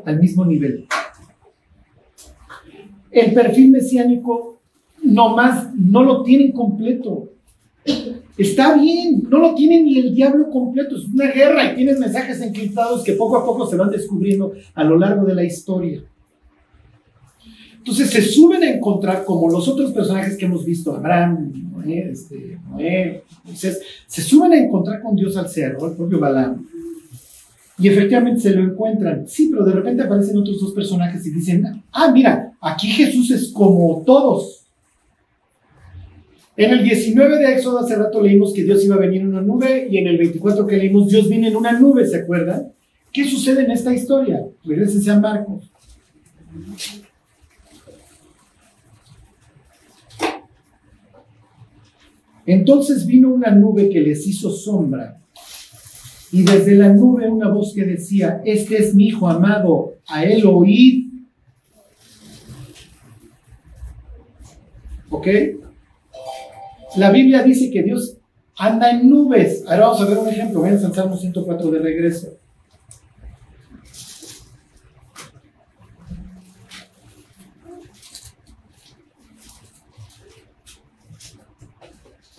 Al 0.04 0.18
mismo 0.18 0.44
nivel. 0.44 0.86
El 3.10 3.32
perfil 3.32 3.70
mesiánico 3.70 4.60
nomás 5.02 5.74
no 5.74 6.02
lo 6.02 6.22
tienen 6.22 6.52
completo. 6.52 7.30
Está 8.38 8.76
bien, 8.76 9.24
no 9.28 9.38
lo 9.38 9.54
tiene 9.56 9.82
ni 9.82 9.98
el 9.98 10.14
diablo 10.14 10.48
completo. 10.48 10.96
Es 10.96 11.06
una 11.06 11.26
guerra 11.32 11.72
y 11.72 11.74
tienes 11.76 11.98
mensajes 11.98 12.40
encriptados 12.40 13.02
que 13.02 13.14
poco 13.14 13.36
a 13.36 13.44
poco 13.44 13.66
se 13.66 13.76
van 13.76 13.90
descubriendo 13.90 14.52
a 14.74 14.84
lo 14.84 14.96
largo 14.96 15.26
de 15.26 15.34
la 15.34 15.42
historia. 15.42 16.04
Entonces 17.78 18.10
se 18.10 18.22
suben 18.22 18.62
a 18.62 18.70
encontrar, 18.70 19.24
como 19.24 19.50
los 19.50 19.66
otros 19.66 19.92
personajes 19.92 20.36
que 20.36 20.44
hemos 20.44 20.64
visto, 20.64 20.94
Abraham, 20.94 21.52
Noé, 21.72 22.10
este, 22.10 22.58
Moisés, 23.44 23.80
se 24.06 24.22
suben 24.22 24.52
a 24.52 24.58
encontrar 24.58 25.02
con 25.02 25.16
Dios 25.16 25.36
al 25.36 25.48
cerro, 25.48 25.88
el 25.88 25.96
propio 25.96 26.20
Balaam. 26.20 26.64
Y 27.80 27.88
efectivamente 27.88 28.40
se 28.40 28.50
lo 28.50 28.62
encuentran. 28.62 29.26
Sí, 29.26 29.48
pero 29.50 29.64
de 29.64 29.72
repente 29.72 30.02
aparecen 30.02 30.36
otros 30.36 30.60
dos 30.60 30.72
personajes 30.74 31.26
y 31.26 31.30
dicen, 31.30 31.82
ah, 31.92 32.10
mira, 32.12 32.52
aquí 32.60 32.88
Jesús 32.88 33.30
es 33.30 33.48
como 33.52 34.02
todos. 34.04 34.57
En 36.58 36.72
el 36.72 36.82
19 36.82 37.38
de 37.38 37.52
Éxodo 37.54 37.78
hace 37.78 37.94
rato 37.94 38.20
leímos 38.20 38.52
que 38.52 38.64
Dios 38.64 38.84
iba 38.84 38.96
a 38.96 38.98
venir 38.98 39.20
en 39.20 39.28
una 39.28 39.42
nube 39.42 39.86
y 39.88 39.98
en 39.98 40.08
el 40.08 40.18
24 40.18 40.66
que 40.66 40.76
leímos 40.76 41.06
Dios 41.08 41.28
viene 41.28 41.46
en 41.46 41.54
una 41.54 41.78
nube, 41.78 42.04
¿se 42.04 42.16
acuerdan? 42.16 42.72
¿Qué 43.12 43.24
sucede 43.24 43.62
en 43.62 43.70
esta 43.70 43.94
historia? 43.94 44.44
Regresense 44.64 45.08
a 45.08 45.20
Marcos. 45.20 45.70
Entonces 52.44 53.06
vino 53.06 53.32
una 53.32 53.52
nube 53.52 53.88
que 53.88 54.00
les 54.00 54.26
hizo 54.26 54.50
sombra 54.50 55.20
y 56.32 56.42
desde 56.42 56.74
la 56.74 56.92
nube 56.92 57.30
una 57.30 57.50
voz 57.50 57.72
que 57.72 57.84
decía, 57.84 58.42
este 58.44 58.78
es 58.78 58.96
mi 58.96 59.06
hijo 59.06 59.28
amado, 59.28 59.94
a 60.08 60.24
él 60.24 60.44
oíd. 60.44 61.06
¿Ok? 65.08 65.28
La 66.98 67.12
Biblia 67.12 67.44
dice 67.44 67.70
que 67.70 67.84
Dios 67.84 68.16
anda 68.56 68.90
en 68.90 69.08
nubes. 69.08 69.64
Ahora 69.68 69.86
vamos 69.86 70.00
a 70.00 70.04
ver 70.06 70.18
un 70.18 70.28
ejemplo. 70.28 70.62
Vayan 70.62 70.84
a 70.84 70.92
Salmo 70.92 71.16
104 71.16 71.70
de 71.70 71.78
regreso. 71.78 72.36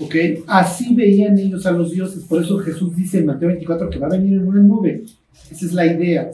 ¿Ok? 0.02 0.16
Así 0.48 0.94
veían 0.94 1.40
ellos 1.40 1.66
a 1.66 1.72
los 1.72 1.92
dioses. 1.92 2.26
Por 2.26 2.44
eso 2.44 2.58
Jesús 2.60 2.94
dice 2.94 3.20
en 3.20 3.28
Mateo 3.28 3.48
24 3.48 3.90
que 3.90 4.00
va 4.00 4.08
a 4.08 4.12
venir 4.12 4.34
en 4.34 4.48
una 4.48 4.62
nube. 4.62 5.06
Esa 5.50 5.66
es 5.66 5.72
la 5.72 5.86
idea. 5.86 6.32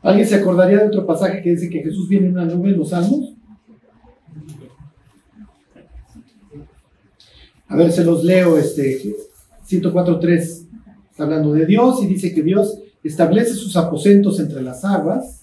¿Alguien 0.00 0.26
se 0.26 0.36
acordaría 0.36 0.78
de 0.78 0.86
otro 0.86 1.06
pasaje 1.06 1.42
que 1.42 1.50
dice 1.50 1.68
que 1.68 1.82
Jesús 1.82 2.08
viene 2.08 2.28
en 2.28 2.32
una 2.32 2.46
nube 2.46 2.70
en 2.70 2.78
los 2.78 2.88
salmos? 2.88 3.34
A 7.70 7.76
ver, 7.76 7.92
se 7.92 8.04
los 8.04 8.24
leo, 8.24 8.58
este 8.58 9.00
104.3 9.68 10.66
está 11.08 11.22
hablando 11.22 11.52
de 11.52 11.66
Dios 11.66 12.02
y 12.02 12.08
dice 12.08 12.34
que 12.34 12.42
Dios 12.42 12.80
establece 13.04 13.54
sus 13.54 13.76
aposentos 13.76 14.40
entre 14.40 14.60
las 14.60 14.84
aguas, 14.84 15.42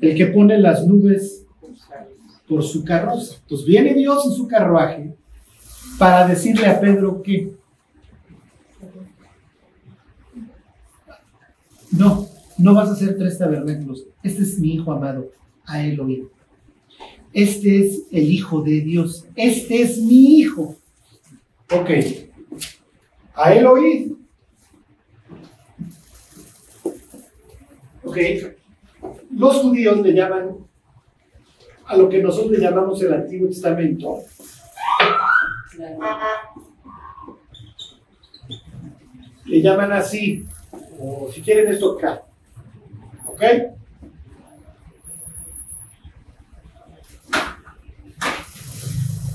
el 0.00 0.16
que 0.16 0.26
pone 0.26 0.58
las 0.58 0.84
nubes 0.84 1.44
por 2.48 2.64
su 2.64 2.84
carroza. 2.84 3.36
Entonces 3.42 3.66
viene 3.68 3.94
Dios 3.94 4.26
en 4.26 4.32
su 4.32 4.48
carruaje 4.48 5.14
para 5.96 6.26
decirle 6.26 6.66
a 6.66 6.80
Pedro 6.80 7.22
que 7.22 7.54
no, 11.92 12.26
no 12.58 12.74
vas 12.74 12.88
a 12.88 12.94
hacer 12.94 13.16
tres 13.16 13.38
tabernáculos. 13.38 14.06
Este 14.24 14.42
es 14.42 14.58
mi 14.58 14.74
hijo 14.74 14.90
amado, 14.90 15.30
a 15.64 15.84
él 15.84 16.00
oír. 16.00 16.33
Este 17.34 17.80
es 17.80 18.02
el 18.12 18.30
hijo 18.30 18.62
de 18.62 18.80
Dios. 18.80 19.26
Este 19.34 19.82
es 19.82 19.98
mi 19.98 20.38
hijo. 20.38 20.76
Ok. 21.72 21.90
A 23.34 23.52
él 23.52 23.66
oír. 23.66 24.16
Ok. 28.04 28.16
Los 29.32 29.56
judíos 29.56 30.00
le 30.00 30.12
llaman 30.12 30.58
a 31.86 31.96
lo 31.96 32.08
que 32.08 32.22
nosotros 32.22 32.52
le 32.52 32.60
llamamos 32.60 33.02
el 33.02 33.12
Antiguo 33.12 33.48
Testamento. 33.48 34.20
Le 39.44 39.60
llaman 39.60 39.90
así, 39.90 40.46
o 41.00 41.28
si 41.32 41.42
quieren 41.42 41.72
esto 41.72 41.98
acá. 41.98 42.22
¿Ok? 43.26 43.42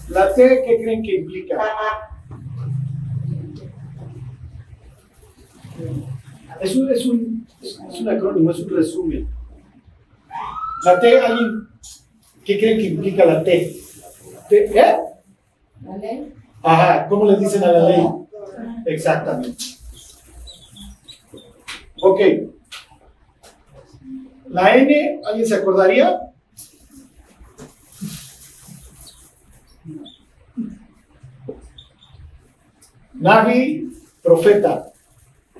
La 0.09 0.33
T, 0.33 0.63
¿qué 0.65 0.83
creen 0.83 1.03
que 1.03 1.15
implica? 1.15 1.57
Es 6.59 6.75
un, 6.75 6.91
es 6.91 7.05
un, 7.05 7.47
es 7.61 8.01
un 8.01 8.09
acrónimo, 8.09 8.51
es 8.51 8.59
un 8.59 8.69
resumen. 8.69 9.27
La 10.83 10.99
T, 10.99 11.19
¿alguien 11.19 11.69
¿Qué 12.49 12.57
creen 12.57 12.79
que 12.79 12.85
implica 12.87 13.25
la 13.25 13.43
T? 13.43 13.75
¿T? 14.49 14.79
¿Eh? 14.79 14.97
¿La 15.83 15.97
ley? 15.97 16.33
Ajá, 16.63 17.07
¿cómo 17.07 17.25
le 17.25 17.37
dicen 17.37 17.63
a 17.63 17.71
la 17.71 17.89
ley? 17.89 18.07
Exactamente. 18.87 19.63
Ok. 22.01 22.19
La 24.47 24.77
N, 24.77 25.21
¿alguien 25.23 25.45
se 25.47 25.53
acordaría? 25.53 26.19
Navi, 33.19 33.91
profeta. 34.23 34.91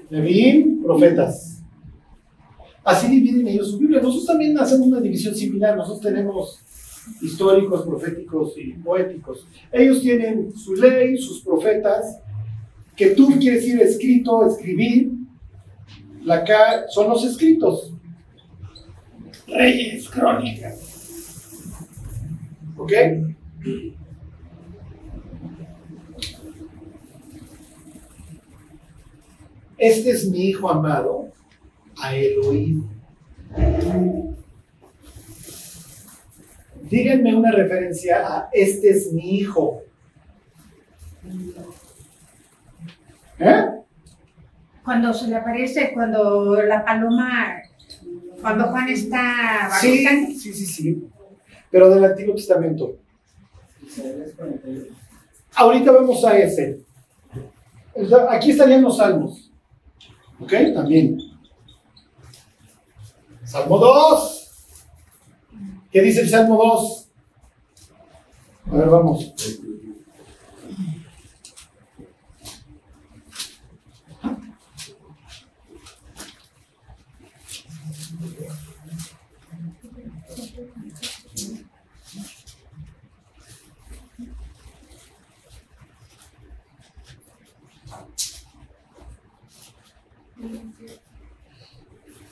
Nevi'im, 0.10 0.82
profetas. 0.82 1.62
Así 2.84 3.08
dividen 3.08 3.48
ellos 3.48 3.72
su 3.72 3.78
Biblia. 3.78 4.02
Nosotros 4.02 4.26
también 4.26 4.58
hacemos 4.58 4.88
una 4.88 5.02
división 5.02 5.36
similar. 5.36 5.76
Nosotros 5.78 6.02
tenemos 6.02 6.60
históricos, 7.22 7.86
proféticos 7.86 8.54
y 8.58 8.74
poéticos. 8.74 9.46
Ellos 9.72 10.02
tienen 10.02 10.52
su 10.56 10.76
ley, 10.76 11.18
sus 11.18 11.42
profetas, 11.42 12.20
que 12.96 13.12
tú 13.12 13.28
quieres 13.40 13.64
decir 13.64 13.82
escrito, 13.82 14.46
escribir. 14.48 15.12
La 16.24 16.44
K 16.44 16.88
son 16.90 17.10
los 17.10 17.24
escritos. 17.24 17.94
Reyes, 19.48 20.10
crónicas. 20.10 20.80
¿Ok? 22.78 22.92
Este 29.80 30.12
es 30.12 30.30
mi 30.30 30.50
hijo 30.50 30.70
amado, 30.70 31.30
a 32.02 32.14
Elohim. 32.14 32.84
Díganme 36.82 37.34
una 37.34 37.52
referencia 37.52 38.18
a 38.28 38.50
este 38.52 38.90
es 38.90 39.14
mi 39.14 39.38
hijo. 39.38 39.84
¿Eh? 43.40 43.66
Cuando 44.84 45.14
se 45.14 45.28
le 45.30 45.38
aparece, 45.38 45.94
cuando 45.94 46.62
la 46.62 46.84
paloma, 46.84 47.62
cuando 48.42 48.66
Juan 48.66 48.90
está 48.90 49.70
Sí, 49.80 50.06
sí, 50.38 50.54
sí, 50.54 50.66
sí. 50.66 51.10
Pero 51.72 51.90
del 51.90 52.04
Antiguo 52.04 52.36
Testamento. 52.36 52.98
Ahorita 55.56 55.92
vamos 55.94 56.26
a 56.26 56.38
ese. 56.38 56.82
Aquí 58.30 58.52
estarían 58.52 58.82
los 58.82 58.98
salmos. 58.98 59.49
¿Ok? 60.40 60.54
También. 60.74 61.18
Salmo 63.44 63.78
2. 63.78 64.52
¿Qué 65.92 66.02
dice 66.02 66.22
el 66.22 66.30
Salmo 66.30 66.56
2? 66.58 67.08
A 68.72 68.76
ver, 68.76 68.90
vamos. 68.90 69.34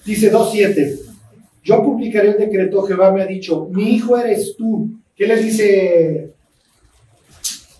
Dice 0.08 0.32
2.7. 0.32 0.99
Yo 1.64 1.84
publicaré 1.84 2.30
el 2.30 2.38
decreto, 2.38 2.82
Jehová 2.84 3.12
me 3.12 3.22
ha 3.22 3.26
dicho, 3.26 3.68
mi 3.70 3.89
hijo 3.95 4.18
eres 4.18 4.55
tú. 4.58 4.89
¿Qué 5.14 5.28
le 5.28 5.36
dice 5.36 6.34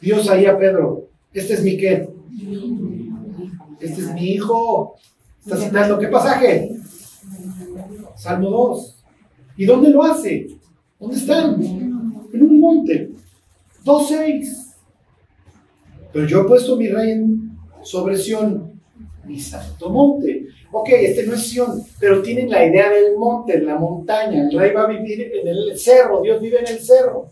Dios 0.02 0.30
ahí 0.30 0.46
a 0.46 0.60
Pedro? 0.60 1.08
Este 1.34 1.54
es 1.54 1.64
mi 1.64 1.78
qué. 1.78 2.10
Este 3.80 4.02
es 4.02 4.14
mi 4.14 4.32
hijo. 4.32 4.96
Está 5.42 5.56
citando, 5.56 5.98
¿qué 5.98 6.08
pasaje? 6.08 6.76
Salmo 8.18 8.50
2. 8.50 9.04
¿Y 9.56 9.66
dónde 9.66 9.90
lo 9.90 10.04
hace? 10.04 10.48
¿Dónde 11.00 11.16
están? 11.16 11.64
En 11.64 12.44
un 12.44 12.60
monte. 12.60 13.12
2.6. 13.86 14.76
Pero 16.12 16.28
yo 16.28 16.42
he 16.42 16.44
puesto 16.44 16.76
mi 16.76 16.90
rey 16.90 17.24
sobre 17.84 18.18
Sión, 18.18 18.77
mi 19.28 19.40
santo 19.40 19.90
monte. 19.90 20.48
Ok, 20.72 20.90
este 20.90 21.26
no 21.26 21.34
es 21.34 21.48
Sión, 21.48 21.84
pero 22.00 22.22
tienen 22.22 22.50
la 22.50 22.66
idea 22.66 22.90
del 22.90 23.18
monte, 23.18 23.60
la 23.60 23.78
montaña. 23.78 24.44
El 24.50 24.58
rey 24.58 24.74
va 24.74 24.84
a 24.84 24.88
vivir 24.88 25.32
en 25.34 25.48
el 25.48 25.78
cerro, 25.78 26.22
Dios 26.22 26.42
vive 26.42 26.60
en 26.60 26.68
el 26.68 26.80
cerro. 26.80 27.30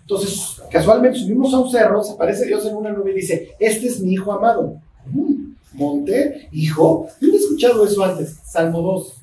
Entonces, 0.00 0.60
casualmente 0.70 1.18
subimos 1.18 1.52
a 1.54 1.60
un 1.60 1.70
cerro, 1.70 2.02
se 2.02 2.12
aparece 2.12 2.46
Dios 2.46 2.66
en 2.66 2.76
una 2.76 2.92
nube 2.92 3.12
y 3.12 3.14
dice, 3.14 3.54
este 3.58 3.86
es 3.86 4.00
mi 4.00 4.12
hijo 4.12 4.32
amado. 4.32 4.80
Mm, 5.06 5.54
monte, 5.72 6.48
hijo. 6.52 7.08
Yo 7.20 7.32
he 7.32 7.36
escuchado 7.36 7.86
eso 7.86 8.04
antes, 8.04 8.36
Salmo 8.44 8.82
2. 8.82 9.14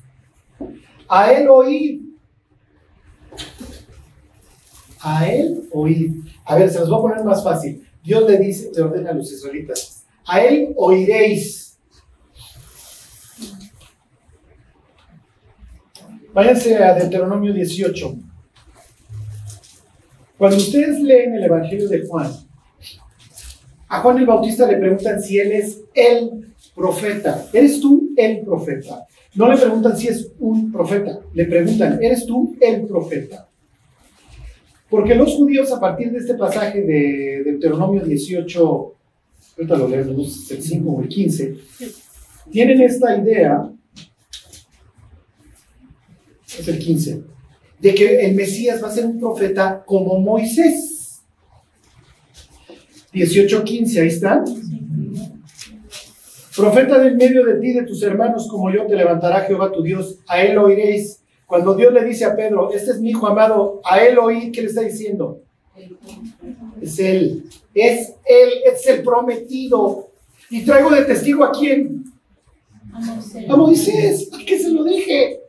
A 1.08 1.32
él 1.32 1.46
oí. 1.48 2.16
A 5.00 5.28
él 5.28 5.68
oí. 5.72 6.22
A 6.44 6.56
ver, 6.56 6.70
se 6.70 6.80
los 6.80 6.90
voy 6.90 6.98
a 6.98 7.02
poner 7.02 7.24
más 7.24 7.44
fácil. 7.44 7.86
Dios 8.02 8.28
le 8.28 8.38
dice, 8.38 8.70
le 8.74 8.82
ordena 8.82 9.10
a 9.10 9.14
los 9.14 9.30
israelitas, 9.30 10.04
a 10.26 10.40
él 10.40 10.72
oiréis. 10.76 11.71
Váyanse 16.32 16.76
a 16.76 16.94
Deuteronomio 16.94 17.52
18. 17.52 18.16
Cuando 20.38 20.56
ustedes 20.56 20.98
leen 21.00 21.34
el 21.34 21.44
Evangelio 21.44 21.88
de 21.88 22.06
Juan, 22.06 22.32
a 23.88 24.00
Juan 24.00 24.18
el 24.18 24.26
Bautista 24.26 24.66
le 24.66 24.78
preguntan 24.78 25.22
si 25.22 25.38
él 25.38 25.52
es 25.52 25.82
el 25.92 26.54
profeta. 26.74 27.46
¿Eres 27.52 27.80
tú 27.80 28.14
el 28.16 28.40
profeta? 28.40 29.06
No 29.34 29.50
le 29.50 29.58
preguntan 29.58 29.96
si 29.96 30.08
es 30.08 30.32
un 30.38 30.72
profeta, 30.72 31.20
le 31.34 31.44
preguntan, 31.44 32.02
¿eres 32.02 32.24
tú 32.24 32.56
el 32.60 32.86
profeta? 32.86 33.48
Porque 34.88 35.14
los 35.14 35.34
judíos, 35.34 35.70
a 35.70 35.80
partir 35.80 36.12
de 36.12 36.18
este 36.18 36.34
pasaje 36.34 36.80
de 36.80 37.42
Deuteronomio 37.44 38.02
18, 38.02 38.94
ahorita 39.58 39.76
lo 39.76 39.88
leemos, 39.88 40.50
el 40.50 40.62
5 40.62 40.90
o 40.90 41.02
el 41.02 41.08
15, 41.08 41.56
tienen 42.50 42.80
esta 42.80 43.16
idea, 43.16 43.70
es 46.58 46.68
el 46.68 46.78
15, 46.78 47.22
de 47.80 47.94
que 47.94 48.26
el 48.26 48.34
Mesías 48.34 48.82
va 48.82 48.88
a 48.88 48.92
ser 48.92 49.06
un 49.06 49.18
profeta 49.18 49.82
como 49.84 50.18
Moisés. 50.20 51.22
18:15, 53.12 54.00
ahí 54.00 54.08
está. 54.08 54.42
Profeta 56.56 56.98
del 56.98 57.16
medio 57.16 57.44
de 57.44 57.54
ti, 57.54 57.72
de 57.72 57.82
tus 57.82 58.02
hermanos, 58.02 58.46
como 58.48 58.70
yo, 58.70 58.86
te 58.86 58.94
levantará 58.94 59.40
Jehová 59.40 59.72
tu 59.72 59.82
Dios, 59.82 60.18
a 60.28 60.42
él 60.42 60.58
oiréis. 60.58 61.20
Cuando 61.46 61.74
Dios 61.74 61.92
le 61.92 62.04
dice 62.04 62.24
a 62.24 62.34
Pedro, 62.34 62.72
este 62.72 62.92
es 62.92 63.00
mi 63.00 63.10
hijo 63.10 63.26
amado, 63.26 63.80
a 63.84 64.02
él 64.02 64.18
oí, 64.18 64.50
¿qué 64.52 64.62
le 64.62 64.68
está 64.68 64.80
diciendo? 64.80 65.42
Es 66.80 66.98
él, 66.98 67.44
es 67.74 68.14
él, 68.24 68.50
es 68.64 68.86
el 68.86 69.02
prometido. 69.02 70.08
Y 70.50 70.64
traigo 70.64 70.90
de 70.90 71.04
testigo 71.04 71.44
a 71.44 71.52
quién? 71.52 72.04
A 72.92 73.00
Moisés. 73.00 73.50
A 73.50 73.56
Moisés, 73.56 74.30
¿a 74.32 74.44
qué 74.44 74.58
se 74.58 74.70
lo 74.70 74.84
dije? 74.84 75.41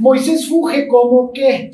Moisés 0.00 0.48
funge 0.48 0.88
como 0.88 1.30
qué? 1.30 1.70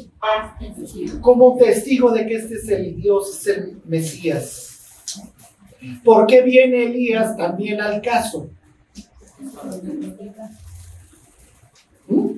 Como 1.20 1.56
testigo 1.56 2.10
de 2.10 2.26
que 2.26 2.34
este 2.34 2.54
es 2.56 2.68
el 2.68 2.96
Dios, 2.96 3.38
es 3.38 3.46
el 3.56 3.78
Mesías. 3.84 5.04
¿Por 6.02 6.26
qué 6.26 6.42
viene 6.42 6.86
Elías 6.86 7.36
también 7.36 7.80
al 7.80 8.02
caso? 8.02 8.48
¿Mm? 12.08 12.30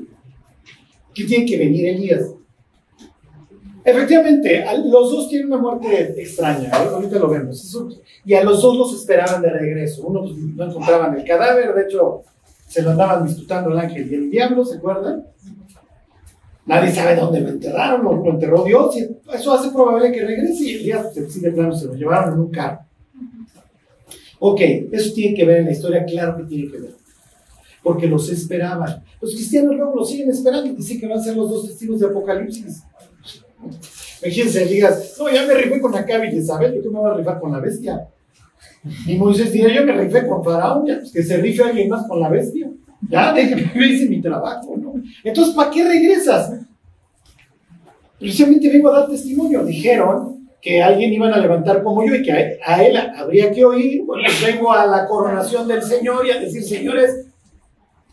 ¿Qué 1.15 1.25
tiene 1.25 1.47
que 1.47 1.57
venir 1.57 1.89
Elías? 1.89 2.27
Efectivamente, 3.83 4.67
los 4.85 5.11
dos 5.11 5.29
tienen 5.31 5.47
una 5.47 5.57
muerte 5.57 6.21
extraña, 6.21 6.69
¿eh? 6.69 6.89
ahorita 6.93 7.19
lo 7.19 7.31
vemos. 7.31 7.75
Y 8.27 8.35
a 8.35 8.45
los 8.45 8.61
dos 8.61 8.77
los 8.77 8.95
esperaban 8.95 9.41
de 9.41 9.49
regreso. 9.49 10.07
Uno 10.07 10.21
pues, 10.21 10.37
no 10.37 10.65
encontraban 10.65 11.19
el 11.19 11.25
cadáver, 11.25 11.75
de 11.75 11.85
hecho 11.85 12.25
se 12.67 12.83
lo 12.83 12.91
andaban 12.91 13.27
disputando 13.27 13.71
el 13.71 13.79
ángel 13.79 14.13
y 14.13 14.15
el 14.15 14.31
diablo, 14.31 14.63
¿se 14.67 14.77
acuerdan? 14.77 15.25
Nadie 16.69 16.93
sabe 16.93 17.17
dónde 17.17 17.41
lo 17.41 17.49
enterraron, 17.49 18.05
lo, 18.05 18.23
lo 18.23 18.31
enterró 18.31 18.63
Dios, 18.63 18.95
y 18.97 19.09
eso 19.35 19.53
hace 19.53 19.71
probable 19.71 20.13
que 20.13 20.23
regrese 20.23 20.65
y 20.65 20.75
Elías, 20.75 21.07
pues, 21.15 21.33
sí, 21.33 21.41
de 21.41 21.51
plano, 21.51 21.75
se 21.75 21.87
lo 21.87 21.95
llevaron 21.95 22.35
en 22.35 22.41
un 22.41 22.51
carro. 22.51 22.81
Ok, 24.39 24.61
eso 24.93 25.15
tiene 25.15 25.35
que 25.35 25.45
ver 25.47 25.59
en 25.59 25.65
la 25.65 25.73
historia, 25.73 26.05
claro 26.05 26.37
que 26.37 26.45
tiene 26.45 26.71
que 26.71 26.79
ver. 26.79 26.91
Porque 27.83 28.07
los 28.07 28.31
esperaban. 28.31 29.03
Los 29.21 29.33
cristianos 29.33 29.75
luego 29.75 29.97
los 29.97 30.11
siguen 30.11 30.31
esperando 30.31 30.67
y 30.69 30.77
dicen 30.77 31.01
que 31.01 31.07
van 31.07 31.19
a 31.19 31.23
ser 31.23 31.37
los 31.37 31.49
dos 31.49 31.67
testigos 31.67 32.01
de 32.01 32.07
Apocalipsis. 32.07 32.83
Imagínense, 34.23 34.67
digas, 34.67 35.17
no, 35.19 35.31
ya 35.31 35.47
me 35.47 35.55
rifé 35.55 35.81
con 35.81 35.95
Acab 35.95 36.25
y 36.25 36.33
Jezabel, 36.33 36.75
¿yo 36.75 36.83
qué 36.83 36.91
me 36.91 36.99
voy 36.99 37.11
a 37.11 37.15
rifar 37.15 37.41
con 37.41 37.51
la 37.51 37.61
bestia? 37.61 38.09
Y 39.07 39.17
Moisés 39.17 39.53
diría, 39.53 39.75
yo 39.75 39.87
me 39.87 39.93
rifé 39.93 40.27
con 40.27 40.45
Faraón, 40.45 40.87
ya, 40.87 40.99
pues 40.99 41.13
que 41.13 41.23
se 41.23 41.39
rife 41.39 41.63
alguien 41.63 41.89
más 41.89 42.07
con 42.07 42.21
la 42.21 42.29
bestia. 42.29 42.71
Ya, 43.09 43.33
déjeme, 43.33 43.87
hice 43.87 44.09
mi 44.09 44.21
trabajo, 44.21 44.77
¿no? 44.77 44.88
Entonces, 45.25 45.55
¿para 45.55 45.71
qué 45.71 45.85
regresas? 45.85 46.53
Precisamente 48.19 48.69
vengo 48.69 48.89
a 48.89 49.01
dar 49.01 49.09
testimonio. 49.09 49.65
Dijeron 49.65 50.49
que 50.61 50.83
alguien 50.83 51.13
iban 51.13 51.33
a 51.33 51.39
levantar 51.39 51.83
como 51.83 52.05
yo 52.05 52.15
y 52.15 52.23
que 52.23 52.33
a 52.33 52.85
él, 52.85 52.97
habría 52.97 53.51
que 53.53 53.65
oír. 53.65 54.03
Pues 54.07 54.23
vengo 54.45 54.73
a 54.73 54.87
la 54.87 55.07
coronación 55.07 55.69
del 55.69 55.83
Señor 55.83 56.27
y 56.27 56.31
a 56.31 56.41
decir, 56.41 56.63
señores, 56.63 57.27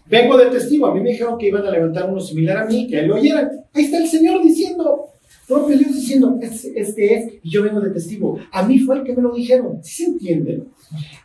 vengo 0.05 0.37
de 0.37 0.45
testigo. 0.47 0.87
A 0.87 0.93
mí 0.93 1.01
me 1.01 1.11
dijeron 1.11 1.37
que 1.37 1.47
iban 1.47 1.65
a 1.65 1.71
levantar 1.71 2.09
uno 2.09 2.19
similar 2.19 2.57
a 2.57 2.65
mí, 2.65 2.87
que 2.87 2.97
a 2.97 2.99
él 3.01 3.07
lo 3.07 3.15
oyeran. 3.15 3.49
Ahí 3.73 3.85
está 3.85 3.97
el 3.97 4.07
Señor 4.07 4.43
diciendo, 4.43 5.07
propio 5.47 5.77
Dios 5.77 5.95
diciendo, 5.95 6.37
este, 6.41 6.79
este 6.79 7.13
es, 7.15 7.33
y 7.43 7.49
yo 7.49 7.63
vengo 7.63 7.79
de 7.79 7.91
testigo. 7.91 8.37
A 8.51 8.63
mí 8.63 8.79
fue 8.79 8.97
el 8.97 9.03
que 9.03 9.13
me 9.13 9.21
lo 9.21 9.33
dijeron. 9.33 9.79
¿Sí 9.83 10.03
se 10.03 10.11
entiende? 10.11 10.63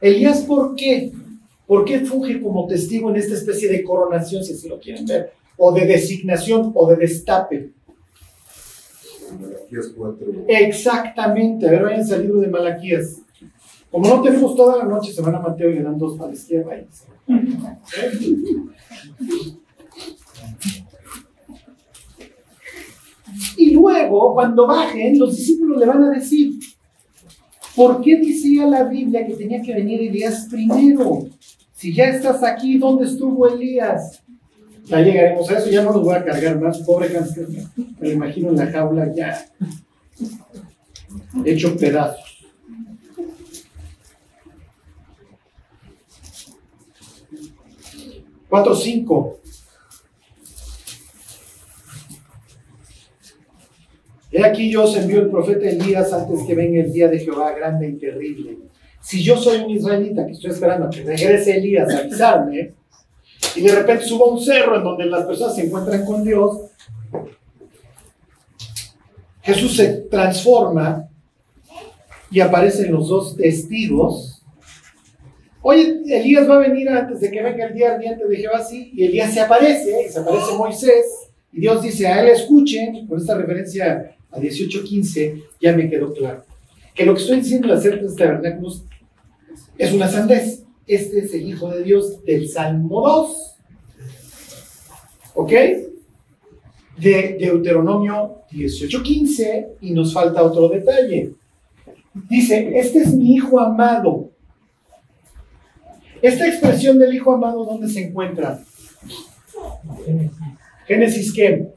Elías, 0.01 0.41
¿por 0.43 0.75
qué? 0.75 1.13
¿Por 1.67 1.85
qué 1.85 2.01
funge 2.01 2.41
como 2.41 2.67
testigo 2.67 3.11
en 3.11 3.17
esta 3.17 3.35
especie 3.35 3.69
de 3.71 3.85
coronación, 3.85 4.43
si 4.43 4.55
así 4.55 4.69
lo 4.69 4.81
quieren 4.81 5.07
ver? 5.07 5.33
O 5.63 5.73
de 5.73 5.85
designación 5.85 6.73
o 6.75 6.89
de 6.89 6.97
destape. 6.97 7.73
Malaquías 9.39 9.93
4. 9.95 10.27
Exactamente. 10.49 11.69
A 11.69 11.71
ver, 11.71 11.83
vayan 11.83 12.13
al 12.13 12.23
libro 12.23 12.41
de 12.41 12.49
Malaquías. 12.49 13.21
Como 13.91 14.09
no 14.09 14.23
tenemos 14.23 14.57
toda 14.57 14.79
la 14.79 14.85
noche, 14.85 15.13
se 15.13 15.21
van 15.21 15.35
a 15.35 15.41
Mateo 15.41 15.71
y 15.71 15.75
le 15.75 15.83
dan 15.83 15.99
dos 15.99 16.17
para 16.17 16.31
la 16.31 16.35
izquierda. 16.35 16.73
ahí. 16.73 16.87
Y 23.57 23.71
luego, 23.73 24.35
cuando 24.35 24.67
bajen, 24.67 25.19
los 25.19 25.37
discípulos 25.37 25.79
le 25.79 25.87
van 25.87 26.05
a 26.05 26.11
decir, 26.11 26.55
¿por 27.77 28.01
qué 28.01 28.17
decía 28.17 28.67
la 28.67 28.85
Biblia 28.85 29.27
que 29.27 29.35
tenía 29.35 29.61
que 29.61 29.75
venir 29.75 30.01
Elías 30.01 30.49
primero? 30.51 31.27
Si 31.73 31.95
ya 31.95 32.07
estás 32.07 32.43
aquí, 32.43 32.79
¿dónde 32.79 33.05
estuvo 33.05 33.47
Elías? 33.47 34.23
Ya 34.91 35.01
llegaremos 35.01 35.49
a 35.49 35.59
eso, 35.59 35.71
ya 35.71 35.83
no 35.83 35.93
los 35.93 36.03
voy 36.03 36.17
a 36.17 36.25
cargar 36.25 36.61
más, 36.61 36.79
pobre 36.79 37.13
canción. 37.13 37.47
Me 38.01 38.09
lo 38.09 38.15
imagino 38.15 38.49
en 38.49 38.57
la 38.57 38.67
jaula 38.67 39.15
ya 39.15 39.47
hecho 41.45 41.77
pedazos. 41.77 42.49
Cuatro, 48.49 48.75
cinco. 48.75 49.39
He 54.33 54.45
aquí 54.45 54.71
yo 54.73 54.85
os 54.85 54.97
envío 54.97 55.23
el 55.23 55.31
profeta 55.31 55.69
Elías 55.69 56.13
antes 56.13 56.41
que 56.47 56.55
venga 56.57 56.81
el 56.81 56.93
día 56.93 57.07
de 57.07 57.21
Jehová 57.21 57.53
grande 57.53 57.89
y 57.89 57.93
terrible. 57.93 58.59
Si 59.01 59.23
yo 59.23 59.37
soy 59.37 59.59
un 59.59 59.71
israelita 59.71 60.27
que 60.27 60.33
estoy 60.33 60.51
esperando 60.51 60.87
a 60.87 60.91
que 60.91 61.05
regrese 61.05 61.57
Elías 61.57 61.95
a 61.95 61.99
avisarme, 61.99 62.75
y 63.57 63.61
de 63.63 63.75
repente 63.75 64.05
subo 64.05 64.31
un 64.31 64.41
cerro 64.41 64.77
en 64.77 64.85
donde 64.85 65.07
las 65.07 65.25
personas 65.25 65.57
se 65.57 65.67
encuentran 65.67 66.05
con 66.05 66.25
Dios, 66.25 66.71
Jesús 69.43 69.77
se 69.77 69.89
transforma 70.11 71.09
y 72.31 72.41
aparecen 72.41 72.93
los 72.93 73.09
dos 73.09 73.37
testigos. 73.37 74.43
Oye, 75.63 76.01
Elías 76.07 76.49
va 76.49 76.57
a 76.57 76.61
venir 76.61 76.89
antes 76.89 77.21
de 77.21 77.31
que 77.31 77.43
venga 77.43 77.67
el 77.67 77.75
día 77.75 77.95
ardiente 77.95 78.27
de 78.27 78.37
Jehová, 78.37 78.65
sí, 78.65 78.91
y 78.95 79.05
Elías 79.05 79.35
se 79.35 79.41
aparece, 79.41 80.07
y 80.07 80.11
se 80.11 80.21
aparece 80.21 80.55
Moisés, 80.57 81.07
y 81.53 81.61
Dios 81.61 81.83
dice 81.83 82.07
a 82.07 82.23
él 82.23 82.29
escuchen, 82.29 83.07
con 83.07 83.19
esta 83.19 83.37
referencia 83.37 84.17
a 84.31 84.39
18.15, 84.39 85.43
ya 85.61 85.77
me 85.77 85.91
quedó 85.91 86.15
claro. 86.15 86.45
Que 86.95 87.05
lo 87.05 87.15
que 87.15 87.21
estoy 87.21 87.41
diciendo 87.41 87.73
acerca 87.73 88.07
de 88.07 88.15
tabernáculos 88.15 88.85
es 89.77 89.93
una 89.93 90.09
sandez. 90.09 90.63
Este 90.91 91.21
es 91.21 91.33
el 91.35 91.49
Hijo 91.49 91.71
de 91.71 91.85
Dios 91.85 92.25
del 92.25 92.49
Salmo 92.49 93.01
2. 93.07 93.57
¿Ok? 95.35 95.53
De 96.99 97.37
Deuteronomio 97.39 98.43
18.15, 98.51 99.69
y 99.83 99.93
nos 99.93 100.13
falta 100.13 100.43
otro 100.43 100.69
detalle. 100.69 101.35
Dice, 102.29 102.73
este 102.77 103.03
es 103.03 103.15
mi 103.15 103.35
hijo 103.35 103.61
amado. 103.61 104.31
Esta 106.21 106.49
expresión 106.49 106.99
del 106.99 107.15
hijo 107.15 107.35
amado, 107.35 107.65
¿dónde 107.65 107.89
se 107.89 108.09
encuentra? 108.09 108.61
Génesis 110.89 111.33
qué? 111.33 111.69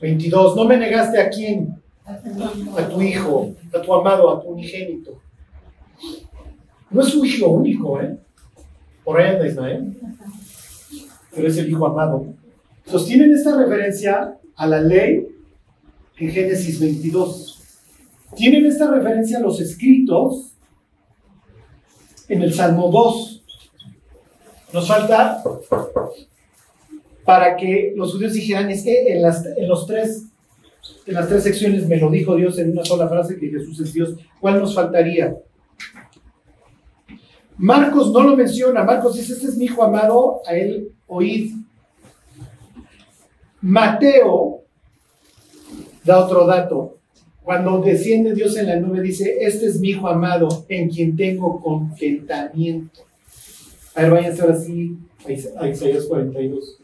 22. 0.00 0.56
No 0.56 0.64
me 0.64 0.78
negaste 0.78 1.20
a 1.20 1.30
quién? 1.30 1.80
A 2.04 2.88
tu 2.88 3.00
hijo, 3.00 3.54
a 3.72 3.80
tu 3.80 3.94
amado, 3.94 4.28
a 4.30 4.42
tu 4.42 4.48
unigénito. 4.48 5.12
No 6.90 7.02
es 7.02 7.06
su 7.06 7.24
hijo 7.24 7.48
único, 7.48 8.00
¿eh? 8.00 8.18
Por 9.04 9.20
ahí 9.20 9.34
anda 9.34 9.46
Ismael. 9.46 9.96
Pero 11.34 11.48
es 11.48 11.56
el 11.58 11.70
hijo 11.70 11.86
amado. 11.86 12.26
Sostienen 12.86 13.32
esta 13.32 13.56
referencia 13.56 14.36
a 14.54 14.66
la 14.66 14.80
ley 14.80 15.28
en 16.18 16.30
Génesis 16.30 16.78
22 16.78 17.52
tienen 18.36 18.64
esta 18.66 18.90
referencia 18.90 19.38
a 19.38 19.40
los 19.40 19.60
escritos 19.60 20.52
en 22.28 22.42
el 22.42 22.52
Salmo 22.54 22.90
2. 22.90 23.42
Nos 24.72 24.88
falta 24.88 25.42
para 27.24 27.56
que 27.56 27.92
los 27.94 28.12
judíos 28.12 28.32
dijeran, 28.32 28.70
es 28.70 28.84
que 28.84 29.12
en 29.12 29.22
las, 29.22 29.44
en 29.44 29.68
los 29.68 29.86
tres, 29.86 30.24
en 31.06 31.14
las 31.14 31.28
tres 31.28 31.42
secciones 31.42 31.86
me 31.86 31.98
lo 31.98 32.10
dijo 32.10 32.34
Dios 32.36 32.58
en 32.58 32.72
una 32.72 32.84
sola 32.84 33.06
frase 33.08 33.36
que 33.38 33.48
Jesús 33.48 33.78
es 33.80 33.92
Dios. 33.92 34.14
¿Cuál 34.40 34.60
nos 34.60 34.74
faltaría? 34.74 35.36
Marcos 37.62 38.10
no 38.10 38.24
lo 38.24 38.36
menciona. 38.36 38.82
Marcos 38.82 39.14
dice, 39.14 39.34
este 39.34 39.46
es 39.46 39.56
mi 39.56 39.66
hijo 39.66 39.84
amado, 39.84 40.42
a 40.44 40.52
él 40.52 40.90
oíd. 41.06 41.54
Mateo 43.60 44.62
da 46.02 46.24
otro 46.24 46.44
dato. 46.44 46.98
Cuando 47.44 47.80
desciende 47.80 48.34
Dios 48.34 48.56
en 48.56 48.66
la 48.66 48.80
nube, 48.80 49.00
dice, 49.00 49.36
este 49.40 49.66
es 49.66 49.78
mi 49.78 49.90
hijo 49.90 50.08
amado, 50.08 50.64
en 50.68 50.88
quien 50.90 51.14
tengo 51.14 51.60
contentamiento. 51.60 53.02
A 53.94 54.02
ver, 54.02 54.10
váyanse 54.10 54.42
ahora 54.42 54.56
sí 54.56 54.98
a 55.56 55.68
Isaías 55.68 56.06
42. 56.06 56.78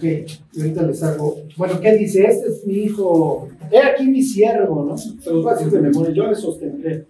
Ok, 0.00 0.04
y 0.54 0.60
ahorita 0.60 0.82
les 0.84 1.02
hago. 1.02 1.42
Bueno, 1.58 1.78
¿qué 1.78 1.92
dice? 1.92 2.24
Este 2.24 2.48
es 2.48 2.66
mi 2.66 2.84
hijo. 2.84 3.46
He 3.70 3.78
aquí 3.78 4.06
mi 4.06 4.22
siervo, 4.22 4.82
¿no? 4.82 4.96
Se 4.96 5.30
los 5.30 5.44
voy 5.44 5.52
a 5.52 5.56
decir 5.56 5.70
de 5.70 5.78
memoria. 5.78 6.14
Yo 6.14 6.26
le 6.26 6.34
sostendré. 6.34 7.04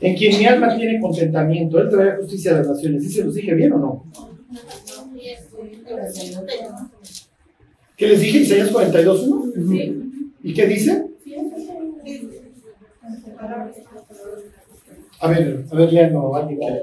En 0.00 0.16
quien 0.16 0.36
mi 0.36 0.46
alma 0.46 0.74
tiene 0.74 1.00
contentamiento. 1.00 1.78
Él 1.80 1.88
trae 1.88 2.16
justicia 2.16 2.50
a 2.50 2.58
las 2.58 2.66
naciones. 2.66 3.04
¿Sí 3.04 3.10
se 3.10 3.24
los 3.24 3.34
dije 3.34 3.54
bien 3.54 3.72
o 3.74 3.78
no? 3.78 4.04
¿Qué 7.96 8.08
les 8.08 8.20
dije? 8.20 8.38
Isaías 8.38 8.72
42.1. 8.72 10.32
¿Y 10.42 10.54
qué 10.54 10.66
dice? 10.66 11.06
A 15.20 15.28
ver, 15.28 15.64
a 15.70 15.76
ver, 15.76 15.92
léanlo, 15.92 16.34
alguien 16.34 16.58
que. 16.58 16.82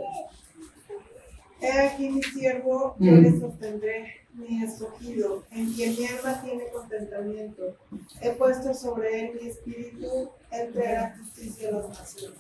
He 1.64 1.72
aquí 1.80 2.10
mi 2.10 2.22
siervo, 2.22 2.96
yo 3.00 3.12
Mm. 3.14 3.22
le 3.24 3.40
sostendré, 3.40 3.96
mi 4.34 4.62
escogido, 4.64 5.44
en 5.52 5.72
quien 5.74 5.96
mi 5.98 6.06
alma 6.08 6.42
tiene 6.44 6.68
contentamiento. 6.68 7.78
He 8.22 8.32
puesto 8.32 8.74
sobre 8.74 9.22
él 9.22 9.40
mi 9.42 9.48
espíritu, 9.48 10.30
él 10.52 10.74
traerá 10.74 11.16
justicia 11.18 11.70
a 11.70 11.72
las 11.72 11.88
naciones. 11.90 12.40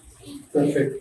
Perfecto. 0.51 0.97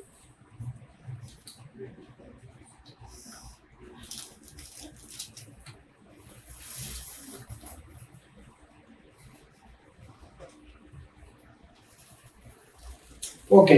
Ok. 13.49 13.71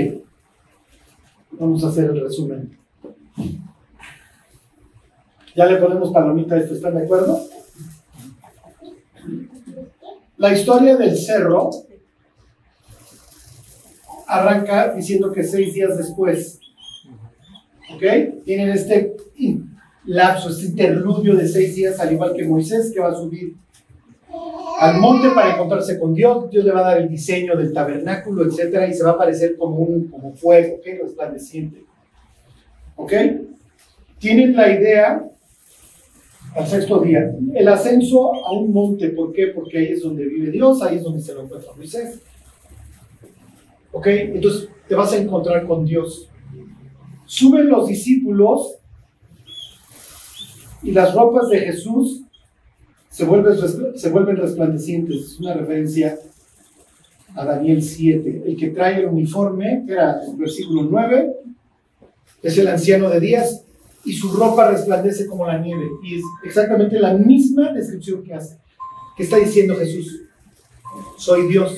Vamos 1.53 1.85
a 1.85 1.89
hacer 1.89 2.05
el 2.11 2.21
resumen. 2.21 2.79
Ya 5.55 5.67
le 5.67 5.77
ponemos 5.77 6.13
palomita 6.13 6.57
a 6.57 6.59
esto, 6.59 6.75
¿están 6.75 6.97
de 6.97 7.05
acuerdo? 7.05 7.41
La 10.37 10.53
historia 10.53 10.97
del 10.97 11.17
cerro 11.17 11.71
arranca 14.27 14.93
diciendo 14.93 15.31
que 15.31 15.45
seis 15.45 15.75
días 15.75 15.97
después, 15.97 16.59
¿ok? 17.95 18.43
Tienen 18.45 18.71
este 18.71 19.17
lapso, 20.07 20.51
este 20.51 20.67
interludio 20.67 21.37
de 21.37 21.47
seis 21.47 21.77
días, 21.77 22.01
al 22.01 22.13
igual 22.13 22.35
que 22.35 22.45
Moisés, 22.45 22.91
que 22.93 23.01
va 23.01 23.11
a 23.11 23.15
subir 23.15 23.55
al 24.81 24.99
monte 24.99 25.31
para 25.31 25.55
encontrarse 25.55 26.01
con 26.01 26.15
Dios. 26.15 26.51
Dios 26.51 26.65
le 26.65 26.73
va 26.73 26.81
a 26.81 26.91
dar 26.91 26.99
el 26.99 27.09
diseño 27.09 27.57
del 27.57 27.73
tabernáculo, 27.73 28.45
etcétera, 28.45 28.89
y 28.89 28.95
se 28.95 29.05
va 29.05 29.11
a 29.11 29.15
aparecer 29.15 29.57
como 29.57 29.77
un 29.77 30.09
como 30.09 30.35
fuego, 30.35 30.77
¿ok? 30.77 30.87
Resplandeciente. 31.05 31.85
¿Ok? 32.97 33.13
Tienen 34.19 34.57
la 34.57 34.73
idea 34.73 35.25
al 36.55 36.67
sexto 36.67 37.01
día, 37.01 37.35
el 37.55 37.69
ascenso 37.69 38.33
a 38.33 38.53
un 38.53 38.73
monte, 38.73 39.09
¿por 39.11 39.33
qué? 39.33 39.49
Porque 39.49 39.79
ahí 39.79 39.87
es 39.87 40.03
donde 40.03 40.25
vive 40.25 40.51
Dios, 40.51 40.81
ahí 40.83 40.97
es 40.97 41.03
donde 41.03 41.21
se 41.21 41.35
lo 41.35 41.43
encuentra 41.43 41.73
Moisés. 41.77 42.21
¿Ok? 43.91 44.07
Entonces 44.07 44.69
te 44.89 44.95
vas 44.95 45.13
a 45.13 45.17
encontrar 45.17 45.67
con 45.67 45.85
Dios. 45.85 46.29
Suben 47.27 47.69
los 47.69 47.89
discípulos 47.89 48.77
y 50.83 50.93
las 50.93 51.15
ropas 51.15 51.49
de 51.49 51.59
Jesús 51.61 52.23
se 53.09 53.25
vuelven, 53.25 53.57
se 53.97 54.11
vuelven 54.11 54.37
resplandecientes. 54.37 55.17
Es 55.17 55.41
una 55.41 55.55
referencia 55.55 56.19
a 57.35 57.45
Daniel 57.45 57.83
7. 57.83 58.43
El 58.47 58.57
que 58.57 58.69
trae 58.69 59.01
el 59.01 59.07
uniforme, 59.07 59.83
que 59.87 59.93
era 59.93 60.21
el 60.23 60.37
versículo 60.37 60.85
9, 60.85 61.33
es 62.43 62.59
el 62.59 62.69
anciano 62.69 63.09
de 63.11 63.21
días 63.21 63.64
y 64.05 64.13
su 64.13 64.33
ropa 64.33 64.71
resplandece 64.71 65.27
como 65.27 65.47
la 65.47 65.59
nieve. 65.59 65.89
Y 66.03 66.17
es 66.17 66.23
exactamente 66.45 66.99
la 66.99 67.15
misma 67.15 67.73
descripción 67.73 68.23
que 68.23 68.35
hace, 68.35 68.59
que 69.17 69.23
está 69.25 69.37
diciendo 69.37 69.77
Jesús. 69.77 70.21
Soy 71.17 71.49
Dios. 71.49 71.75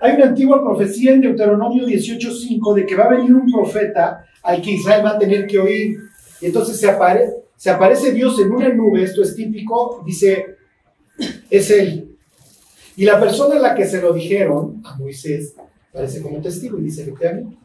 Hay 0.00 0.14
una 0.16 0.26
antigua 0.26 0.62
profecía 0.62 1.12
en 1.12 1.20
Deuteronomio 1.22 1.86
18:5 1.86 2.74
de 2.74 2.86
que 2.86 2.94
va 2.94 3.04
a 3.04 3.16
venir 3.16 3.34
un 3.34 3.50
profeta 3.50 4.26
al 4.42 4.60
que 4.62 4.72
Israel 4.72 5.04
va 5.04 5.10
a 5.10 5.18
tener 5.18 5.46
que 5.46 5.58
oír. 5.58 5.98
Y 6.40 6.46
entonces 6.46 6.78
se, 6.78 6.86
apare- 6.88 7.32
se 7.56 7.70
aparece 7.70 8.12
Dios 8.12 8.38
en 8.40 8.50
una 8.52 8.68
nube, 8.68 9.02
esto 9.02 9.22
es 9.22 9.34
típico, 9.34 10.02
dice, 10.06 10.56
es 11.50 11.70
él. 11.70 12.10
Y 12.96 13.04
la 13.04 13.18
persona 13.20 13.56
a 13.56 13.60
la 13.60 13.74
que 13.74 13.86
se 13.86 14.00
lo 14.00 14.12
dijeron, 14.12 14.82
a 14.84 14.96
Moisés, 14.96 15.54
aparece 15.90 16.20
como 16.22 16.40
testigo 16.40 16.78
y 16.78 16.82
dice, 16.82 17.02
efectivamente, 17.02 17.56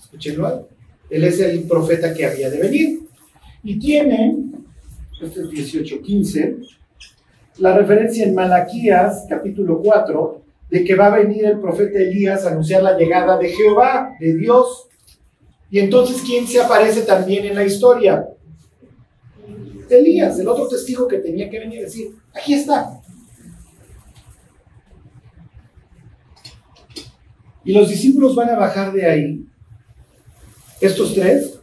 escúchenlo. 0.00 0.68
Él 1.10 1.24
es 1.24 1.38
el 1.40 1.62
profeta 1.64 2.12
que 2.14 2.26
había 2.26 2.50
de 2.50 2.58
venir. 2.58 3.01
Y 3.64 3.78
tiene, 3.78 4.36
esto 5.20 5.42
es 5.42 5.50
18:15, 5.50 6.56
la 7.58 7.76
referencia 7.76 8.24
en 8.24 8.34
Malaquías, 8.34 9.26
capítulo 9.28 9.80
4, 9.80 10.42
de 10.70 10.84
que 10.84 10.94
va 10.94 11.06
a 11.06 11.18
venir 11.18 11.44
el 11.44 11.60
profeta 11.60 11.98
Elías 11.98 12.44
a 12.44 12.50
anunciar 12.50 12.82
la 12.82 12.96
llegada 12.96 13.38
de 13.38 13.50
Jehová, 13.50 14.16
de 14.18 14.34
Dios. 14.34 14.88
Y 15.70 15.78
entonces, 15.78 16.22
¿quién 16.26 16.46
se 16.46 16.60
aparece 16.60 17.02
también 17.02 17.44
en 17.44 17.54
la 17.54 17.64
historia? 17.64 18.26
Elías, 19.88 20.38
el 20.38 20.48
otro 20.48 20.66
testigo 20.66 21.06
que 21.06 21.18
tenía 21.18 21.48
que 21.50 21.60
venir 21.60 21.80
a 21.80 21.82
decir, 21.82 22.10
aquí 22.34 22.54
está. 22.54 23.00
Y 27.64 27.72
los 27.72 27.88
discípulos 27.88 28.34
van 28.34 28.50
a 28.50 28.56
bajar 28.56 28.92
de 28.92 29.06
ahí, 29.06 29.46
estos 30.80 31.14
tres, 31.14 31.60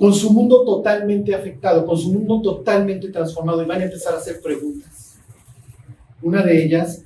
con 0.00 0.14
su 0.14 0.32
mundo 0.32 0.64
totalmente 0.64 1.34
afectado, 1.34 1.84
con 1.84 1.98
su 1.98 2.10
mundo 2.10 2.40
totalmente 2.40 3.10
transformado, 3.10 3.62
y 3.62 3.66
van 3.66 3.82
a 3.82 3.84
empezar 3.84 4.14
a 4.14 4.16
hacer 4.16 4.40
preguntas. 4.40 5.18
Una 6.22 6.42
de 6.42 6.64
ellas, 6.64 7.04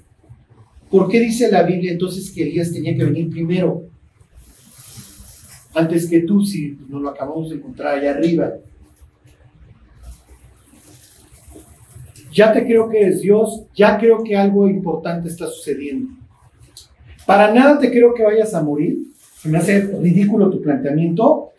¿por 0.88 1.08
qué 1.08 1.18
dice 1.18 1.50
la 1.50 1.64
Biblia 1.64 1.90
entonces 1.90 2.30
que 2.30 2.44
Elías 2.44 2.72
tenía 2.72 2.96
que 2.96 3.02
venir 3.02 3.28
primero? 3.30 3.82
Antes 5.74 6.08
que 6.08 6.20
tú, 6.20 6.44
si 6.44 6.78
nos 6.88 7.02
lo 7.02 7.08
acabamos 7.08 7.50
de 7.50 7.56
encontrar 7.56 7.98
allá 7.98 8.12
arriba. 8.12 8.52
Ya 12.32 12.52
te 12.52 12.64
creo 12.64 12.88
que 12.88 13.00
eres 13.00 13.22
Dios, 13.22 13.64
ya 13.74 13.98
creo 13.98 14.22
que 14.22 14.36
algo 14.36 14.68
importante 14.68 15.28
está 15.28 15.48
sucediendo. 15.48 16.12
Para 17.26 17.52
nada 17.52 17.76
te 17.80 17.90
creo 17.90 18.14
que 18.14 18.22
vayas 18.22 18.54
a 18.54 18.62
morir. 18.62 18.98
Se 19.42 19.48
me 19.48 19.58
hace 19.58 19.80
ridículo 19.80 20.48
tu 20.48 20.62
planteamiento. 20.62 21.53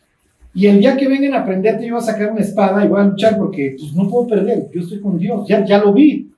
Y 0.56 0.68
el 0.68 0.80
día 0.80 0.96
que 0.96 1.10
vengan 1.10 1.34
a 1.34 1.46
prenderte, 1.46 1.86
yo 1.86 1.96
voy 1.96 2.02
a 2.02 2.06
sacar 2.06 2.32
una 2.32 2.40
espada 2.40 2.86
y 2.86 2.88
voy 2.88 3.02
a 3.02 3.04
luchar 3.04 3.38
porque 3.38 3.76
pues, 3.78 3.94
no 3.94 4.10
puedo 4.10 4.26
perder. 4.26 4.70
Yo 4.74 4.80
estoy 4.80 5.02
con 5.02 5.20
Dios, 5.20 5.46
ya, 5.50 5.66
ya 5.66 5.80
lo 5.80 5.92
vi. 5.92 6.32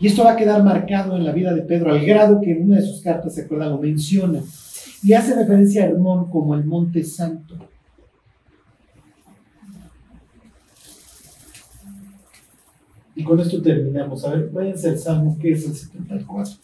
Y 0.00 0.08
esto 0.08 0.24
va 0.24 0.32
a 0.32 0.36
quedar 0.36 0.64
marcado 0.64 1.16
en 1.16 1.24
la 1.24 1.30
vida 1.30 1.54
de 1.54 1.62
Pedro, 1.62 1.92
al 1.92 2.04
grado 2.04 2.40
que 2.40 2.50
en 2.50 2.64
una 2.64 2.76
de 2.76 2.82
sus 2.82 3.00
cartas, 3.00 3.36
¿se 3.36 3.42
acuerdan? 3.42 3.70
Lo 3.70 3.78
menciona. 3.78 4.40
Y 5.04 5.12
hace 5.12 5.36
referencia 5.36 5.84
a 5.84 5.86
Hermón 5.86 6.28
como 6.28 6.56
el 6.56 6.64
Monte 6.64 7.04
Santo. 7.04 7.56
Y 13.14 13.22
con 13.22 13.38
esto 13.38 13.62
terminamos. 13.62 14.24
A 14.24 14.30
ver, 14.30 14.50
váyanse 14.50 14.88
al 14.88 14.98
Salmo, 14.98 15.38
que 15.40 15.52
es 15.52 15.64
el 15.64 15.74
74. 15.74 16.54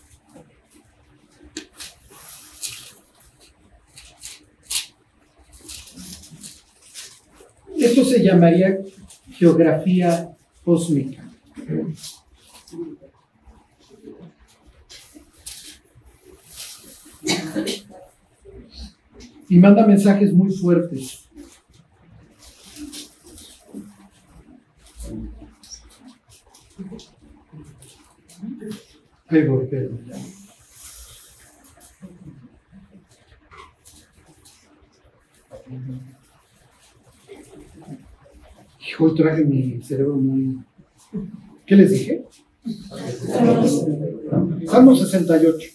Esto 7.81 8.05
se 8.05 8.23
llamaría 8.23 8.79
geografía 9.33 10.31
cósmica. 10.65 11.25
Y 19.49 19.59
manda 19.59 19.87
mensajes 19.87 20.33
muy 20.33 20.53
fuertes. 20.53 21.25
Hoy 39.03 39.15
traje 39.15 39.43
mi 39.45 39.81
cerebro 39.81 40.17
muy... 40.17 40.59
¿Qué 41.65 41.75
les 41.75 41.91
dije? 41.91 42.23
Salmo 44.67 44.95
68. 44.95 45.69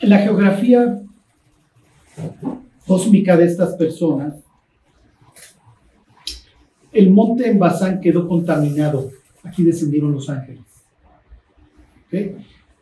En 0.00 0.10
la 0.10 0.18
geografía 0.18 1.00
cósmica 2.90 3.36
de 3.36 3.44
estas 3.44 3.76
personas, 3.76 4.34
el 6.90 7.08
monte 7.12 7.48
en 7.48 7.56
Bazán 7.56 8.00
quedó 8.00 8.26
contaminado. 8.26 9.12
Aquí 9.44 9.62
descendieron 9.62 10.10
los 10.10 10.28
ángeles. 10.28 10.64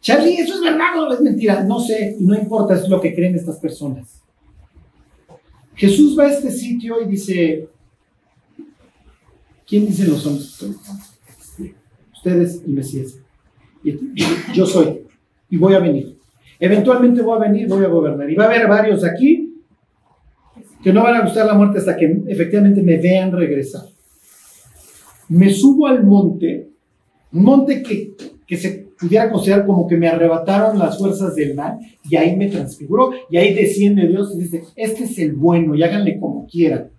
Charlie, 0.00 0.38
¿eso 0.38 0.54
es 0.54 0.62
verdad 0.62 0.98
o 0.98 1.12
es 1.12 1.20
mentira? 1.20 1.62
No 1.62 1.78
sé, 1.78 2.16
no 2.20 2.34
importa, 2.34 2.74
es 2.74 2.88
lo 2.88 3.02
que 3.02 3.14
creen 3.14 3.34
estas 3.34 3.58
personas. 3.58 4.22
Jesús 5.74 6.18
va 6.18 6.24
a 6.24 6.30
este 6.32 6.50
sitio 6.52 7.02
y 7.02 7.06
dice, 7.06 7.68
¿quién 9.66 9.84
dicen 9.84 10.08
los 10.08 10.24
hombres? 10.24 10.58
Ustedes 12.14 12.62
y 12.66 12.70
Mesías. 12.70 13.18
Yo 14.54 14.64
soy, 14.64 15.02
y 15.50 15.58
voy 15.58 15.74
a 15.74 15.80
venir. 15.80 16.16
Eventualmente 16.58 17.20
voy 17.20 17.36
a 17.36 17.40
venir, 17.46 17.68
voy 17.68 17.84
a 17.84 17.88
gobernar. 17.88 18.30
Y 18.30 18.36
va 18.36 18.44
a 18.44 18.46
haber 18.46 18.66
varios 18.66 19.04
aquí 19.04 19.37
que 20.82 20.92
no 20.92 21.02
van 21.02 21.16
a 21.16 21.22
gustar 21.22 21.46
la 21.46 21.54
muerte 21.54 21.78
hasta 21.78 21.96
que 21.96 22.22
efectivamente 22.26 22.82
me 22.82 22.96
vean 22.96 23.32
regresar. 23.32 23.82
Me 25.28 25.50
subo 25.50 25.86
al 25.86 26.04
monte, 26.04 26.68
un 27.32 27.42
monte 27.42 27.82
que, 27.82 28.12
que 28.46 28.56
se 28.56 28.88
pudiera 28.98 29.30
considerar 29.30 29.66
como 29.66 29.86
que 29.86 29.96
me 29.96 30.08
arrebataron 30.08 30.78
las 30.78 30.98
fuerzas 30.98 31.34
del 31.34 31.54
mal, 31.54 31.78
y 32.08 32.16
ahí 32.16 32.36
me 32.36 32.48
transfiguró, 32.48 33.12
y 33.30 33.36
ahí 33.36 33.54
desciende 33.54 34.08
Dios 34.08 34.34
y 34.34 34.40
dice, 34.40 34.64
este 34.74 35.04
es 35.04 35.18
el 35.18 35.34
bueno, 35.34 35.74
y 35.74 35.82
háganle 35.82 36.18
como 36.18 36.46
quieran. 36.46 36.90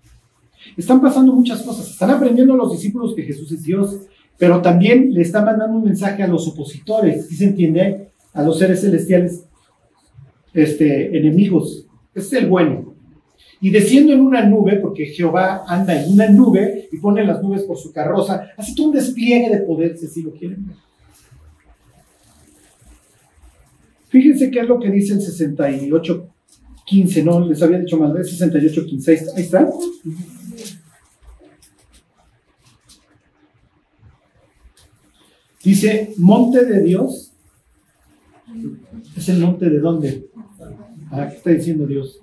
Están 0.78 1.02
pasando 1.02 1.34
muchas 1.34 1.62
cosas, 1.64 1.90
están 1.90 2.12
aprendiendo 2.12 2.56
los 2.56 2.72
discípulos 2.72 3.16
que 3.16 3.24
Jesús 3.24 3.52
es 3.52 3.64
Dios, 3.64 4.02
pero 4.38 4.62
también 4.62 5.14
le 5.14 5.22
está 5.22 5.44
mandando 5.44 5.78
un 5.78 5.84
mensaje 5.84 6.24
a 6.24 6.28
los 6.28 6.48
opositores, 6.48 7.28
¿sí 7.28 7.36
se 7.36 7.46
entiende? 7.46 8.10
A 8.34 8.44
los 8.44 8.58
seres 8.58 8.82
celestiales 8.82 9.44
este, 10.54 11.18
enemigos. 11.18 11.86
Este 12.14 12.38
es 12.38 12.44
el 12.44 12.50
bueno. 12.50 12.89
Y 13.62 13.72
desciendo 13.72 14.14
en 14.14 14.22
una 14.22 14.46
nube, 14.46 14.78
porque 14.78 15.08
Jehová 15.08 15.66
anda 15.68 16.02
en 16.02 16.14
una 16.14 16.30
nube 16.30 16.88
y 16.92 16.98
pone 16.98 17.26
las 17.26 17.44
nubes 17.44 17.64
por 17.64 17.78
su 17.78 17.92
carroza, 17.92 18.52
hace 18.56 18.74
todo 18.74 18.88
un 18.88 18.94
despliegue 18.94 19.50
de 19.50 19.58
poder, 19.64 19.98
si 19.98 20.06
así 20.06 20.22
lo 20.22 20.32
quieren. 20.32 20.72
Fíjense 24.08 24.50
qué 24.50 24.62
es 24.62 24.68
lo 24.68 24.80
que 24.80 24.90
dice 24.90 25.12
el 25.14 25.20
68.15, 25.20 27.24
¿no? 27.24 27.46
Les 27.46 27.62
había 27.62 27.80
dicho 27.80 27.98
más 27.98 28.14
veces 28.14 28.42
68.15. 28.42 29.34
Ahí 29.36 29.44
está. 29.44 29.70
Dice, 35.64 36.14
monte 36.18 36.66
de 36.66 36.82
Dios. 36.82 37.34
¿Es 39.16 39.30
el 39.30 39.40
monte 39.40 39.70
de 39.70 39.80
dónde? 39.80 40.28
Ah, 41.12 41.28
¿qué 41.30 41.36
está 41.36 41.52
diciendo 41.52 41.86
Dios? 41.86 42.20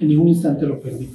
En 0.00 0.08
ningún 0.08 0.28
instante 0.28 0.66
lo 0.66 0.80
perdí. 0.80 1.10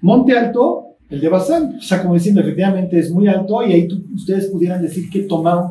Monte 0.00 0.36
alto, 0.36 0.96
el 1.08 1.20
de 1.20 1.28
Bazán. 1.28 1.76
O 1.78 1.82
sea, 1.82 2.02
como 2.02 2.14
diciendo, 2.14 2.40
efectivamente 2.40 2.98
es 2.98 3.10
muy 3.10 3.28
alto 3.28 3.62
y 3.66 3.72
ahí 3.72 3.88
ustedes 4.14 4.46
pudieran 4.46 4.82
decir 4.82 5.08
que 5.08 5.20
tomaron 5.20 5.70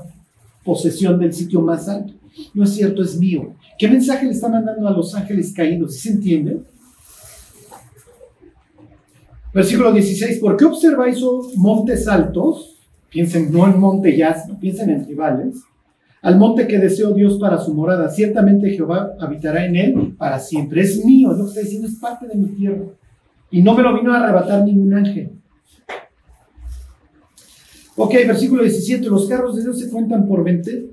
posesión 0.63 1.19
del 1.19 1.33
sitio 1.33 1.61
más 1.61 1.87
alto. 1.87 2.13
No 2.53 2.63
es 2.63 2.71
cierto, 2.71 3.03
es 3.03 3.17
mío. 3.17 3.53
¿Qué 3.77 3.87
mensaje 3.87 4.25
le 4.25 4.31
está 4.31 4.49
mandando 4.49 4.87
a 4.87 4.91
los 4.91 5.13
ángeles 5.13 5.53
caídos? 5.53 5.93
¿Sí 5.93 6.09
se 6.09 6.13
entiende? 6.15 6.61
Versículo 9.53 9.91
16. 9.91 10.39
¿Por 10.39 10.57
qué 10.57 10.65
observáis 10.65 11.19
montes 11.55 12.07
altos? 12.07 12.79
Piensen 13.09 13.51
no 13.51 13.67
en 13.67 13.79
monte 13.79 14.17
ya, 14.17 14.33
sino 14.33 14.59
piensen 14.59 14.89
en 14.89 15.05
tribales. 15.05 15.57
Al 16.23 16.39
monte 16.39 16.67
que 16.67 16.79
deseó 16.79 17.13
Dios 17.13 17.37
para 17.37 17.59
su 17.59 17.73
morada. 17.73 18.09
Ciertamente 18.09 18.71
Jehová 18.71 19.13
habitará 19.19 19.65
en 19.65 19.75
él 19.75 20.15
para 20.17 20.39
siempre. 20.39 20.81
Es 20.81 21.03
mío, 21.05 21.33
lo 21.33 21.43
que 21.43 21.49
está 21.49 21.61
diciendo, 21.61 21.87
es 21.87 21.95
parte 21.95 22.27
de 22.27 22.35
mi 22.35 22.47
tierra. 22.47 22.85
Y 23.51 23.61
no 23.61 23.75
me 23.75 23.83
lo 23.83 23.93
vino 23.93 24.13
a 24.13 24.23
arrebatar 24.23 24.63
ningún 24.63 24.93
ángel. 24.93 25.31
Ok, 27.97 28.13
versículo 28.25 28.63
17. 28.63 29.05
Los 29.07 29.27
carros 29.27 29.57
de 29.57 29.63
Dios 29.63 29.77
se 29.77 29.89
cuentan 29.89 30.25
por 30.25 30.45
20, 30.45 30.85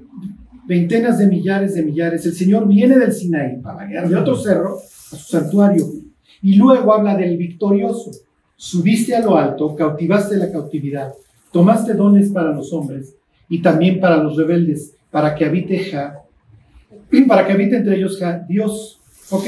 veintenas 0.67 1.19
de 1.19 1.27
millares 1.29 1.75
de 1.75 1.85
millares. 1.85 2.27
El 2.27 2.35
Señor 2.35 2.67
viene 2.67 2.99
del 2.99 3.13
Sinaí 3.13 3.59
para 3.63 3.87
de 3.87 4.17
otro 4.17 4.35
cerro 4.35 4.79
a 4.79 5.17
su 5.17 5.31
santuario. 5.31 5.87
Y 6.43 6.57
luego 6.57 6.93
habla 6.93 7.17
del 7.17 7.37
victorioso. 7.37 8.11
Subiste 8.57 9.15
a 9.15 9.21
lo 9.21 9.37
alto, 9.37 9.75
cautivaste 9.77 10.37
la 10.37 10.51
cautividad, 10.51 11.15
tomaste 11.53 11.95
dones 11.95 12.31
para 12.31 12.53
los 12.53 12.73
hombres 12.73 13.15
y 13.49 13.63
también 13.63 14.01
para 14.01 14.23
los 14.23 14.37
rebeldes, 14.37 14.97
para 15.11 15.35
que 15.35 15.45
habite 15.45 15.91
Ja, 15.91 16.23
para 17.29 17.47
que 17.47 17.53
habite 17.53 17.77
entre 17.77 17.97
ellos 17.97 18.19
Ja, 18.19 18.45
Dios. 18.49 19.01
Ok, 19.31 19.47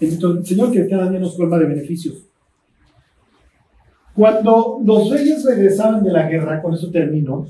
el 0.00 0.44
Señor 0.44 0.72
que 0.72 0.88
cada 0.88 1.10
día 1.10 1.20
nos 1.20 1.36
colma 1.36 1.58
de 1.58 1.66
beneficios. 1.66 2.28
Cuando 4.14 4.80
los 4.84 5.10
reyes 5.10 5.44
regresaban 5.44 6.02
de 6.02 6.12
la 6.12 6.28
guerra, 6.28 6.60
con 6.60 6.74
eso 6.74 6.90
termino, 6.90 7.46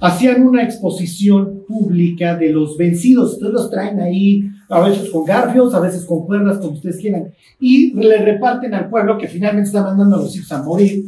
hacían 0.00 0.46
una 0.46 0.62
exposición 0.62 1.64
pública 1.66 2.36
de 2.36 2.50
los 2.50 2.76
vencidos. 2.76 3.34
Ustedes 3.34 3.52
los 3.52 3.70
traen 3.70 4.00
ahí, 4.00 4.42
a 4.68 4.80
veces 4.80 5.10
con 5.10 5.24
garfios, 5.24 5.74
a 5.74 5.80
veces 5.80 6.04
con 6.04 6.26
cuerdas, 6.26 6.58
como 6.58 6.72
ustedes 6.72 6.98
quieran, 6.98 7.32
y 7.60 7.92
le 7.94 8.18
reparten 8.18 8.74
al 8.74 8.88
pueblo, 8.88 9.18
que 9.18 9.28
finalmente 9.28 9.68
está 9.68 9.82
mandando 9.82 10.16
a 10.16 10.20
los 10.20 10.34
hijos 10.36 10.52
a 10.52 10.62
morir 10.62 11.04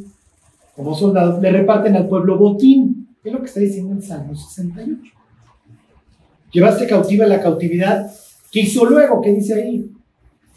como 0.77 0.95
soldados, 0.95 1.41
le 1.41 1.51
reparten 1.51 1.97
al 1.97 2.07
pueblo 2.07 2.39
botín. 2.39 2.96
Es 3.27 3.33
lo 3.33 3.41
que 3.41 3.47
está 3.47 3.59
diciendo 3.59 3.93
el 3.93 4.03
Salmo 4.03 4.37
68. 4.37 5.03
Llevaste 6.53 6.87
cautiva 6.87 7.27
la 7.27 7.43
cautividad. 7.43 8.09
¿Qué 8.53 8.61
hizo 8.61 8.85
luego? 8.85 9.21
¿Qué 9.21 9.33
dice 9.33 9.55
ahí? 9.55 9.91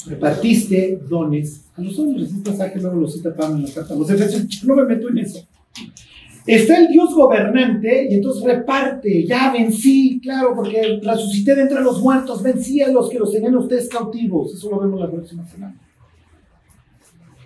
Repartiste 0.05 1.01
dones 1.09 1.65
a 1.75 1.81
los 1.81 1.97
hombres. 1.97 2.29
Este 2.29 2.51
pasaje 2.51 2.79
luego 2.79 2.97
lo 2.97 3.07
cita 3.07 3.35
Pablo 3.35 3.57
en 3.57 3.63
la 3.63 3.71
carta 3.73 3.95
los 3.95 4.07
Efesios. 4.07 4.63
No 4.65 4.75
me 4.75 4.83
meto 4.83 5.09
en 5.09 5.17
eso. 5.17 5.47
Está 6.45 6.77
el 6.77 6.89
Dios 6.89 7.11
gobernante 7.15 8.07
y 8.07 8.13
entonces 8.13 8.43
reparte, 8.43 9.25
ya 9.25 9.51
vencí, 9.51 10.19
claro, 10.21 10.53
porque 10.55 10.99
resucité 11.01 11.55
de 11.55 11.63
entre 11.63 11.81
los 11.81 11.99
muertos, 12.01 12.43
vencí 12.43 12.81
a 12.81 12.89
los 12.89 13.09
que 13.09 13.17
los 13.17 13.31
tenían 13.31 13.55
ustedes 13.55 13.89
cautivos. 13.89 14.53
Eso 14.53 14.69
lo 14.69 14.79
vemos 14.79 14.99
la 14.99 15.09
próxima 15.09 15.43
semana. 15.47 15.75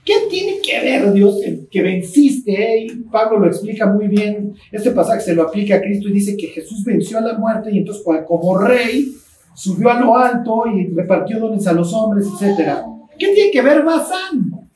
¿Qué 0.06 0.14
tiene 0.30 0.60
que 0.62 0.82
ver 0.82 1.14
Dios 1.14 1.40
que 1.72 1.82
venciste? 1.82 2.86
Y 2.86 2.90
Pablo 3.10 3.40
lo 3.40 3.48
explica 3.48 3.86
muy 3.86 4.08
bien. 4.08 4.54
Este 4.72 4.92
pasaje 4.92 5.22
se 5.22 5.36
lo 5.36 5.44
aplica 5.44 5.76
a 5.76 5.82
Cristo 5.82 6.10
y 6.10 6.14
dice 6.14 6.36
que 6.36 6.48
Jesús 6.48 6.84
venció 6.84 7.18
a 7.18 7.22
la 7.22 7.38
muerte 7.38 7.72
y 7.72 7.78
entonces 7.78 8.04
como 8.28 8.58
rey 8.58 9.14
subió 9.56 9.92
a 9.92 10.00
lo 10.00 10.18
alto 10.18 10.66
y 10.68 10.88
repartió 10.88 11.40
dones 11.40 11.66
a 11.68 11.74
los 11.74 11.94
hombres, 11.94 12.28
etc. 12.28 12.80
¿Qué 13.18 13.34
tiene 13.34 13.52
que 13.52 13.62
ver 13.62 13.84
Bazán? 13.84 14.70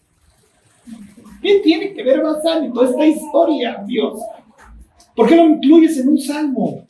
¿Qué 1.41 1.59
tiene 1.59 1.93
que 1.93 2.03
ver 2.03 2.21
Bazán 2.21 2.65
en 2.65 2.73
toda 2.73 2.89
esta 2.89 3.05
historia, 3.05 3.83
Dios? 3.85 4.19
¿Por 5.13 5.27
qué 5.27 5.35
lo 5.35 5.49
incluyes 5.49 5.97
en 5.97 6.09
un 6.09 6.17
salmo? 6.19 6.87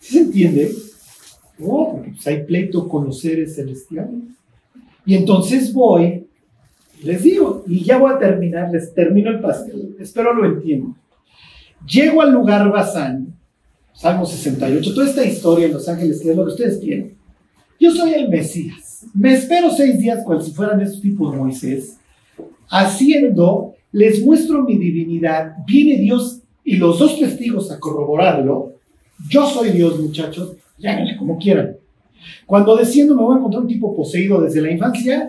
¿Sí 0.00 0.14
se 0.14 0.20
entiende? 0.20 0.72
Oh, 1.60 1.92
porque 1.92 2.10
pues, 2.10 2.26
hay 2.26 2.44
pleito 2.44 2.88
con 2.88 3.06
los 3.06 3.20
seres 3.20 3.56
celestiales. 3.56 4.20
Y 5.06 5.14
entonces 5.14 5.72
voy 5.72 6.27
les 7.02 7.22
digo, 7.22 7.64
y 7.66 7.84
ya 7.84 7.98
voy 7.98 8.12
a 8.12 8.18
terminar, 8.18 8.70
les 8.70 8.92
termino 8.94 9.30
el 9.30 9.40
pastel, 9.40 9.96
espero 9.98 10.34
lo 10.34 10.44
entiendan. 10.46 10.94
Llego 11.86 12.22
al 12.22 12.32
lugar 12.32 12.70
Bazán, 12.70 13.34
Salmo 13.94 14.26
68, 14.26 14.94
toda 14.94 15.06
esta 15.06 15.24
historia 15.24 15.66
en 15.66 15.72
Los 15.72 15.88
Ángeles, 15.88 16.20
que 16.20 16.30
es 16.30 16.36
lo 16.36 16.44
que 16.44 16.52
ustedes 16.52 16.78
quieren. 16.78 17.16
Yo 17.80 17.92
soy 17.92 18.14
el 18.14 18.28
Mesías. 18.28 19.06
Me 19.14 19.34
espero 19.34 19.70
seis 19.70 19.98
días 19.98 20.24
cual 20.24 20.42
si 20.42 20.50
fueran 20.50 20.80
estos 20.80 21.00
tipos 21.00 21.32
de 21.32 21.38
Moisés. 21.38 21.98
Haciendo, 22.68 23.74
les 23.92 24.24
muestro 24.24 24.62
mi 24.64 24.76
divinidad. 24.76 25.54
Viene 25.66 26.00
Dios 26.00 26.40
y 26.64 26.76
los 26.76 26.98
dos 26.98 27.18
testigos 27.18 27.70
a 27.70 27.78
corroborarlo. 27.78 28.74
Yo 29.28 29.48
soy 29.48 29.70
Dios, 29.70 30.00
muchachos. 30.00 30.56
Llámenle 30.76 31.16
como 31.16 31.38
quieran. 31.38 31.76
Cuando 32.46 32.76
desciendo 32.76 33.14
me 33.14 33.22
voy 33.22 33.36
a 33.36 33.38
encontrar 33.38 33.62
un 33.62 33.68
tipo 33.68 33.94
poseído 33.94 34.40
desde 34.40 34.60
la 34.60 34.72
infancia 34.72 35.28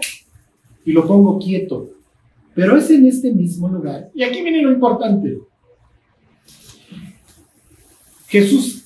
y 0.86 0.92
lo 0.92 1.08
pongo 1.08 1.40
quieto. 1.40 1.90
Pero 2.54 2.78
es 2.78 2.90
en 2.90 3.06
este 3.06 3.32
mismo 3.32 3.70
lugar. 3.70 4.10
Y 4.14 4.24
aquí 4.24 4.42
viene 4.42 4.62
lo 4.62 4.72
importante. 4.72 5.40
Jesús 8.28 8.80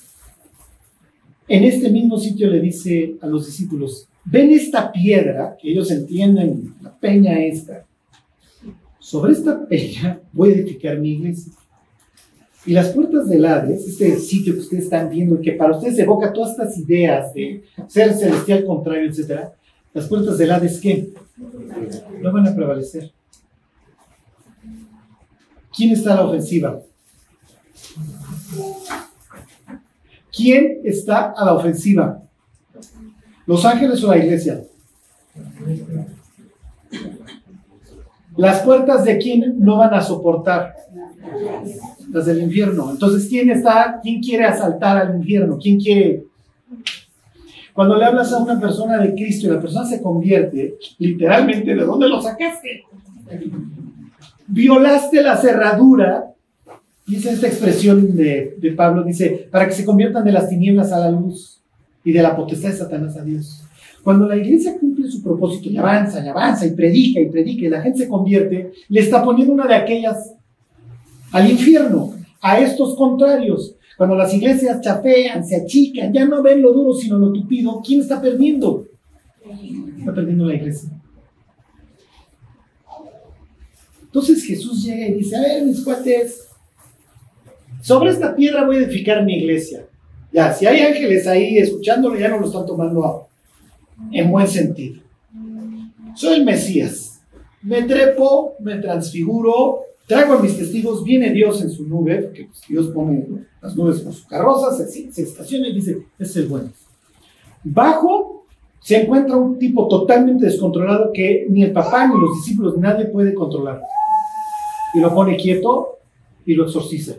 en 1.46 1.64
este 1.64 1.90
mismo 1.90 2.18
sitio 2.18 2.48
le 2.48 2.60
dice 2.60 3.16
a 3.20 3.26
los 3.26 3.46
discípulos, 3.46 4.08
ven 4.24 4.50
esta 4.50 4.90
piedra, 4.90 5.56
que 5.60 5.70
ellos 5.70 5.90
entienden, 5.90 6.74
la 6.80 6.96
peña 6.98 7.38
esta. 7.44 7.84
Sobre 8.98 9.32
esta 9.32 9.66
peña 9.66 10.20
voy 10.32 10.50
a 10.50 10.54
edificar 10.54 10.98
mi 10.98 11.12
iglesia. 11.12 11.52
Y 12.64 12.72
las 12.72 12.88
puertas 12.88 13.28
del 13.28 13.44
Hades, 13.44 13.86
este 13.86 14.16
sitio 14.16 14.54
que 14.54 14.60
ustedes 14.60 14.84
están 14.84 15.10
viendo, 15.10 15.38
que 15.38 15.52
para 15.52 15.76
ustedes 15.76 15.98
evoca 15.98 16.32
todas 16.32 16.52
estas 16.52 16.78
ideas 16.78 17.34
de 17.34 17.62
ser 17.88 18.14
celestial 18.14 18.64
contrario, 18.64 19.10
etc., 19.10 19.50
las 19.92 20.08
puertas 20.08 20.38
del 20.38 20.50
Hades, 20.50 20.80
¿qué? 20.80 21.10
No 22.20 22.32
van 22.32 22.48
a 22.48 22.54
prevalecer. 22.54 23.12
¿Quién 25.74 25.92
está 25.92 26.12
a 26.12 26.16
la 26.16 26.22
ofensiva? 26.26 26.80
¿Quién 30.32 30.80
está 30.84 31.32
a 31.36 31.44
la 31.44 31.54
ofensiva? 31.54 32.22
¿Los 33.46 33.64
ángeles 33.64 34.02
o 34.02 34.08
la 34.08 34.18
iglesia? 34.18 34.64
Las 38.36 38.62
puertas 38.62 39.04
de 39.04 39.18
quién 39.18 39.56
no 39.60 39.78
van 39.78 39.94
a 39.94 40.00
soportar? 40.00 40.74
Las 42.10 42.26
del 42.26 42.42
infierno. 42.42 42.90
Entonces, 42.90 43.28
¿quién 43.28 43.50
está, 43.50 44.00
quién 44.02 44.20
quiere 44.20 44.44
asaltar 44.44 44.98
al 44.98 45.16
infierno? 45.16 45.58
¿Quién 45.60 45.78
quiere? 45.78 46.24
Cuando 47.74 47.96
le 47.96 48.04
hablas 48.04 48.32
a 48.32 48.38
una 48.38 48.58
persona 48.60 48.98
de 48.98 49.14
Cristo 49.14 49.46
y 49.46 49.50
la 49.50 49.60
persona 49.60 49.84
se 49.84 50.00
convierte, 50.00 50.76
literalmente, 50.98 51.74
¿de 51.74 51.84
dónde 51.84 52.08
lo 52.08 52.22
sacaste? 52.22 52.84
Violaste 54.46 55.22
la 55.22 55.36
cerradura. 55.36 56.30
Dice 57.04 57.32
esta 57.32 57.48
expresión 57.48 58.16
de, 58.16 58.56
de 58.58 58.72
Pablo, 58.72 59.02
dice, 59.02 59.48
para 59.50 59.66
que 59.66 59.74
se 59.74 59.84
conviertan 59.84 60.24
de 60.24 60.32
las 60.32 60.48
tinieblas 60.48 60.92
a 60.92 61.00
la 61.00 61.10
luz 61.10 61.60
y 62.04 62.12
de 62.12 62.22
la 62.22 62.36
potestad 62.36 62.70
de 62.70 62.76
Satanás 62.76 63.16
a 63.16 63.24
Dios. 63.24 63.64
Cuando 64.04 64.28
la 64.28 64.36
iglesia 64.36 64.78
cumple 64.78 65.10
su 65.10 65.22
propósito 65.22 65.68
y 65.68 65.76
avanza 65.76 66.24
y 66.24 66.28
avanza 66.28 66.66
y 66.66 66.70
predica 66.70 67.20
y 67.20 67.28
predica 67.28 67.66
y 67.66 67.70
la 67.70 67.82
gente 67.82 68.00
se 68.00 68.08
convierte, 68.08 68.72
le 68.88 69.00
está 69.00 69.24
poniendo 69.24 69.52
una 69.52 69.66
de 69.66 69.74
aquellas 69.74 70.34
al 71.32 71.50
infierno, 71.50 72.12
a 72.40 72.60
estos 72.60 72.94
contrarios. 72.96 73.74
Cuando 73.96 74.16
las 74.16 74.32
iglesias 74.34 74.80
chafean, 74.80 75.44
se 75.44 75.56
achican, 75.56 76.12
ya 76.12 76.24
no 76.24 76.42
ven 76.42 76.60
lo 76.60 76.72
duro 76.72 76.94
sino 76.94 77.18
lo 77.18 77.32
tupido, 77.32 77.80
¿quién 77.84 78.00
está 78.00 78.20
perdiendo? 78.20 78.86
Está 79.98 80.12
perdiendo 80.12 80.46
la 80.46 80.54
iglesia. 80.54 80.90
Entonces 84.02 84.44
Jesús 84.44 84.84
llega 84.84 85.08
y 85.08 85.14
dice, 85.14 85.36
a 85.36 85.40
ver, 85.40 85.64
mis 85.64 85.82
cuates, 85.82 86.48
sobre 87.82 88.10
esta 88.10 88.34
piedra 88.34 88.64
voy 88.64 88.76
a 88.76 88.78
edificar 88.80 89.24
mi 89.24 89.38
iglesia. 89.38 89.86
Ya, 90.32 90.52
si 90.52 90.66
hay 90.66 90.80
ángeles 90.80 91.26
ahí 91.26 91.58
escuchándolo, 91.58 92.18
ya 92.18 92.28
no 92.28 92.40
lo 92.40 92.46
están 92.46 92.66
tomando 92.66 93.28
en 94.10 94.30
buen 94.30 94.48
sentido. 94.48 95.02
Soy 96.14 96.34
el 96.34 96.44
Mesías. 96.44 97.20
Me 97.62 97.82
trepo, 97.82 98.54
me 98.60 98.76
transfiguro, 98.76 99.80
traigo 100.06 100.34
a 100.34 100.42
mis 100.42 100.56
testigos, 100.56 101.04
viene 101.04 101.32
Dios 101.32 101.62
en 101.62 101.70
su 101.70 101.88
nube, 101.88 102.30
que 102.34 102.44
pues, 102.44 102.60
Dios 102.68 102.88
pone 102.88 103.26
las 103.60 103.76
nubes 103.76 104.00
por 104.00 104.12
su 104.12 104.26
carroza, 104.26 104.76
se, 104.76 105.12
se 105.12 105.22
estaciona 105.22 105.68
y 105.68 105.74
dice, 105.74 106.06
es 106.18 106.36
el 106.36 106.46
bueno. 106.46 106.70
Bajo 107.62 108.34
se 108.84 109.00
encuentra 109.00 109.36
un 109.36 109.58
tipo 109.58 109.88
totalmente 109.88 110.44
descontrolado 110.44 111.10
que 111.12 111.46
ni 111.48 111.62
el 111.62 111.72
papá, 111.72 112.06
ni 112.06 112.20
los 112.20 112.36
discípulos, 112.36 112.76
nadie 112.76 113.06
puede 113.06 113.32
controlar. 113.32 113.80
Y 114.92 115.00
lo 115.00 115.14
pone 115.14 115.38
quieto 115.38 116.00
y 116.44 116.54
lo 116.54 116.64
exorciza. 116.64 117.14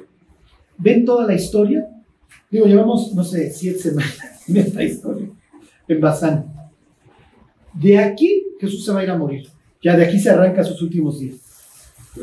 ¿Ven 0.77 1.05
toda 1.05 1.25
la 1.25 1.33
historia? 1.33 1.89
Digo, 2.51 2.67
llevamos, 2.67 3.15
no 3.15 3.23
sé, 3.23 3.51
siete 3.51 3.79
semanas 3.79 4.19
en 4.47 4.57
esta 4.57 4.83
historia, 4.83 5.27
en 5.87 5.99
Bazán. 5.99 6.53
De 7.73 7.97
aquí 7.97 8.45
Jesús 8.59 8.85
se 8.85 8.91
va 8.93 8.99
a 8.99 9.03
ir 9.03 9.09
a 9.09 9.17
morir. 9.17 9.47
Ya 9.83 9.97
de 9.97 10.05
aquí 10.05 10.19
se 10.19 10.29
arranca 10.29 10.63
sus 10.63 10.81
últimos 10.83 11.19
días. 11.19 11.44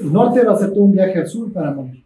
El 0.01 0.12
norte 0.12 0.43
va 0.43 0.53
a 0.53 0.55
hacer 0.55 0.70
todo 0.70 0.84
un 0.84 0.93
viaje 0.93 1.18
al 1.18 1.26
sur 1.26 1.53
para 1.53 1.72
morir. 1.72 2.03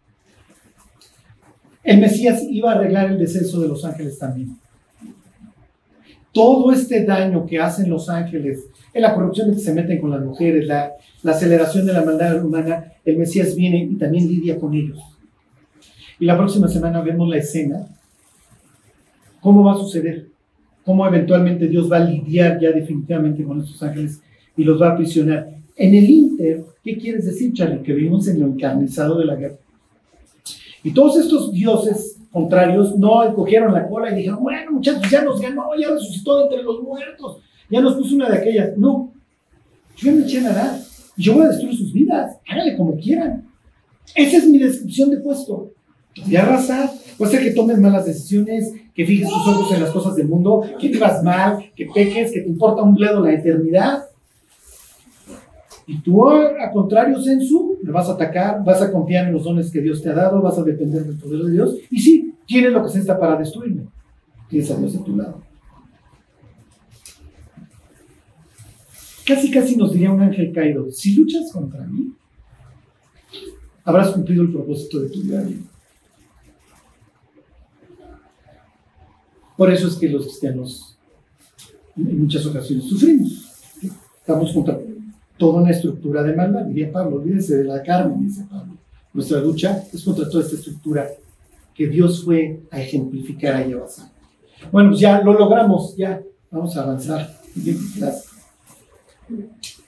El 1.83 2.01
Mesías 2.01 2.43
iba 2.49 2.71
a 2.71 2.75
arreglar 2.75 3.11
el 3.11 3.17
descenso 3.17 3.61
de 3.61 3.69
los 3.69 3.83
ángeles 3.85 4.19
también. 4.19 4.57
Todo 6.33 6.71
este 6.71 7.05
daño 7.05 7.45
que 7.45 7.59
hacen 7.59 7.89
los 7.89 8.09
ángeles, 8.09 8.67
en 8.93 9.01
la 9.01 9.15
corrupción 9.15 9.53
que 9.53 9.59
se 9.59 9.73
meten 9.73 9.99
con 9.99 10.11
las 10.11 10.21
mujeres, 10.21 10.67
la, 10.67 10.91
la 11.23 11.31
aceleración 11.31 11.85
de 11.85 11.93
la 11.93 12.03
maldad 12.03 12.43
humana, 12.43 12.93
el 13.05 13.17
Mesías 13.17 13.55
viene 13.55 13.79
y 13.83 13.95
también 13.95 14.27
lidia 14.27 14.59
con 14.59 14.73
ellos. 14.73 14.99
Y 16.19 16.25
la 16.25 16.37
próxima 16.37 16.67
semana 16.67 17.01
vemos 17.01 17.29
la 17.29 17.37
escena. 17.37 17.87
¿Cómo 19.39 19.63
va 19.63 19.73
a 19.73 19.77
suceder? 19.77 20.27
cómo 20.87 21.05
eventualmente 21.05 21.67
Dios 21.67 21.91
va 21.91 21.97
a 21.97 22.05
lidiar 22.05 22.61
ya 22.61 22.71
definitivamente 22.71 23.43
con 23.43 23.59
estos 23.59 23.83
ángeles 23.83 24.21
y 24.55 24.63
los 24.63 24.81
va 24.81 24.87
a 24.87 24.91
aprisionar. 24.93 25.56
En 25.77 25.93
el 25.93 26.09
Inter, 26.09 26.65
¿qué 26.83 26.97
quieres 26.97 27.25
decir, 27.25 27.53
Charlie? 27.53 27.83
Que 27.83 27.93
vivimos 27.93 28.27
en 28.27 28.39
lo 28.39 28.47
encarnizado 28.47 29.19
de 29.19 29.25
la 29.25 29.35
guerra. 29.35 29.57
Y 30.83 30.91
todos 30.91 31.17
estos 31.17 31.51
dioses 31.51 32.17
contrarios 32.31 32.97
no 32.97 33.33
cogieron 33.35 33.73
la 33.73 33.87
cola 33.87 34.11
y 34.11 34.15
dijeron, 34.15 34.41
bueno, 34.41 34.71
muchachos, 34.71 35.09
ya 35.09 35.23
nos 35.23 35.39
ganó, 35.39 35.69
ya 35.79 35.91
resucitó 35.91 36.43
entre 36.43 36.63
los 36.63 36.81
muertos, 36.81 37.37
ya 37.69 37.81
nos 37.81 37.95
puso 37.95 38.15
una 38.15 38.29
de 38.29 38.37
aquellas. 38.37 38.77
No, 38.77 39.11
yo 39.97 40.11
me 40.11 40.23
eché 40.23 40.39
a 40.39 40.43
nadar 40.43 40.79
y 41.15 41.23
yo 41.23 41.33
voy 41.33 41.45
a 41.45 41.49
destruir 41.49 41.75
sus 41.75 41.93
vidas, 41.93 42.37
háganle 42.49 42.75
como 42.75 42.95
quieran. 42.97 43.47
Esa 44.15 44.37
es 44.37 44.47
mi 44.47 44.57
descripción 44.57 45.11
de 45.11 45.17
puesto. 45.17 45.71
Voy 46.25 46.35
a 46.35 46.41
arrasar, 46.41 46.89
puede 47.17 47.31
ser 47.31 47.43
que 47.43 47.51
tomes 47.51 47.77
malas 47.77 48.05
decisiones, 48.05 48.73
que 48.95 49.05
fijes 49.05 49.29
tus 49.29 49.47
ojos 49.47 49.71
en 49.75 49.83
las 49.83 49.91
cosas 49.91 50.15
del 50.15 50.27
mundo, 50.27 50.63
que 50.79 50.87
vivas 50.87 51.23
mal, 51.23 51.71
que 51.75 51.85
peques, 51.85 52.31
que 52.31 52.41
te 52.41 52.49
importa 52.49 52.81
un 52.81 52.95
bledo 52.95 53.21
la 53.21 53.33
eternidad. 53.33 54.05
Y 55.89 56.01
tú, 56.01 56.29
a 56.29 56.69
contrario, 56.73 57.17
Sensu, 57.21 57.79
le 57.81 57.91
vas 57.93 58.09
a 58.09 58.13
atacar, 58.13 58.61
vas 58.61 58.81
a 58.81 58.91
confiar 58.91 59.27
en 59.27 59.33
los 59.33 59.45
dones 59.45 59.71
que 59.71 59.79
Dios 59.79 60.01
te 60.01 60.09
ha 60.09 60.13
dado, 60.13 60.41
vas 60.41 60.57
a 60.57 60.63
depender 60.63 61.05
del 61.05 61.17
poder 61.17 61.43
de 61.43 61.51
Dios. 61.53 61.77
Y 61.89 61.99
sí, 61.99 62.35
tienes 62.45 62.73
lo 62.73 62.83
que 62.83 62.89
se 62.89 62.99
está 62.99 63.17
para 63.17 63.37
destruirme. 63.37 63.87
Tienes 64.49 64.69
a 64.69 64.75
Dios 64.75 64.97
a 64.97 65.03
tu 65.03 65.15
lado. 65.15 65.41
Casi, 69.25 69.49
casi 69.49 69.77
nos 69.77 69.93
diría 69.93 70.11
un 70.11 70.21
ángel 70.21 70.51
caído, 70.51 70.91
si 70.91 71.15
luchas 71.15 71.51
contra 71.53 71.85
mí, 71.85 72.13
habrás 73.85 74.11
cumplido 74.11 74.43
el 74.43 74.51
propósito 74.51 74.99
de 74.99 75.09
tu 75.09 75.21
vida. 75.21 75.45
Por 79.55 79.71
eso 79.71 79.87
es 79.87 79.95
que 79.95 80.09
los 80.09 80.23
cristianos 80.23 80.97
en 81.95 82.19
muchas 82.19 82.45
ocasiones 82.45 82.85
sufrimos. 82.85 83.45
Estamos 84.19 84.51
contra 84.53 84.77
toda 85.37 85.61
una 85.61 85.71
estructura 85.71 86.23
de 86.23 86.35
maldad, 86.35 86.65
diría 86.65 86.91
Pablo, 86.91 87.17
olvídense 87.17 87.57
de 87.57 87.63
la 87.63 87.81
carne, 87.83 88.15
dice 88.19 88.45
Pablo. 88.49 88.73
Nuestra 89.13 89.39
lucha 89.39 89.83
es 89.93 90.03
contra 90.03 90.29
toda 90.29 90.43
esta 90.43 90.55
estructura 90.55 91.07
que 91.73 91.87
Dios 91.87 92.23
fue 92.23 92.61
a 92.71 92.81
ejemplificar 92.81 93.55
a 93.55 93.77
basar. 93.77 94.09
Bueno, 94.71 94.89
pues 94.89 94.99
ya 94.99 95.21
lo 95.21 95.33
logramos, 95.33 95.95
ya 95.95 96.21
vamos 96.49 96.75
a 96.75 96.83
avanzar. 96.83 97.29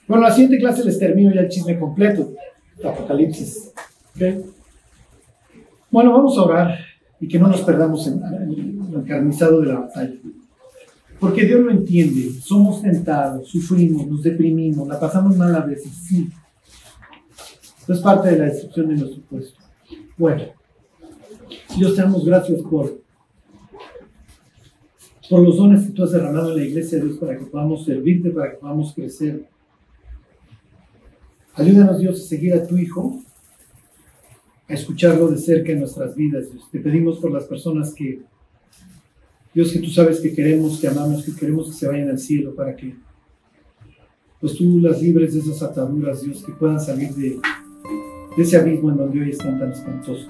Bueno, 0.06 0.24
la 0.24 0.32
siguiente 0.32 0.58
clase 0.58 0.84
les 0.84 0.98
termino 0.98 1.32
ya 1.32 1.42
el 1.42 1.48
chisme 1.48 1.78
completo, 1.78 2.32
Apocalipsis. 2.84 3.72
Bueno, 5.90 6.12
vamos 6.12 6.38
a 6.38 6.42
orar 6.42 6.78
y 7.20 7.28
que 7.28 7.38
no 7.38 7.48
nos 7.48 7.60
perdamos 7.62 8.06
en, 8.06 8.22
el 8.22 8.94
encarnizado 8.94 9.60
de 9.60 9.66
la 9.66 9.80
batalla. 9.80 10.14
Porque 11.20 11.44
Dios 11.44 11.60
lo 11.60 11.70
entiende, 11.70 12.32
somos 12.40 12.80
tentados, 12.80 13.46
sufrimos, 13.46 14.06
nos 14.06 14.22
deprimimos, 14.22 14.88
la 14.88 14.98
pasamos 14.98 15.36
mal 15.36 15.54
a 15.54 15.60
veces, 15.60 15.92
sí. 15.92 16.30
Esto 17.78 17.92
es 17.92 18.00
parte 18.00 18.30
de 18.30 18.38
la 18.38 18.44
destrucción 18.46 18.88
de 18.88 18.96
nuestro 18.96 19.22
puesto. 19.24 19.60
Bueno, 20.16 20.44
Dios 21.76 21.94
te 21.94 22.00
damos 22.00 22.24
gracias 22.24 22.62
por, 22.62 23.02
por 25.28 25.40
los 25.42 25.56
dones 25.58 25.86
que 25.86 25.92
tú 25.92 26.04
has 26.04 26.12
derramado 26.12 26.52
en 26.52 26.56
la 26.56 26.64
iglesia, 26.64 26.98
Dios, 26.98 27.18
para 27.18 27.36
que 27.36 27.44
podamos 27.44 27.84
servirte, 27.84 28.30
para 28.30 28.52
que 28.52 28.56
podamos 28.56 28.94
crecer. 28.94 29.46
Ayúdanos, 31.54 31.98
Dios, 31.98 32.18
a 32.18 32.24
seguir 32.24 32.54
a 32.54 32.66
tu 32.66 32.78
Hijo 32.78 33.20
a 34.70 34.74
escucharlo 34.74 35.28
de 35.28 35.36
cerca 35.36 35.72
en 35.72 35.80
nuestras 35.80 36.14
vidas. 36.14 36.46
Te 36.70 36.78
pedimos 36.78 37.18
por 37.18 37.32
las 37.32 37.44
personas 37.44 37.92
que, 37.92 38.22
Dios, 39.52 39.72
que 39.72 39.80
tú 39.80 39.90
sabes 39.90 40.20
que 40.20 40.32
queremos, 40.32 40.78
que 40.78 40.86
amamos, 40.86 41.24
que 41.24 41.34
queremos 41.34 41.68
que 41.68 41.72
se 41.72 41.88
vayan 41.88 42.08
al 42.08 42.18
cielo 42.18 42.54
para 42.54 42.76
que, 42.76 42.94
pues 44.40 44.54
tú 44.54 44.78
las 44.80 45.02
libres 45.02 45.34
de 45.34 45.40
esas 45.40 45.60
ataduras, 45.62 46.22
Dios, 46.22 46.44
que 46.44 46.52
puedan 46.52 46.80
salir 46.80 47.10
de, 47.14 47.38
ese 48.38 48.56
abismo 48.56 48.90
en 48.90 48.96
donde 48.96 49.20
hoy 49.20 49.30
están 49.30 49.58
tan 49.58 49.72
espantosos. 49.72 50.28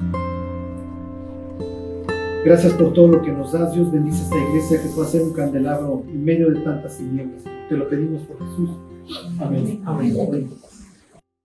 Gracias 2.45 2.73
por 2.73 2.95
todo 2.95 3.09
lo 3.09 3.23
que 3.23 3.31
nos 3.31 3.53
das, 3.53 3.75
Dios. 3.75 3.93
Bendice 3.93 4.23
esta 4.23 4.39
iglesia 4.39 4.83
que 4.83 4.89
pueda 4.89 5.07
ser 5.07 5.23
un 5.23 5.35
candelabro 5.35 6.03
en 6.09 6.25
medio 6.25 6.51
de 6.51 6.61
tantas 6.61 6.97
tinieblas. 6.97 7.45
Te 7.69 7.77
lo 7.77 7.87
pedimos 7.89 8.23
por 8.23 8.39
Jesús. 8.39 8.71
Amén. 9.39 9.83
Amén. 9.85 10.51